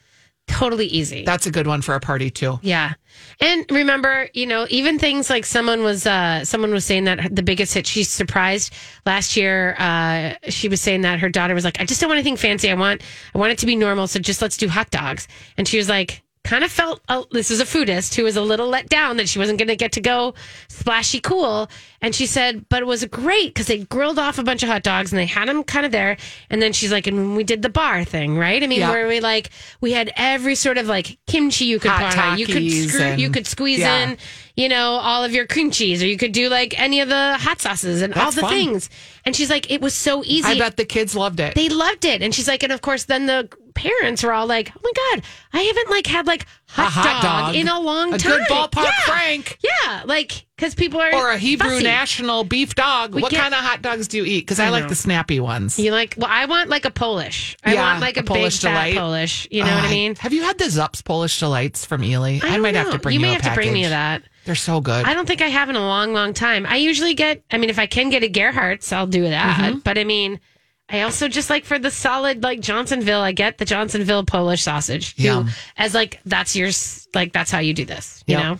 Totally 0.46 0.86
easy. 0.86 1.24
That's 1.24 1.46
a 1.46 1.50
good 1.50 1.66
one 1.66 1.80
for 1.80 1.94
a 1.94 2.00
party 2.00 2.28
too. 2.30 2.58
Yeah. 2.62 2.92
And 3.40 3.64
remember, 3.70 4.28
you 4.34 4.44
know, 4.46 4.66
even 4.68 4.98
things 4.98 5.30
like 5.30 5.46
someone 5.46 5.82
was 5.82 6.06
uh 6.06 6.44
someone 6.44 6.70
was 6.70 6.84
saying 6.84 7.04
that 7.04 7.34
the 7.34 7.42
biggest 7.42 7.72
hit 7.72 7.86
she's 7.86 8.10
surprised 8.10 8.70
last 9.06 9.38
year 9.38 9.74
uh 9.78 10.34
she 10.50 10.68
was 10.68 10.82
saying 10.82 11.00
that 11.00 11.18
her 11.20 11.30
daughter 11.30 11.54
was 11.54 11.64
like 11.64 11.80
I 11.80 11.86
just 11.86 11.98
don't 12.00 12.08
want 12.10 12.18
anything 12.18 12.36
fancy. 12.36 12.70
I 12.70 12.74
want 12.74 13.00
I 13.34 13.38
want 13.38 13.52
it 13.52 13.58
to 13.60 13.66
be 13.66 13.74
normal, 13.74 14.06
so 14.06 14.20
just 14.20 14.42
let's 14.42 14.58
do 14.58 14.68
hot 14.68 14.90
dogs. 14.90 15.28
And 15.56 15.66
she 15.66 15.78
was 15.78 15.88
like 15.88 16.22
kind 16.44 16.62
of 16.62 16.70
felt 16.70 17.00
oh, 17.08 17.26
this 17.32 17.50
is 17.50 17.58
a 17.58 17.64
foodist 17.64 18.14
who 18.14 18.22
was 18.22 18.36
a 18.36 18.42
little 18.42 18.68
let 18.68 18.88
down 18.88 19.16
that 19.16 19.28
she 19.28 19.38
wasn't 19.38 19.58
going 19.58 19.68
to 19.68 19.76
get 19.76 19.92
to 19.92 20.00
go 20.00 20.34
splashy 20.68 21.18
cool 21.18 21.70
and 22.02 22.14
she 22.14 22.26
said 22.26 22.68
but 22.68 22.82
it 22.82 22.84
was 22.86 23.02
great 23.06 23.48
because 23.54 23.66
they 23.66 23.78
grilled 23.84 24.18
off 24.18 24.38
a 24.38 24.42
bunch 24.42 24.62
of 24.62 24.68
hot 24.68 24.82
dogs 24.82 25.10
and 25.10 25.18
they 25.18 25.24
had 25.26 25.48
them 25.48 25.64
kind 25.64 25.86
of 25.86 25.92
there 25.92 26.18
and 26.50 26.60
then 26.60 26.72
she's 26.72 26.92
like 26.92 27.06
and 27.06 27.34
we 27.34 27.44
did 27.44 27.62
the 27.62 27.70
bar 27.70 28.04
thing 28.04 28.36
right 28.36 28.62
i 28.62 28.66
mean 28.66 28.80
Yeah. 28.80 28.90
where 28.90 29.08
we 29.08 29.20
like 29.20 29.48
we 29.80 29.92
had 29.92 30.12
every 30.16 30.54
sort 30.54 30.76
of 30.76 30.86
like 30.86 31.18
kimchi 31.26 31.64
you 31.64 31.78
could 31.80 31.90
Hot 31.90 32.38
you 32.38 32.46
could 32.46 32.70
screw, 32.90 33.14
you 33.14 33.30
could 33.30 33.46
squeeze 33.46 33.78
yeah. 33.78 34.10
in 34.10 34.18
you 34.54 34.68
know 34.68 34.92
all 34.92 35.24
of 35.24 35.32
your 35.32 35.46
cream 35.46 35.70
cheese 35.70 36.02
or 36.02 36.06
you 36.06 36.18
could 36.18 36.32
do 36.32 36.50
like 36.50 36.78
any 36.78 37.00
of 37.00 37.08
the 37.08 37.36
hot 37.40 37.60
sauces 37.60 38.02
and 38.02 38.12
all 38.14 38.30
the 38.30 38.42
fun. 38.42 38.50
things 38.50 38.90
and 39.24 39.34
she's 39.34 39.48
like 39.48 39.70
it 39.70 39.80
was 39.80 39.94
so 39.94 40.22
easy 40.26 40.46
I 40.46 40.58
bet 40.58 40.76
the 40.76 40.84
kids 40.84 41.16
loved 41.16 41.40
it. 41.40 41.54
they 41.54 41.70
loved 41.70 42.04
it 42.04 42.20
and 42.22 42.34
she's 42.34 42.48
like 42.48 42.62
and 42.62 42.72
of 42.72 42.82
course 42.82 43.04
then 43.04 43.24
the 43.24 43.48
parents 43.74 44.22
were 44.22 44.32
all 44.32 44.46
like 44.46 44.72
oh 44.76 44.80
my 44.82 44.92
god 44.94 45.24
i 45.52 45.60
haven't 45.62 45.90
like 45.90 46.06
had 46.06 46.26
like 46.26 46.46
hot, 46.68 46.86
A 46.86 46.90
hot 46.90 47.22
dog, 47.22 47.46
dog. 47.48 47.54
in 47.56 47.68
a 47.68 47.80
long 47.80 48.14
A 48.14 48.18
time 48.18 48.38
good 48.38 48.46
ballpark 48.48 48.84
yeah. 48.84 48.90
Frank. 49.06 49.58
yeah 49.62 50.02
like 50.04 50.46
because 50.56 50.74
people 50.76 51.00
are 51.00 51.12
or 51.14 51.30
a 51.32 51.38
Hebrew 51.38 51.68
fussy. 51.68 51.82
national 51.82 52.44
beef 52.44 52.76
dog. 52.76 53.12
We 53.12 53.22
what 53.22 53.32
get- 53.32 53.40
kind 53.40 53.52
of 53.54 53.58
hot 53.60 53.82
dogs 53.82 54.06
do 54.06 54.18
you 54.18 54.24
eat? 54.24 54.40
Because 54.42 54.60
I, 54.60 54.66
I 54.66 54.68
like 54.70 54.86
the 54.88 54.94
snappy 54.94 55.40
ones. 55.40 55.78
you 55.78 55.90
like 55.90 56.14
well 56.16 56.28
i 56.30 56.46
want 56.46 56.70
like 56.70 56.84
a 56.84 56.90
polish 56.90 57.56
i 57.64 57.74
Yeah, 57.74 57.82
want 57.90 58.00
like 58.00 58.16
a, 58.16 58.20
a 58.20 58.22
Polish 58.22 58.60
big 58.62 58.70
fat 58.70 58.84
delight. 58.84 58.96
polish 58.98 59.48
you 59.50 59.62
know 59.64 59.70
Oh, 59.70 59.74
what 59.74 59.84
i 59.84 59.90
mean 59.90 60.14
Have 60.16 60.32
you 60.32 60.42
had 60.42 60.56
the 60.58 60.66
Zups 60.66 61.04
Polish 61.04 61.38
Delights 61.40 61.84
from 61.84 62.04
Ely? 62.04 62.36
I, 62.42 62.50
don't 62.52 62.62
might 62.62 62.74
have 62.76 62.90
to 62.92 62.98
bring 62.98 63.14
you 63.14 63.20
you, 63.20 63.26
may 63.26 63.30
a 63.32 63.42
have 63.42 63.42
to 63.42 63.54
bring 63.54 63.72
me 63.72 63.86
that 63.86 64.22
They're 64.44 64.54
so 64.54 64.80
good. 64.80 65.04
I 65.06 65.14
don't 65.14 65.26
think 65.26 65.40
I 65.42 65.48
have 65.48 65.68
in 65.70 65.76
a 65.76 65.80
long, 65.80 66.12
long 66.12 66.34
time. 66.34 66.66
I 66.66 66.76
usually 66.76 67.14
get, 67.14 67.42
I 67.50 67.56
mean, 67.56 67.70
if 67.70 67.78
I 67.78 67.86
can 67.86 68.10
get 68.10 68.22
a 68.22 68.28
Gerhardt's, 68.28 68.92
I'll 68.92 69.06
do 69.06 69.22
that. 69.22 69.56
Mm-hmm. 69.58 69.78
But 69.78 69.96
I 69.96 70.04
mean, 70.04 70.38
I 70.88 71.00
also 71.02 71.28
just 71.28 71.48
like 71.48 71.64
for 71.64 71.78
the 71.78 71.90
solid, 71.90 72.42
like 72.42 72.60
Johnsonville, 72.60 73.20
I 73.22 73.32
get 73.32 73.58
the 73.58 73.64
Johnsonville 73.64 74.24
Polish 74.24 74.62
sausage. 74.62 75.14
Yum. 75.18 75.48
As 75.76 75.94
like, 75.94 76.20
that's 76.26 76.54
your, 76.54 76.70
like, 77.14 77.32
that's 77.32 77.50
how 77.50 77.58
you 77.60 77.72
do 77.72 77.84
this, 77.86 78.22
you 78.26 78.36
Yep. 78.36 78.42
know? 78.44 78.58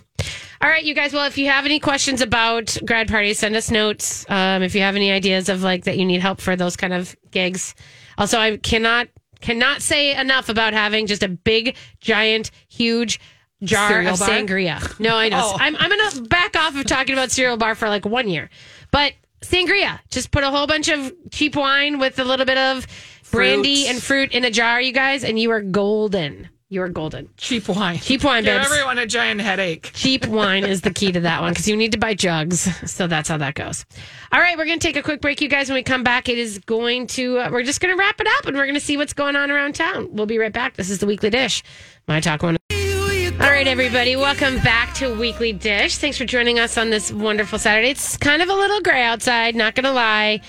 All 0.62 0.70
right, 0.70 0.82
you 0.82 0.94
guys. 0.94 1.12
Well, 1.12 1.26
if 1.26 1.36
you 1.36 1.50
have 1.50 1.66
any 1.66 1.78
questions 1.78 2.22
about 2.22 2.78
grad 2.86 3.08
parties, 3.08 3.38
send 3.38 3.54
us 3.54 3.70
notes. 3.70 4.24
Um, 4.30 4.62
if 4.62 4.74
you 4.74 4.80
have 4.80 4.96
any 4.96 5.12
ideas 5.12 5.50
of 5.50 5.62
like 5.62 5.84
that 5.84 5.98
you 5.98 6.06
need 6.06 6.22
help 6.22 6.40
for 6.40 6.56
those 6.56 6.76
kind 6.76 6.94
of 6.94 7.14
gigs. 7.30 7.74
Also, 8.16 8.38
I 8.38 8.56
cannot, 8.56 9.08
cannot 9.42 9.82
say 9.82 10.16
enough 10.18 10.48
about 10.48 10.72
having 10.72 11.06
just 11.06 11.22
a 11.22 11.28
big, 11.28 11.76
giant, 12.00 12.50
huge, 12.68 13.20
jar 13.62 13.88
Cereal 13.90 14.14
of 14.14 14.20
bar? 14.20 14.28
sangria. 14.30 14.98
No, 15.00 15.16
I 15.16 15.28
know. 15.28 15.40
Oh. 15.44 15.56
I'm, 15.60 15.76
I'm 15.76 15.90
to 16.12 16.22
back 16.22 16.56
off 16.56 16.74
of 16.76 16.86
talking 16.86 17.12
about 17.12 17.30
cereal 17.30 17.58
bar 17.58 17.74
for 17.74 17.88
like 17.90 18.06
one 18.06 18.28
year. 18.28 18.48
But 18.90 19.12
sangria, 19.50 20.00
just 20.10 20.30
put 20.30 20.44
a 20.44 20.50
whole 20.50 20.66
bunch 20.66 20.88
of 20.88 21.12
cheap 21.30 21.56
wine 21.56 21.98
with 21.98 22.18
a 22.18 22.24
little 22.24 22.46
bit 22.46 22.58
of 22.58 22.86
brandy 23.30 23.86
and 23.88 24.02
fruit 24.02 24.32
in 24.32 24.44
a 24.44 24.50
jar, 24.50 24.80
you 24.80 24.92
guys, 24.92 25.24
and 25.24 25.38
you 25.38 25.50
are 25.50 25.60
golden. 25.60 26.48
You're 26.70 26.88
golden. 26.88 27.28
Cheap 27.36 27.68
wine. 27.68 27.98
Cheap 27.98 28.24
wine, 28.24 28.42
Give 28.42 28.58
babes. 28.58 28.72
everyone 28.72 28.98
a 28.98 29.06
giant 29.06 29.40
headache. 29.40 29.90
Cheap 29.94 30.26
wine 30.28 30.64
is 30.64 30.80
the 30.80 30.90
key 30.92 31.12
to 31.12 31.20
that 31.20 31.40
one 31.40 31.52
because 31.52 31.68
you 31.68 31.76
need 31.76 31.92
to 31.92 31.98
buy 31.98 32.14
jugs. 32.14 32.60
So 32.90 33.06
that's 33.06 33.28
how 33.28 33.36
that 33.36 33.54
goes. 33.54 33.84
All 34.32 34.40
right, 34.40 34.56
we're 34.58 34.64
going 34.64 34.80
to 34.80 34.84
take 34.86 34.96
a 34.96 35.02
quick 35.02 35.20
break, 35.20 35.40
you 35.40 35.48
guys. 35.48 35.68
When 35.68 35.74
we 35.74 35.82
come 35.84 36.02
back, 36.02 36.28
it 36.28 36.38
is 36.38 36.58
going 36.60 37.06
to, 37.08 37.38
uh, 37.38 37.50
we're 37.52 37.62
just 37.62 37.80
going 37.80 37.94
to 37.94 37.98
wrap 37.98 38.20
it 38.20 38.26
up 38.38 38.46
and 38.46 38.56
we're 38.56 38.64
going 38.64 38.74
to 38.74 38.80
see 38.80 38.96
what's 38.96 39.12
going 39.12 39.36
on 39.36 39.50
around 39.52 39.74
town. 39.76 40.08
We'll 40.10 40.26
be 40.26 40.38
right 40.38 40.52
back. 40.52 40.74
This 40.74 40.90
is 40.90 40.98
the 40.98 41.06
Weekly 41.06 41.30
Dish. 41.30 41.62
My 42.08 42.18
Talk 42.20 42.42
One. 42.42 42.56
All 43.40 43.50
right, 43.50 43.66
everybody, 43.66 44.16
welcome 44.16 44.56
back 44.60 44.94
to 44.94 45.12
Weekly 45.18 45.52
Dish. 45.52 45.98
Thanks 45.98 46.16
for 46.16 46.24
joining 46.24 46.58
us 46.58 46.78
on 46.78 46.90
this 46.90 47.12
wonderful 47.12 47.58
Saturday. 47.58 47.90
It's 47.90 48.16
kind 48.16 48.40
of 48.42 48.48
a 48.48 48.54
little 48.54 48.80
gray 48.80 49.02
outside, 49.02 49.54
not 49.56 49.74
going 49.74 49.84
to 49.84 49.92
lie, 49.92 50.40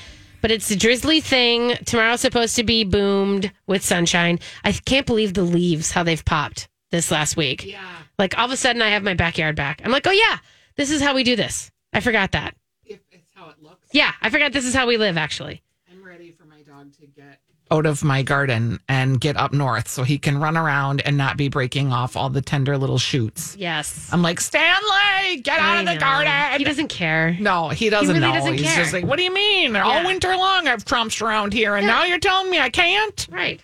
but 0.42 0.52
it's 0.52 0.70
a 0.72 0.76
drizzly 0.76 1.20
thing. 1.20 1.76
Tomorrow's 1.86 2.22
supposed 2.22 2.56
to 2.58 2.64
be 2.64 2.84
boomed 2.84 3.52
with 3.68 3.84
sunshine. 3.84 4.40
I 4.64 4.72
can't 4.72 5.06
believe 5.06 5.34
the 5.34 5.44
leaves, 5.44 5.92
how 5.92 6.04
they've 6.04 6.24
popped 6.24 6.68
this 6.92 7.10
last 7.12 7.36
week. 7.36 7.66
Yeah. 7.66 7.82
Like 8.20 8.38
all 8.38 8.46
of 8.46 8.52
a 8.52 8.58
sudden, 8.58 8.82
I 8.82 8.90
have 8.90 9.04
my 9.04 9.14
backyard 9.16 9.56
back. 9.56 9.82
I'm 9.84 9.92
like, 9.92 10.08
oh, 10.08 10.12
yeah, 10.12 10.38
this 10.76 10.92
is 10.92 11.02
how 11.02 11.16
we 11.16 11.24
do 11.24 11.36
this. 11.36 11.72
I 11.92 12.00
forgot 12.02 12.32
that. 12.34 12.56
If 12.86 13.00
it's 13.12 13.32
how 13.34 13.50
it 13.50 13.62
looks, 13.62 13.90
Yeah, 13.94 14.12
I 14.22 14.30
forgot 14.30 14.54
this 14.54 14.66
is 14.66 14.74
how 14.76 14.88
we 14.88 14.98
live, 14.98 15.18
actually. 15.18 15.62
I'm 15.92 16.04
ready 16.04 16.32
for 16.32 16.46
my 16.46 16.55
dog 16.66 16.94
to 17.00 17.06
get 17.06 17.40
out 17.72 17.86
of 17.86 18.04
my 18.04 18.22
garden 18.22 18.80
and 18.88 19.20
get 19.20 19.36
up 19.38 19.52
north 19.52 19.88
so 19.88 20.04
he 20.04 20.18
can 20.18 20.38
run 20.40 20.56
around 20.56 21.02
and 21.06 21.18
not 21.18 21.36
be 21.36 21.48
breaking 21.48 21.92
off 21.92 22.16
all 22.16 22.30
the 22.30 22.42
tender 22.42 22.78
little 22.78 22.98
shoots. 23.00 23.56
Yes. 23.58 24.10
I'm 24.12 24.22
like, 24.22 24.40
Stanley, 24.40 25.42
get 25.42 25.60
out 25.60 25.78
I 25.78 25.80
of 25.80 25.86
the 25.86 25.94
know. 25.96 26.00
garden. 26.00 26.60
He 26.60 26.64
doesn't 26.64 26.90
care. 26.90 27.36
no, 27.40 27.70
he 27.70 27.90
doesn't 27.90 28.16
he 28.16 28.22
really 28.22 28.34
know. 28.34 28.40
doesn't 28.40 28.54
He's 28.58 28.68
care. 28.68 28.76
just 28.84 28.94
like, 28.94 29.06
what 29.06 29.18
do 29.18 29.24
you 29.24 29.34
mean? 29.34 29.76
All 29.76 30.06
winter 30.06 30.36
long 30.36 30.68
I've 30.68 30.86
tromped 30.86 31.22
around 31.22 31.54
here 31.54 31.76
and 31.76 31.88
now 31.88 32.04
you're 32.04 32.20
telling 32.20 32.50
me 32.52 32.60
I 32.60 32.70
can't? 32.70 33.28
Right. 33.32 33.60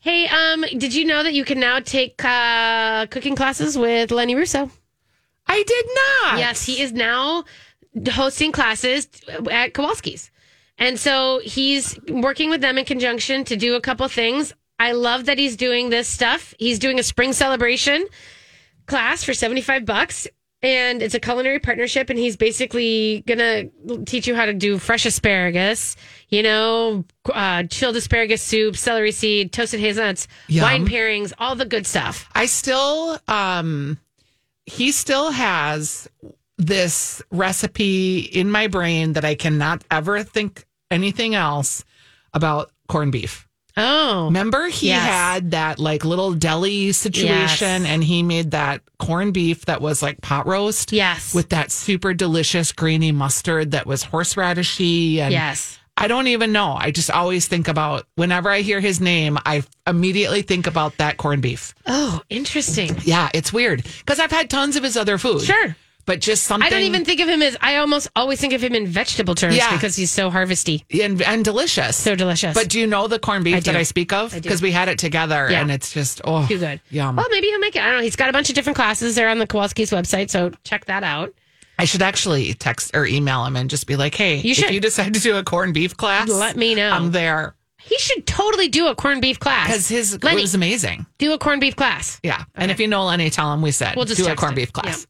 Hey, 0.00 0.26
um, 0.28 0.62
did 0.78 0.94
you 0.94 1.04
know 1.04 1.22
that 1.22 1.34
you 1.34 1.44
can 1.44 1.60
now 1.60 1.80
take 1.80 2.24
uh, 2.24 3.06
cooking 3.06 3.36
classes 3.36 3.76
with 3.76 4.10
Lenny 4.10 4.34
Russo? 4.34 4.70
I 5.46 5.62
did 5.62 5.86
not. 5.94 6.38
Yes, 6.38 6.64
he 6.64 6.80
is 6.80 6.92
now 6.92 7.44
hosting 8.10 8.50
classes 8.52 9.08
at 9.50 9.74
Kowalski's. 9.74 10.30
And 10.80 10.98
so 10.98 11.40
he's 11.44 11.98
working 12.08 12.50
with 12.50 12.62
them 12.62 12.78
in 12.78 12.84
conjunction 12.84 13.44
to 13.44 13.56
do 13.56 13.74
a 13.76 13.80
couple 13.80 14.08
things. 14.08 14.52
I 14.78 14.92
love 14.92 15.26
that 15.26 15.38
he's 15.38 15.56
doing 15.56 15.90
this 15.90 16.08
stuff. 16.08 16.54
He's 16.58 16.78
doing 16.78 16.98
a 16.98 17.02
spring 17.02 17.34
celebration 17.34 18.06
class 18.86 19.22
for 19.22 19.34
75 19.34 19.84
bucks 19.84 20.26
and 20.62 21.02
it's 21.02 21.14
a 21.14 21.20
culinary 21.20 21.58
partnership 21.58 22.10
and 22.10 22.18
he's 22.18 22.36
basically 22.36 23.22
gonna 23.26 23.64
teach 24.04 24.26
you 24.26 24.34
how 24.34 24.46
to 24.46 24.52
do 24.52 24.78
fresh 24.78 25.06
asparagus 25.06 25.96
you 26.28 26.42
know 26.42 27.04
uh, 27.32 27.62
chilled 27.64 27.96
asparagus 27.96 28.42
soup 28.42 28.76
celery 28.76 29.12
seed 29.12 29.52
toasted 29.52 29.80
hazelnuts 29.80 30.26
Yum. 30.48 30.64
wine 30.64 30.86
pairings 30.86 31.32
all 31.38 31.54
the 31.54 31.64
good 31.64 31.86
stuff 31.86 32.28
I 32.34 32.46
still 32.46 33.18
um 33.28 33.98
he 34.66 34.92
still 34.92 35.30
has 35.30 36.08
this 36.58 37.22
recipe 37.30 38.18
in 38.18 38.50
my 38.50 38.66
brain 38.66 39.14
that 39.14 39.24
I 39.24 39.34
cannot 39.34 39.82
ever 39.90 40.22
think 40.22 40.66
anything 40.90 41.34
else 41.34 41.84
about 42.34 42.70
corned 42.88 43.12
beef. 43.12 43.46
oh 43.76 44.24
Remember 44.26 44.66
he 44.68 44.88
Yes. 44.88 45.04
had 45.04 45.50
that 45.52 45.78
like 45.78 46.04
little 46.04 46.32
deli 46.34 46.92
situation 46.92 47.82
Yes. 47.82 47.86
and 47.86 48.02
he 48.02 48.22
made 48.22 48.50
that 48.50 48.82
corned 48.98 49.32
beef 49.34 49.64
that 49.66 49.80
was 49.80 50.02
like 50.02 50.20
pot 50.20 50.46
roast 50.46 50.92
yes 50.92 51.32
with 51.34 51.50
that 51.50 51.70
super 51.70 52.12
delicious 52.12 52.72
grainy 52.72 53.12
mustard 53.12 53.70
that 53.70 53.86
was 53.86 54.04
horseradishy 54.04 55.18
and 55.18 55.32
yes 55.32 55.76
I 55.96 56.08
don't 56.08 56.28
even 56.28 56.50
know. 56.50 56.72
I 56.80 56.92
just 56.92 57.10
always 57.10 57.46
think 57.46 57.68
about 57.68 58.06
whenever 58.14 58.48
I 58.48 58.60
hear 58.62 58.80
his 58.80 59.02
name, 59.02 59.36
I 59.44 59.62
immediately 59.86 60.40
think 60.40 60.66
about 60.66 60.96
that 60.96 61.18
corned 61.18 61.42
beef. 61.42 61.74
oh 61.86 62.22
interesting 62.30 62.96
Yeah, 63.04 63.28
it's 63.34 63.52
weird 63.52 63.84
because 63.98 64.18
I've 64.18 64.30
had 64.30 64.48
tons 64.48 64.76
of 64.76 64.82
his 64.82 64.96
other 64.96 65.18
food. 65.18 65.42
Sure. 65.42 65.76
But 66.10 66.20
just 66.20 66.42
something. 66.44 66.66
i 66.66 66.70
don't 66.70 66.82
even 66.82 67.04
think 67.04 67.20
of 67.20 67.28
him 67.28 67.40
as 67.40 67.56
i 67.60 67.76
almost 67.76 68.08
always 68.16 68.40
think 68.40 68.52
of 68.52 68.62
him 68.62 68.74
in 68.74 68.86
vegetable 68.86 69.34
terms 69.36 69.56
Yeah. 69.56 69.72
because 69.72 69.94
he's 69.94 70.10
so 70.10 70.28
harvesty 70.30 70.84
and, 71.00 71.22
and 71.22 71.44
delicious. 71.44 71.96
so 71.96 72.16
delicious 72.16 72.54
but 72.54 72.68
do 72.68 72.80
you 72.80 72.86
know 72.88 73.06
the 73.06 73.18
corned 73.20 73.44
beef 73.44 73.56
I 73.56 73.60
that 73.60 73.76
I 73.76 73.84
speak 73.84 74.12
of? 74.12 74.32
Because 74.34 74.60
we 74.60 74.72
had 74.72 74.88
it 74.88 74.98
together, 74.98 75.48
Yeah. 75.50 75.60
and 75.60 75.70
it's 75.70 75.92
just 75.92 76.20
oh, 76.24 76.46
too 76.48 76.58
good 76.58 76.80
Yum. 76.90 77.14
well 77.16 77.28
maybe 77.30 77.46
he'll 77.46 77.60
make 77.60 77.76
it 77.76 77.82
i 77.82 77.86
don't 77.86 77.98
know 77.98 78.02
he's 78.02 78.16
got 78.16 78.28
a 78.28 78.32
bunch 78.32 78.48
of 78.48 78.54
different 78.56 78.76
classes 78.76 79.14
there 79.14 79.28
on 79.28 79.38
the 79.38 79.46
kowalski's 79.46 79.90
website 79.90 80.30
so 80.30 80.50
check 80.64 80.86
that 80.86 81.04
out 81.04 81.32
I 81.78 81.84
should 81.84 82.02
actually 82.02 82.52
text 82.52 82.94
or 82.94 83.06
email 83.06 83.42
him 83.46 83.56
and 83.56 83.70
just 83.70 83.86
be 83.86 83.96
like, 83.96 84.14
"Hey, 84.14 84.36
You 84.36 84.50
if 84.50 84.58
should. 84.58 84.70
you 84.74 84.80
decide 84.80 85.14
to 85.14 85.20
do 85.20 85.38
a 85.38 85.42
corned 85.42 85.72
beef 85.72 85.96
class, 85.96 86.28
Let 86.28 86.54
me 86.54 86.74
know. 86.74 86.90
I'm 86.90 87.10
there." 87.10 87.54
He 87.78 87.96
should 87.96 88.26
totally 88.26 88.68
do 88.68 88.88
a 88.88 88.94
corned 88.94 89.22
beef 89.22 89.40
class. 89.40 89.66
Because 89.66 89.88
his 89.88 90.22
Lenny, 90.22 90.42
was 90.42 90.54
amazing. 90.54 91.06
do 91.16 91.32
a 91.32 91.38
corned 91.38 91.62
beef 91.62 91.74
class. 91.76 92.20
Yeah, 92.22 92.44
and 92.54 92.70
if 92.70 92.80
you 92.80 92.86
know 92.86 93.06
Lenny, 93.06 93.30
tell 93.30 93.50
him 93.54 93.62
we 93.62 93.70
said 93.70 93.96
We'll 93.96 94.04
just 94.04 94.22
do 94.22 94.30
a 94.30 94.36
corned 94.36 94.58
him. 94.58 94.62
beef 94.62 94.74
class. 94.74 95.06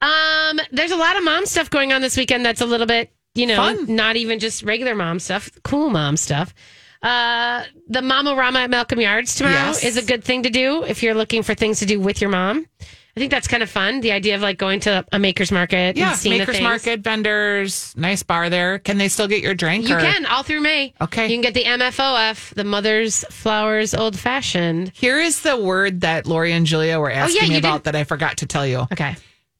Um, 0.00 0.60
there's 0.70 0.90
a 0.92 0.96
lot 0.96 1.16
of 1.16 1.24
mom 1.24 1.46
stuff 1.46 1.70
going 1.70 1.92
on 1.92 2.00
this 2.02 2.16
weekend. 2.16 2.44
That's 2.44 2.60
a 2.60 2.66
little 2.66 2.86
bit, 2.86 3.12
you 3.34 3.46
know, 3.46 3.56
Fun. 3.56 3.94
not 3.94 4.16
even 4.16 4.38
just 4.38 4.62
regular 4.62 4.94
mom 4.94 5.18
stuff, 5.18 5.50
cool 5.64 5.90
mom 5.90 6.16
stuff. 6.16 6.54
Uh, 7.02 7.62
the 7.88 8.02
Mama-Rama 8.02 8.60
at 8.60 8.70
Malcolm 8.70 9.00
Yards 9.00 9.34
tomorrow 9.36 9.54
Yes. 9.54 9.84
is 9.84 9.96
a 9.96 10.02
good 10.04 10.24
thing 10.24 10.42
to 10.44 10.50
do 10.50 10.82
if 10.84 11.02
you're 11.02 11.14
looking 11.14 11.42
for 11.44 11.54
things 11.54 11.78
to 11.80 11.86
do 11.86 12.00
with 12.00 12.20
your 12.20 12.30
mom. 12.30 12.66
I 12.80 13.20
think 13.20 13.30
that's 13.32 13.48
kind 13.48 13.64
of 13.64 13.70
fun. 13.70 14.00
The 14.00 14.12
idea 14.12 14.36
of 14.36 14.42
like 14.42 14.58
going 14.58 14.78
to 14.80 15.04
a 15.10 15.18
maker's 15.18 15.50
market 15.50 15.96
Yeah, 15.96 16.10
and 16.10 16.18
seeing 16.18 16.34
the 16.34 16.46
makers 16.46 16.60
market 16.60 17.00
vendors, 17.00 17.92
nice 17.96 18.22
bar 18.22 18.48
there. 18.48 18.78
Can 18.78 18.98
they 18.98 19.08
still 19.08 19.26
get 19.26 19.42
your 19.42 19.54
drink? 19.54 19.88
You 19.88 19.96
or- 19.96 20.00
can 20.00 20.24
all 20.26 20.44
through 20.44 20.60
May. 20.60 20.94
Okay. 21.00 21.26
You 21.26 21.34
can 21.34 21.40
get 21.40 21.54
the 21.54 21.64
MFOF, 21.64 22.54
the 22.54 22.62
Mother's 22.64 23.24
Flowers 23.30 23.92
Old 23.94 24.16
Fashioned. 24.16 24.92
Here 24.94 25.18
is 25.20 25.40
the 25.42 25.56
word 25.56 26.02
that 26.02 26.26
Lori 26.28 26.52
and 26.52 26.64
Julia 26.66 27.00
were 27.00 27.10
asking 27.10 27.40
Oh, 27.40 27.44
yeah, 27.46 27.50
me 27.50 27.58
about 27.58 27.72
didn't- 27.72 27.84
that 27.86 27.96
I 27.96 28.04
forgot 28.04 28.36
to 28.38 28.46
tell 28.46 28.64
you. 28.66 28.86
Okay. 28.92 29.16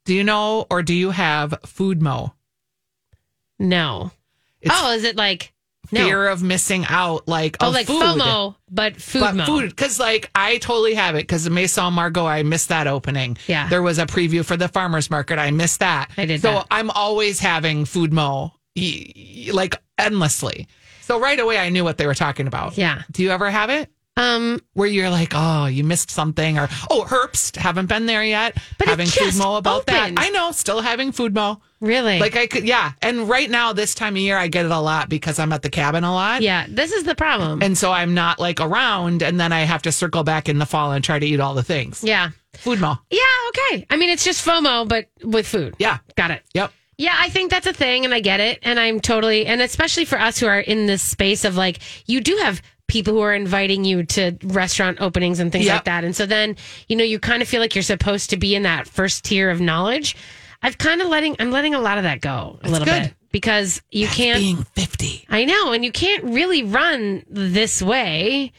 Do 0.08 0.14
you 0.14 0.24
know 0.24 0.64
or 0.70 0.82
do 0.82 0.94
you 0.94 1.10
have 1.10 1.54
food 1.66 2.00
mo? 2.00 2.32
No. 3.58 4.10
It's 4.62 4.74
oh, 4.74 4.92
is 4.92 5.04
it 5.04 5.16
like 5.16 5.52
no? 5.92 6.02
fear 6.02 6.28
of 6.28 6.42
missing 6.42 6.86
out, 6.88 7.28
like 7.28 7.58
Oh, 7.60 7.68
like 7.68 7.86
food. 7.86 8.02
FOMO, 8.02 8.54
but 8.70 8.96
food 9.00 9.20
But 9.20 9.44
food, 9.46 9.68
because 9.68 10.00
like 10.00 10.30
I 10.34 10.56
totally 10.58 10.94
have 10.94 11.14
it. 11.14 11.18
Because 11.24 11.44
the 11.44 11.50
Maison 11.50 11.92
Margot, 11.92 12.24
I 12.26 12.42
missed 12.42 12.70
that 12.70 12.86
opening. 12.86 13.36
Yeah. 13.46 13.68
there 13.68 13.82
was 13.82 13.98
a 13.98 14.06
preview 14.06 14.42
for 14.44 14.56
the 14.56 14.68
farmers 14.68 15.10
market. 15.10 15.38
I 15.38 15.50
missed 15.50 15.80
that. 15.80 16.10
I 16.16 16.24
did 16.24 16.40
So 16.40 16.52
that. 16.52 16.66
I'm 16.70 16.90
always 16.90 17.38
having 17.40 17.84
food 17.84 18.10
mo, 18.12 18.52
y- 18.74 19.12
y- 19.14 19.50
like 19.52 19.76
endlessly. 19.98 20.68
So 21.02 21.20
right 21.20 21.38
away, 21.38 21.58
I 21.58 21.68
knew 21.68 21.84
what 21.84 21.98
they 21.98 22.06
were 22.06 22.14
talking 22.14 22.46
about. 22.46 22.78
Yeah. 22.78 23.02
Do 23.10 23.22
you 23.22 23.30
ever 23.30 23.50
have 23.50 23.68
it? 23.70 23.90
Um, 24.18 24.60
where 24.74 24.88
you're 24.88 25.10
like, 25.10 25.32
oh, 25.34 25.66
you 25.66 25.84
missed 25.84 26.10
something, 26.10 26.58
or 26.58 26.68
oh, 26.90 27.06
Herbst, 27.08 27.56
haven't 27.56 27.86
been 27.86 28.06
there 28.06 28.24
yet. 28.24 28.56
But 28.76 28.88
having 28.88 29.06
just 29.06 29.36
food 29.36 29.42
mo 29.42 29.56
about 29.56 29.82
opened. 29.82 30.16
that. 30.16 30.24
I 30.24 30.30
know, 30.30 30.50
still 30.50 30.80
having 30.80 31.12
food 31.12 31.34
mo. 31.34 31.60
really? 31.80 32.18
Like 32.18 32.36
I 32.36 32.48
could, 32.48 32.64
yeah. 32.66 32.92
And 33.00 33.28
right 33.28 33.48
now, 33.48 33.72
this 33.72 33.94
time 33.94 34.14
of 34.14 34.20
year, 34.20 34.36
I 34.36 34.48
get 34.48 34.64
it 34.64 34.72
a 34.72 34.80
lot 34.80 35.08
because 35.08 35.38
I'm 35.38 35.52
at 35.52 35.62
the 35.62 35.70
cabin 35.70 36.02
a 36.02 36.12
lot. 36.12 36.42
yeah, 36.42 36.66
this 36.68 36.92
is 36.92 37.04
the 37.04 37.14
problem. 37.14 37.62
And 37.62 37.78
so 37.78 37.92
I'm 37.92 38.12
not 38.14 38.40
like 38.40 38.60
around, 38.60 39.22
and 39.22 39.38
then 39.38 39.52
I 39.52 39.60
have 39.60 39.82
to 39.82 39.92
circle 39.92 40.24
back 40.24 40.48
in 40.48 40.58
the 40.58 40.66
fall 40.66 40.90
and 40.92 41.04
try 41.04 41.18
to 41.20 41.26
eat 41.26 41.38
all 41.40 41.54
the 41.54 41.62
things. 41.62 42.02
yeah. 42.02 42.30
Food 42.54 42.80
mo. 42.80 42.96
Yeah, 43.10 43.20
okay. 43.50 43.86
I 43.88 43.96
mean, 43.96 44.10
it's 44.10 44.24
just 44.24 44.44
FOMO, 44.44 44.88
but 44.88 45.06
with 45.22 45.46
food. 45.46 45.76
Yeah. 45.78 45.98
Got 46.16 46.32
it. 46.32 46.42
Yep. 46.54 46.72
Yeah, 46.96 47.14
I 47.16 47.28
think 47.28 47.52
that's 47.52 47.68
a 47.68 47.72
thing, 47.72 48.04
and 48.04 48.12
I 48.12 48.18
get 48.18 48.40
it. 48.40 48.58
And 48.62 48.80
I'm 48.80 48.98
totally, 48.98 49.46
and 49.46 49.60
especially 49.62 50.04
for 50.04 50.18
us 50.18 50.40
who 50.40 50.46
are 50.46 50.58
in 50.58 50.86
this 50.86 51.00
space 51.02 51.44
of 51.44 51.56
like, 51.56 51.78
you 52.06 52.20
do 52.20 52.36
have 52.42 52.60
people 52.88 53.14
who 53.14 53.20
are 53.20 53.34
inviting 53.34 53.84
you 53.84 54.02
to 54.02 54.36
restaurant 54.42 54.98
openings 55.00 55.38
and 55.38 55.52
things 55.52 55.66
Yep. 55.66 55.74
like 55.74 55.84
that. 55.84 56.04
And 56.04 56.16
so 56.16 56.26
then, 56.26 56.56
you 56.88 56.96
know, 56.96 57.04
you 57.04 57.18
kind 57.20 57.40
of 57.42 57.48
feel 57.48 57.60
like 57.60 57.74
you're 57.74 57.82
supposed 57.82 58.30
to 58.30 58.36
be 58.36 58.54
in 58.54 58.62
that 58.64 58.88
first 58.88 59.24
tier 59.24 59.50
of 59.50 59.60
knowledge. 59.60 60.16
I've 60.62 60.78
kind 60.78 61.00
of 61.00 61.08
letting, 61.08 61.36
I'm 61.38 61.50
letting 61.52 61.74
a 61.74 61.80
lot 61.80 61.98
of 61.98 62.04
that 62.04 62.20
go 62.20 62.58
a 62.62 62.68
little 62.68 62.86
good. 62.86 63.02
bit 63.04 63.14
because 63.30 63.80
you 63.90 64.08
can't. 64.08 64.40
Being 64.40 64.64
50. 64.64 65.26
I 65.28 65.44
know, 65.44 65.72
and 65.72 65.84
you 65.84 65.92
can't 65.92 66.24
really 66.24 66.64
run 66.64 67.24
this 67.28 67.80
way 67.80 68.52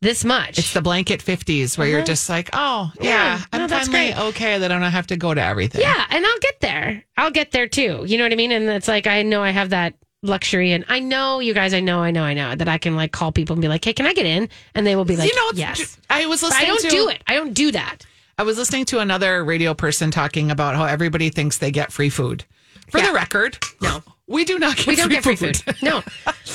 this 0.00 0.24
much. 0.24 0.58
It's 0.58 0.74
the 0.74 0.82
blanket 0.82 1.20
50s 1.20 1.76
where 1.78 1.86
you're 1.88 1.98
uh-huh. 1.98 2.06
just 2.06 2.28
like, 2.28 2.50
oh, 2.52 2.92
yeah, 3.00 3.08
Yeah. 3.38 3.40
I'm 3.52 3.60
No, 3.62 3.66
that's 3.66 3.88
finally 3.88 4.12
great. 4.12 4.22
okay 4.28 4.58
that 4.58 4.70
I 4.70 4.78
don't 4.78 4.90
have 4.92 5.08
to 5.08 5.16
go 5.16 5.34
to 5.34 5.42
everything. 5.42 5.80
yeah, 5.80 6.04
and 6.10 6.24
I'll 6.24 6.38
get 6.40 6.60
there. 6.60 7.04
I'll 7.16 7.30
get 7.32 7.50
there 7.52 7.66
too. 7.66 8.04
You 8.06 8.16
know 8.18 8.24
what 8.24 8.32
I 8.32 8.36
mean? 8.36 8.52
And 8.52 8.68
it's 8.68 8.86
like 8.88 9.06
I 9.08 9.22
know 9.22 9.42
I 9.42 9.50
have 9.50 9.70
that 9.70 9.94
luxury, 10.22 10.72
and 10.72 10.84
I 10.88 11.00
know 11.00 11.40
you 11.40 11.54
guys. 11.54 11.74
I 11.74 11.80
know, 11.80 12.00
I 12.00 12.10
know, 12.10 12.22
I 12.22 12.34
know 12.34 12.54
that 12.54 12.68
I 12.68 12.78
can 12.78 12.96
like 12.96 13.12
call 13.12 13.32
people 13.32 13.54
and 13.54 13.62
be 13.62 13.68
like, 13.68 13.84
"Hey, 13.84 13.92
can 13.92 14.06
I 14.06 14.14
get 14.14 14.26
in?" 14.26 14.48
And 14.74 14.86
they 14.86 14.96
will 14.96 15.04
be 15.04 15.16
like, 15.16 15.30
you 15.30 15.36
know, 15.36 15.50
"Yes." 15.54 15.98
I 16.10 16.26
was 16.26 16.40
But 16.40 16.48
listening 16.50 16.64
I 16.64 16.68
don't 16.68 16.82
to, 16.82 16.88
do 16.90 17.08
it. 17.08 17.22
I 17.26 17.34
don't 17.34 17.54
do 17.54 17.72
that. 17.72 17.98
I 18.38 18.42
was 18.44 18.56
listening 18.56 18.84
to 18.86 19.00
another 19.00 19.44
radio 19.44 19.74
person 19.74 20.10
talking 20.10 20.50
about 20.50 20.76
how 20.76 20.84
everybody 20.84 21.28
thinks 21.30 21.58
they 21.58 21.70
get 21.70 21.92
free 21.92 22.10
food. 22.10 22.44
For 22.90 22.98
Yeah. 22.98 23.08
the 23.08 23.12
record, 23.12 23.58
No. 23.80 24.02
we 24.26 24.44
do 24.44 24.58
not 24.58 24.76
get, 24.76 24.86
We 24.86 24.96
don't 24.96 25.06
free, 25.06 25.14
get 25.16 25.22
free 25.24 25.36
food. 25.36 25.56
food. 25.56 25.76
No, 25.82 26.02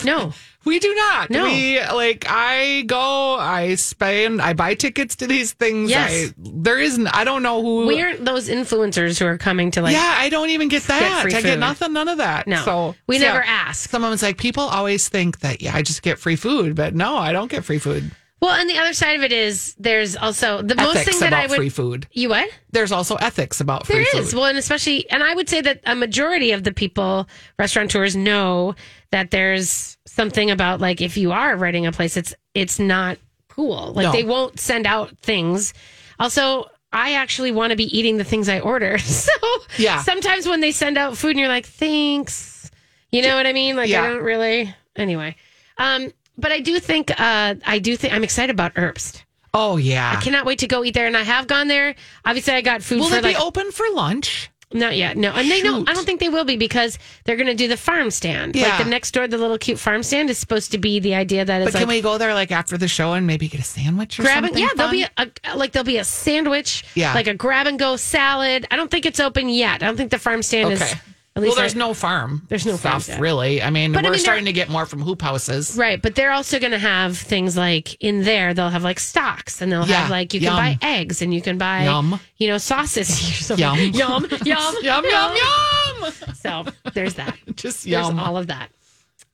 no. 0.03 0.34
we 0.66 0.80
do 0.80 0.93
not. 0.95 1.30
No. 1.30 1.45
We 1.45 1.80
like 1.82 2.26
I 2.28 2.84
go, 2.88 3.36
I 3.36 3.76
spend, 3.76 4.41
I 4.41 4.53
buy 4.53 4.76
tickets 4.76 5.16
to 5.18 5.28
these 5.28 5.53
things. 5.53 5.89
Yes. 5.89 6.30
I, 6.30 6.34
there 6.38 6.80
isn't. 6.80 7.07
I 7.07 7.24
don't 7.24 7.43
know 7.43 7.61
who. 7.61 7.86
We 7.86 8.01
aren't 8.01 8.24
those 8.24 8.49
influencers 8.49 9.20
who 9.20 9.26
are 9.26 9.38
coming 9.38 9.72
to 9.72 9.82
like. 9.82 9.93
yeah, 9.93 10.16
I 10.18 10.30
don't 10.30 10.49
even 10.49 10.70
get 10.70 10.84
that. 10.84 11.22
free 11.22 11.34
I 11.34 11.41
get 11.41 11.59
nothing, 11.59 11.93
none 11.93 12.07
of 12.07 12.18
that. 12.18 12.47
No. 12.47 12.64
so 12.64 12.95
We 13.07 13.20
so, 13.20 13.26
never 13.26 13.43
ask. 13.43 13.89
Someone 13.89 14.11
was 14.11 14.24
like, 14.24 14.38
people 14.38 14.64
always 14.64 15.09
think 15.09 15.39
that 15.39 15.61
yeah, 15.61 15.76
I 15.76 15.82
just 15.82 16.01
get 16.01 16.20
free 16.20 16.36
food, 16.36 16.76
but 16.76 16.95
no, 16.95 17.18
I 17.18 17.32
don't 17.34 17.49
get 17.49 17.64
free 17.64 17.80
food. 17.80 18.11
Well, 18.44 18.54
and 18.60 18.70
the 18.70 18.78
other 18.78 18.91
side 18.94 19.16
of 19.16 19.24
it 19.24 19.32
is 19.32 19.74
there's 19.80 20.18
also 20.18 20.62
the 20.62 20.76
most 20.76 21.06
thing 21.06 21.18
that 21.22 21.32
I 21.34 21.48
would 21.48 21.56
free 21.56 21.70
food. 21.70 22.08
you 22.12 22.28
what 22.30 22.50
There's 22.72 22.91
also 22.91 23.16
ethics 23.16 23.62
about 23.62 23.88
There 23.88 24.04
free 24.04 24.20
is 24.20 24.32
food. 24.32 24.38
well, 24.38 24.48
and 24.48 24.58
especially, 24.58 25.10
and 25.10 25.24
I 25.24 25.34
would 25.34 25.48
say 25.48 25.62
that 25.62 25.80
a 25.86 25.96
majority 25.96 26.52
of 26.52 26.64
the 26.66 26.74
people, 26.74 27.28
restaurateurs, 27.58 28.18
know 28.18 28.76
that 29.12 29.32
there's 29.32 29.98
something 30.06 30.52
about 30.52 30.82
like 30.82 31.00
if 31.00 31.16
you 31.16 31.32
are 31.32 31.56
renting 31.56 31.86
a 31.86 31.91
place, 31.94 32.18
it's 32.18 32.34
it's 32.54 32.80
not 32.80 33.18
cool. 33.48 33.94
Like 33.94 34.08
No. 34.08 34.12
they 34.12 34.24
won't 34.26 34.60
send 34.60 34.86
out 34.86 35.18
things. 35.20 35.74
Also, 36.20 36.66
I 36.91 37.14
actually 37.14 37.52
want 37.54 37.72
to 37.72 37.78
be 37.78 37.98
eating 37.98 38.18
the 38.18 38.24
things 38.26 38.50
I 38.50 38.60
order. 38.60 38.98
So 39.00 39.32
Yeah. 39.78 40.02
sometimes 40.04 40.48
when 40.48 40.60
they 40.60 40.72
send 40.72 40.98
out 40.98 41.18
food 41.18 41.32
and 41.32 41.39
you're 41.39 41.48
like, 41.48 41.66
thanks, 41.66 42.70
you 43.12 43.22
know 43.22 43.36
what 43.38 43.48
I 43.48 43.54
mean? 43.54 43.76
Like 43.78 43.89
Yeah. 43.89 44.04
I 44.04 44.08
don't 44.10 44.22
really. 44.24 44.76
Anyway, 44.98 45.36
um, 45.78 46.12
but 46.38 46.51
I 46.51 46.59
do 46.59 46.79
think 46.79 47.11
uh, 47.19 47.55
I 47.65 47.79
do 47.79 47.95
think 47.95 48.13
I'm 48.13 48.23
excited 48.23 48.51
about 48.51 48.73
Herbst. 48.75 49.23
Oh 49.53 49.77
yeah. 49.77 50.15
I 50.17 50.21
cannot 50.21 50.45
wait 50.45 50.59
to 50.59 50.67
go 50.67 50.84
eat 50.84 50.93
there, 50.95 51.05
and 51.07 51.15
I 51.17 51.23
have 51.23 51.47
gone 51.47 51.67
there. 51.67 51.95
Obviously, 52.25 52.53
I 52.53 52.61
got 52.61 52.81
food 52.81 52.99
Will 53.01 53.09
for 53.09 53.17
it 53.17 53.23
like 53.23 53.36
be 53.38 53.41
open 53.41 53.71
for 53.71 53.86
lunch? 53.93 54.49
not 54.75 54.97
yet, 54.97 55.15
no. 55.15 55.31
And 55.31 55.51
they 55.51 55.61
don't. 55.61 55.88
I 55.88 55.93
don't 55.93 56.03
think 56.03 56.19
they 56.19 56.29
will 56.29 56.45
be 56.45 56.57
because 56.57 56.97
they're 57.25 57.36
going 57.36 57.45
to 57.45 57.53
do 57.53 57.67
the 57.67 57.77
farm 57.77 58.09
stand. 58.09 58.55
Yeah. 58.55 58.69
Like 58.69 58.84
the 58.84 58.89
next 58.89 59.11
door, 59.11 59.27
the 59.27 59.38
little 59.38 59.59
cute 59.59 59.77
farm 59.77 60.01
stand 60.01 60.31
is 60.31 60.39
supposed 60.39 60.71
to 60.71 60.79
be 60.79 60.99
the 60.99 61.13
idea 61.13 61.45
that 61.45 61.63
But 61.63 61.73
can 61.73 61.81
like 61.81 61.89
we 61.89 62.01
go 62.01 62.17
there 62.17 62.34
like 62.34 62.51
after 62.51 62.75
the 62.75 62.88
show 62.88 63.13
and 63.13 63.27
maybe 63.27 63.47
get 63.47 63.61
a 63.61 63.63
sandwich 63.63 64.19
or 64.19 64.23
grab 64.23 64.43
something? 64.43 64.57
yeah, 64.63 64.69
there'll 64.75 64.91
be 64.91 65.05
a, 65.15 65.55
like 65.55 65.73
there'll 65.73 65.86
be 65.86 65.97
a 65.99 66.03
sandwich, 66.03 66.84
Yeah. 66.95 67.13
like 67.13 67.27
a 67.27 67.36
grab 67.36 67.67
and 67.67 67.77
go 67.77 67.97
salad. 67.97 68.65
I 68.71 68.75
don't 68.75 68.89
think 68.89 69.05
it's 69.05 69.19
open 69.19 69.47
yet. 69.47 69.84
I 69.84 69.86
don't 69.86 69.95
think 69.97 70.09
the 70.09 70.17
farm 70.17 70.41
stand 70.41 70.71
is. 70.73 70.81
Okay. 70.81 70.91
At 70.93 70.99
Well, 71.36 71.55
there's 71.55 71.75
I- 71.75 71.79
no 71.79 71.93
farm. 71.95 72.45
There's 72.47 72.65
no 72.65 72.77
farm 72.77 72.99
stuff 72.99 73.15
yet. 73.15 73.19
really. 73.21 73.61
I 73.61 73.71
mean, 73.71 73.91
But 73.91 74.03
we're 74.03 74.11
mean, 74.11 74.19
starting 74.19 74.45
to 74.45 74.53
get 74.53 74.69
more 74.69 74.86
from 74.86 75.01
hoop 75.01 75.21
houses. 75.21 75.75
Right, 75.75 75.99
but 75.99 76.13
they're 76.13 76.31
also 76.31 76.59
going 76.59 76.73
to 76.73 76.77
have 76.77 77.17
things 77.17 77.57
like 77.57 77.95
in 78.03 78.23
there. 78.23 78.53
They'll 78.53 78.69
have 78.69 78.84
like 78.84 78.99
stocks, 78.99 79.59
and 79.61 79.71
they'll 79.71 79.88
Yeah, 79.88 80.01
have 80.01 80.09
like 80.11 80.34
you 80.36 80.39
can 80.41 80.55
buy 80.55 80.77
eggs, 80.81 81.21
and 81.23 81.34
you 81.34 81.41
can 81.41 81.57
buy 81.57 81.86
Yum. 81.86 82.19
you 82.38 82.47
know 82.49 82.59
sauces. 82.59 83.07
something. 83.45 83.63
Yum. 83.93 83.93
yum, 83.93 84.27
yum, 84.45 84.75
Yum 84.84 85.05
yum 85.05 85.36
yum. 85.36 86.11
So 86.36 86.65
there's 86.93 87.15
that. 87.15 87.36
Just 87.55 87.84
There's 87.86 88.07
yum. 88.07 88.19
all 88.19 88.38
of 88.38 88.47
that. 88.47 88.69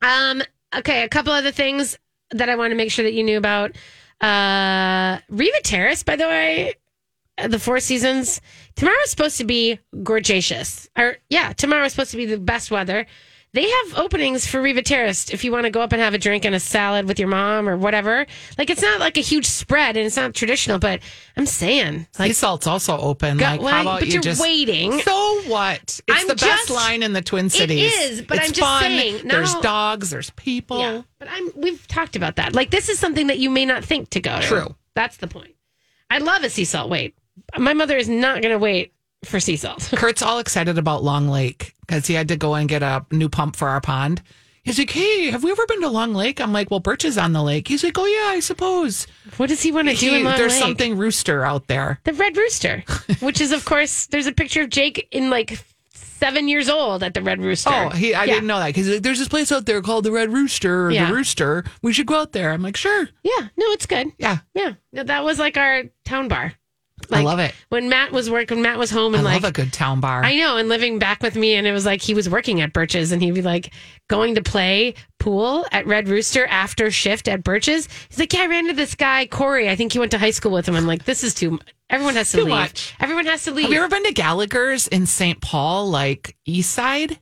Um, 0.02 0.42
okay, 0.74 1.04
a 1.04 1.10
couple 1.10 1.34
other 1.34 1.52
things 1.52 1.98
that 2.32 2.48
I 2.50 2.56
want 2.56 2.72
to 2.72 2.76
make 2.76 2.92
sure 2.92 3.04
that 3.04 3.14
you 3.14 3.24
knew 3.24 3.38
about. 3.38 3.76
Uh, 4.22 5.20
Riva 5.30 5.62
Terrace, 5.64 6.04
by 6.04 6.16
the 6.16 6.26
way, 6.26 6.76
uh, 7.38 7.48
the 7.48 7.60
Four 7.60 7.80
Seasons. 7.80 8.40
Tomorrow's 8.80 9.10
supposed 9.10 9.38
to 9.40 9.44
be 9.44 9.78
gorgeous. 10.04 10.90
Or 10.98 11.18
yeah, 11.30 11.52
tomorrow's 11.52 11.92
supposed 11.92 12.12
to 12.12 12.18
be 12.18 12.26
the 12.26 12.38
best 12.40 12.72
weather. 12.72 13.06
They 13.52 13.68
have 13.68 13.98
openings 13.98 14.46
for 14.46 14.62
Riva 14.62 14.84
Terrace 14.84 15.32
if 15.34 15.44
you 15.44 15.52
want 15.52 15.66
to 15.66 15.70
go 15.70 15.82
up 15.82 15.92
and 15.92 16.02
have 16.02 16.14
a 16.14 16.18
drink 16.18 16.46
and 16.46 16.54
a 16.56 16.60
salad 16.62 17.08
with 17.08 17.20
your 17.20 17.28
mom 17.28 17.68
or 17.68 17.76
whatever. 17.76 18.26
Like 18.58 18.70
it's 18.70 18.82
not 18.82 19.02
like 19.02 19.18
a 19.18 19.22
huge 19.22 19.48
spread 19.48 19.98
and 19.98 20.06
it's 20.06 20.16
not 20.16 20.34
traditional, 20.34 20.80
but 20.80 21.02
I'm 21.36 21.46
saying 21.48 22.08
Sea 22.12 22.24
like 22.24 22.34
salt's 22.36 22.68
also 22.68 22.96
open. 22.98 23.38
Go- 23.38 23.46
like, 23.46 23.60
well, 23.60 23.74
how 23.74 23.82
about 23.82 24.00
but 24.00 24.08
you 24.08 24.14
you're 24.14 24.22
just 24.22 24.42
waiting. 24.42 25.00
So 25.02 25.42
what? 25.48 25.82
It's 25.82 26.04
I'm 26.10 26.28
the 26.28 26.36
best 26.36 26.70
line 26.70 27.04
in 27.04 27.12
the 27.12 27.22
Twin 27.24 27.50
Cities. 27.50 27.92
It 27.92 28.12
is, 28.12 28.22
but 28.22 28.38
It's 28.38 28.48
I'm 28.48 28.54
just 28.54 28.62
fun. 28.70 28.84
saying, 28.84 29.28
There's 29.28 29.54
dogs. 29.56 30.12
There's 30.12 30.30
people. 30.32 30.80
Yeah, 30.80 31.02
but 31.18 31.28
I'm. 31.30 31.50
We've 31.56 31.86
talked 31.88 32.16
about 32.16 32.38
that. 32.38 32.54
Like 32.56 32.70
this 32.70 32.88
is 32.88 32.98
something 33.00 33.28
that 33.28 33.40
you 33.40 33.50
may 33.50 33.66
not 33.66 33.84
think 33.84 34.12
to 34.12 34.22
go 34.22 34.40
to. 34.40 34.46
True. 34.48 34.76
That's 34.94 35.18
the 35.18 35.28
point. 35.28 35.56
I 36.10 36.20
love 36.20 36.44
a 36.44 36.50
sea 36.50 36.66
salt 36.66 36.90
wait. 36.90 37.16
My 37.58 37.74
mother 37.74 37.98
is 37.98 38.10
not 38.10 38.42
going 38.42 38.54
to 38.54 38.60
wait 38.60 38.94
for 39.26 39.40
sea 39.40 39.56
salt. 39.58 39.90
Kurt's 39.96 40.22
all 40.22 40.40
excited 40.40 40.78
about 40.78 41.04
Long 41.04 41.28
Lake 41.28 41.74
because 41.82 42.08
he 42.08 42.14
had 42.14 42.28
to 42.30 42.38
go 42.38 42.56
and 42.56 42.70
get 42.70 42.84
a 42.84 43.06
new 43.12 43.30
pump 43.30 43.56
for 43.56 43.68
our 43.70 43.82
pond. 43.82 44.22
He's 44.64 44.78
like, 44.78 44.90
"Hey, 44.92 45.32
have 45.32 45.44
we 45.44 45.52
ever 45.52 45.66
been 45.66 45.82
to 45.82 45.90
Long 45.90 46.14
Lake?" 46.14 46.40
I'm 46.40 46.54
like, 46.54 46.70
"Well, 46.70 46.80
Birch 46.82 47.04
is 47.06 47.18
on 47.18 47.34
the 47.34 47.42
lake." 47.42 47.68
He's 47.68 47.84
like, 47.84 47.98
"Oh 47.98 48.06
yeah, 48.06 48.32
I 48.36 48.40
suppose." 48.40 49.08
what 49.38 49.48
does 49.50 49.62
he 49.62 49.72
want 49.72 49.90
to 49.90 49.96
do 49.96 50.14
in 50.14 50.24
Long 50.26 50.38
there's 50.38 50.52
Lake? 50.54 50.62
something 50.62 50.98
rooster 50.98 51.44
out 51.44 51.68
there. 51.68 52.00
The 52.04 52.14
red 52.14 52.38
rooster, 52.38 52.84
which 53.22 53.42
is 53.42 53.52
of 53.52 53.66
course 53.66 54.06
there's 54.08 54.28
a 54.28 54.32
picture 54.34 54.62
of 54.62 54.70
Jake 54.70 55.08
in 55.12 55.30
like 55.30 55.58
seven 55.92 56.50
years 56.50 56.70
old 56.70 57.02
at 57.02 57.14
the 57.14 57.22
red 57.22 57.42
rooster. 57.42 57.70
Oh, 57.74 57.90
he, 57.90 58.14
I 58.14 58.26
Yeah. 58.26 58.34
didn't 58.36 58.48
know 58.48 58.60
that 58.60 58.68
because 58.68 58.90
like, 58.90 59.02
there's 59.02 59.20
this 59.20 59.30
place 59.30 59.52
out 59.52 59.66
there 59.66 59.82
called 59.82 60.04
the 60.04 60.12
Red 60.12 60.34
Rooster 60.34 60.88
or 60.88 60.92
Yeah. 60.92 61.08
the 61.08 61.14
Rooster. 61.16 61.64
We 61.82 61.94
should 61.94 62.06
go 62.08 62.16
out 62.20 62.34
there. 62.34 62.52
I'm 62.52 62.62
like, 62.62 62.76
sure, 62.76 63.08
Yeah, 63.24 63.48
no, 63.58 63.66
it's 63.72 63.86
good. 63.86 64.08
yeah, 64.20 64.40
Yeah, 64.54 64.74
No, 64.92 65.04
that 65.04 65.24
was 65.24 65.40
like 65.40 65.56
our 65.58 65.84
town 66.04 66.28
bar. 66.28 66.54
I 67.12 67.22
love 67.24 67.40
it. 67.40 67.54
When 67.70 67.90
Matt 67.90 68.12
was 68.12 68.30
working, 68.30 68.58
when 68.58 68.64
Matt 68.64 68.78
was 68.78 68.92
home 68.92 69.14
I 69.16 69.20
and 69.20 69.26
love 69.26 69.44
like 69.44 69.50
a 69.50 69.52
good 69.54 69.74
town 69.74 70.00
bar. 70.00 70.24
I 70.24 70.36
know, 70.36 70.58
and 70.58 70.70
living 70.70 71.00
back 71.00 71.22
with 71.24 71.36
me, 71.36 71.56
and 71.56 71.66
it 71.66 71.72
was 71.72 71.86
like 71.86 72.02
he 72.02 72.14
was 72.14 72.30
working 72.30 72.62
at 72.62 72.74
Birch's, 72.74 73.12
and 73.12 73.22
he'd 73.22 73.34
be 73.34 73.42
like 73.42 73.72
going 74.08 74.36
to 74.36 74.42
play 74.44 74.94
pool 75.20 75.66
at 75.72 75.86
Red 75.88 76.08
Rooster 76.08 76.46
after 76.48 76.92
shift 76.92 77.28
at 77.28 77.44
Birch's. 77.44 77.88
He's 78.10 78.20
like, 78.20 78.32
"Yeah, 78.34 78.42
I 78.44 78.48
ran 78.48 78.66
into 78.66 78.74
this 78.74 78.96
guy 78.96 79.26
Corey. 79.28 79.70
I 79.70 79.76
think 79.76 79.94
he 79.94 80.00
went 80.00 80.12
to 80.12 80.18
high 80.18 80.32
school 80.32 80.52
with 80.52 80.68
him." 80.68 80.76
I'm 80.76 80.88
like, 80.88 81.06
"This 81.06 81.24
is 81.24 81.34
too. 81.34 81.60
Everyone 81.90 82.16
has 82.16 82.30
to 82.32 82.38
Too 82.38 82.44
leave. 82.44 82.54
much. 82.54 82.94
Everyone 83.00 83.26
has 83.26 83.44
to 83.46 83.52
leave." 83.52 83.66
Have 83.66 83.74
you 83.74 83.80
ever 83.80 83.90
been 83.90 84.04
to 84.06 84.14
Gallagher's 84.14 84.88
in 84.88 85.06
St. 85.06 85.42
Paul, 85.42 85.90
like 85.90 86.36
East 86.46 86.72
Side? 86.72 87.20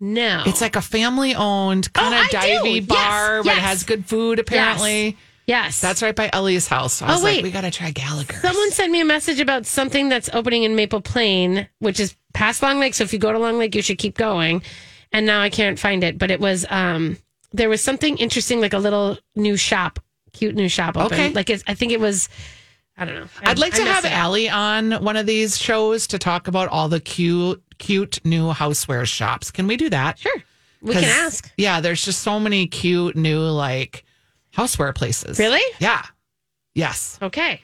no, 0.00 0.42
It's 0.44 0.60
like 0.60 0.76
a 0.76 0.82
family 0.82 1.34
owned 1.34 1.90
kind 1.94 2.14
Oh, 2.14 2.18
of 2.18 2.24
I 2.26 2.28
divey 2.28 2.76
Yes, 2.80 2.86
bar, 2.86 3.42
but 3.42 3.52
it 3.56 3.58
has 3.62 3.84
good 3.84 4.04
food 4.04 4.38
apparently. 4.38 5.04
yes. 5.06 5.14
That's 5.46 6.02
right 6.02 6.14
by 6.16 6.30
Ellie's 6.32 6.66
house. 6.66 6.94
So 6.94 7.06
I 7.06 7.10
Oh, 7.10 7.12
was 7.14 7.22
like, 7.22 7.34
wait. 7.36 7.44
we 7.44 7.50
got 7.50 7.62
to 7.62 7.70
try 7.70 7.90
Gallagher. 7.90 8.38
Someone 8.40 8.70
sent 8.70 8.90
me 8.92 9.00
a 9.00 9.04
message 9.04 9.40
about 9.40 9.66
something 9.66 10.08
that's 10.08 10.30
opening 10.32 10.62
in 10.62 10.74
Maple 10.74 11.00
Plain, 11.00 11.68
which 11.80 12.00
is 12.00 12.16
past 12.32 12.62
Long 12.62 12.78
Lake. 12.80 12.94
So 12.94 13.04
if 13.04 13.12
you 13.12 13.18
go 13.18 13.32
to 13.32 13.38
Long 13.38 13.58
Lake, 13.58 13.74
you 13.74 13.82
should 13.82 13.98
keep 13.98 14.16
going. 14.16 14.62
And 15.12 15.26
now 15.26 15.40
I 15.40 15.50
can't 15.50 15.78
find 15.78 16.02
it, 16.02 16.18
but 16.18 16.30
it 16.30 16.40
was 16.40 16.64
um 16.70 17.18
there 17.52 17.68
was 17.68 17.80
something 17.82 18.16
interesting, 18.18 18.60
like 18.60 18.72
a 18.72 18.78
little 18.78 19.16
new 19.36 19.56
shop, 19.56 20.00
cute 20.32 20.56
new 20.56 20.68
shop 20.68 20.96
open. 20.96 21.12
Okay. 21.12 21.30
Like 21.30 21.50
it's, 21.50 21.62
I 21.68 21.74
think 21.74 21.92
it 21.92 22.00
was, 22.00 22.28
I 22.96 23.04
don't 23.04 23.14
know. 23.14 23.26
I- 23.44 23.50
I'd 23.52 23.60
like 23.60 23.74
I 23.74 23.78
to 23.78 23.84
have 23.84 24.04
it. 24.04 24.10
Allie 24.10 24.48
on 24.48 24.90
one 25.04 25.16
of 25.16 25.26
these 25.26 25.56
shows 25.56 26.08
to 26.08 26.18
talk 26.18 26.48
about 26.48 26.68
all 26.70 26.88
the 26.88 26.98
cute, 26.98 27.62
cute 27.78 28.18
new 28.24 28.52
houseware 28.52 29.06
shops. 29.06 29.52
Can 29.52 29.68
we 29.68 29.76
do 29.76 29.88
that? 29.90 30.18
Sure, 30.18 30.34
we 30.82 30.94
can 30.94 31.04
ask. 31.04 31.48
Yeah, 31.56 31.80
there's 31.80 32.04
just 32.04 32.22
so 32.22 32.40
many 32.40 32.66
cute 32.66 33.14
new 33.14 33.38
like 33.38 34.04
houseware 34.56 34.94
places. 34.94 35.38
Really? 35.38 35.62
Yeah. 35.78 36.02
Yes. 36.74 37.18
Okay, 37.22 37.60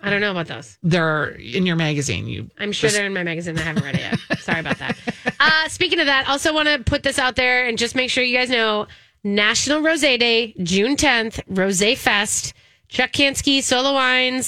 I 0.00 0.10
don't 0.10 0.20
know 0.20 0.30
about 0.32 0.46
those. 0.48 0.78
They're 0.82 1.26
in 1.28 1.64
your 1.66 1.76
magazine. 1.76 2.26
You 2.26 2.50
I'm 2.58 2.72
sure 2.72 2.88
Just- 2.88 2.96
they're 2.96 3.06
in 3.06 3.14
my 3.14 3.22
magazine. 3.22 3.56
I 3.58 3.62
haven't 3.62 3.84
read 3.84 3.94
it 3.94 4.00
yet. 4.00 4.38
Sorry 4.40 4.60
about 4.60 4.78
that. 4.78 4.96
Uh, 5.38 5.68
speaking 5.68 6.00
of 6.00 6.06
that, 6.06 6.28
also 6.28 6.52
want 6.52 6.68
to 6.68 6.78
put 6.84 7.02
this 7.02 7.18
out 7.18 7.36
there 7.36 7.66
and 7.68 7.78
just 7.78 7.94
make 7.94 8.10
sure 8.10 8.24
you 8.24 8.36
guys 8.36 8.50
know 8.50 8.86
National 9.24 9.80
Rose 9.80 10.00
Day, 10.00 10.54
June 10.62 10.96
10th, 10.96 11.40
Rose 11.48 11.82
Fest, 11.98 12.52
Chuck 12.88 13.12
Kanski, 13.12 13.62
Solo 13.62 13.92
Vino, 13.92 14.42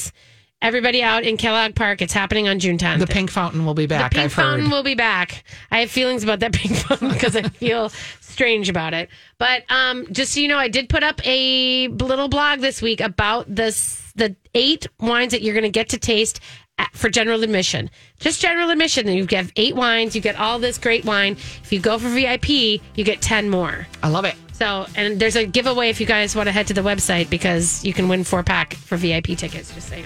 everybody 0.61 1.03
out 1.03 1.25
in 1.25 1.37
Kellogg 1.37 1.75
Park. 1.75 2.03
It's 2.03 2.13
happening 2.13 2.49
on 2.49 2.59
June 2.59 2.79
10th. 2.79 2.99
the 2.99 3.07
pink 3.07 3.31
fountain 3.31 3.65
will 3.65 3.75
be 3.75 3.87
back. 3.87 4.11
The 4.13 4.17
pink 4.17 4.25
I've 4.27 4.35
heard. 4.35 4.43
fountain 4.43 4.71
will 4.71 4.83
be 4.83 4.95
back. 4.95 5.45
I 5.71 5.81
have 5.81 5.91
feelings 5.91 6.25
about 6.25 6.41
that 6.41 6.53
pink 6.55 6.77
fountain 6.77 7.09
because 7.09 7.37
I 7.37 7.43
feel 7.43 7.91
strange 8.21 8.69
about 8.69 8.95
it. 8.95 9.09
But 9.39 9.63
um, 9.71 10.07
just 10.13 10.33
so 10.35 10.41
you 10.41 10.49
know, 10.49 10.59
I 10.59 10.69
did 10.69 10.89
put 10.89 11.03
up 11.03 11.25
a 11.27 11.89
little 11.89 12.29
blog 12.29 12.61
this 12.61 12.83
week 12.83 13.01
about 13.01 13.53
this 13.55 14.13
the 14.17 14.35
eight 14.55 14.87
wines 14.99 15.31
that 15.33 15.43
you're 15.43 15.55
going 15.55 15.63
to 15.63 15.71
get 15.71 15.91
to 15.91 15.99
taste 15.99 16.41
at, 16.79 16.91
for 16.93 17.09
general 17.09 17.45
admission. 17.45 17.89
Just 18.19 18.41
general 18.41 18.71
admission. 18.71 19.07
Then 19.07 19.17
you 19.17 19.27
get 19.27 19.51
eight 19.57 19.77
wines. 19.77 20.17
You 20.17 20.21
get 20.21 20.37
all 20.37 20.59
this 20.59 20.77
great 20.77 21.05
wine. 21.05 21.33
If 21.63 21.73
you 21.73 21.79
go 21.81 21.99
for 21.99 22.09
VIP, 22.09 22.49
you 22.49 23.05
get 23.05 23.23
ten 23.23 23.49
more. 23.49 23.87
I 24.03 24.09
love 24.09 24.25
it. 24.25 24.35
So, 24.53 24.87
and 24.97 25.21
there's 25.21 25.37
a 25.37 25.47
giveaway 25.47 25.89
if 25.89 26.01
you 26.01 26.07
guys 26.07 26.35
want 26.35 26.49
to 26.49 26.53
head 26.53 26.67
to 26.67 26.75
the 26.75 26.81
website 26.81 27.31
because 27.31 27.85
you 27.85 27.93
can 27.93 28.09
win 28.09 28.25
four 28.25 28.43
pack 28.43 28.75
for 28.75 28.97
VIP 28.97 29.39
tickets. 29.39 29.73
Just 29.73 29.89
saying. 29.89 30.05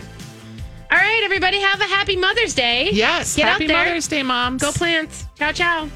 All 0.92 0.98
right, 0.98 1.22
everybody, 1.24 1.58
have 1.58 1.80
a 1.80 1.84
happy 1.84 2.16
Mother's 2.16 2.54
Day. 2.54 2.90
Yes. 2.92 3.34
Get 3.34 3.48
Happy 3.48 3.64
out 3.64 3.68
there. 3.68 3.86
Mother's 3.86 4.08
Day, 4.08 4.22
moms. 4.22 4.60
Go 4.60 4.72
plants. 4.72 5.24
Ciao, 5.38 5.50
ciao. 5.50 5.88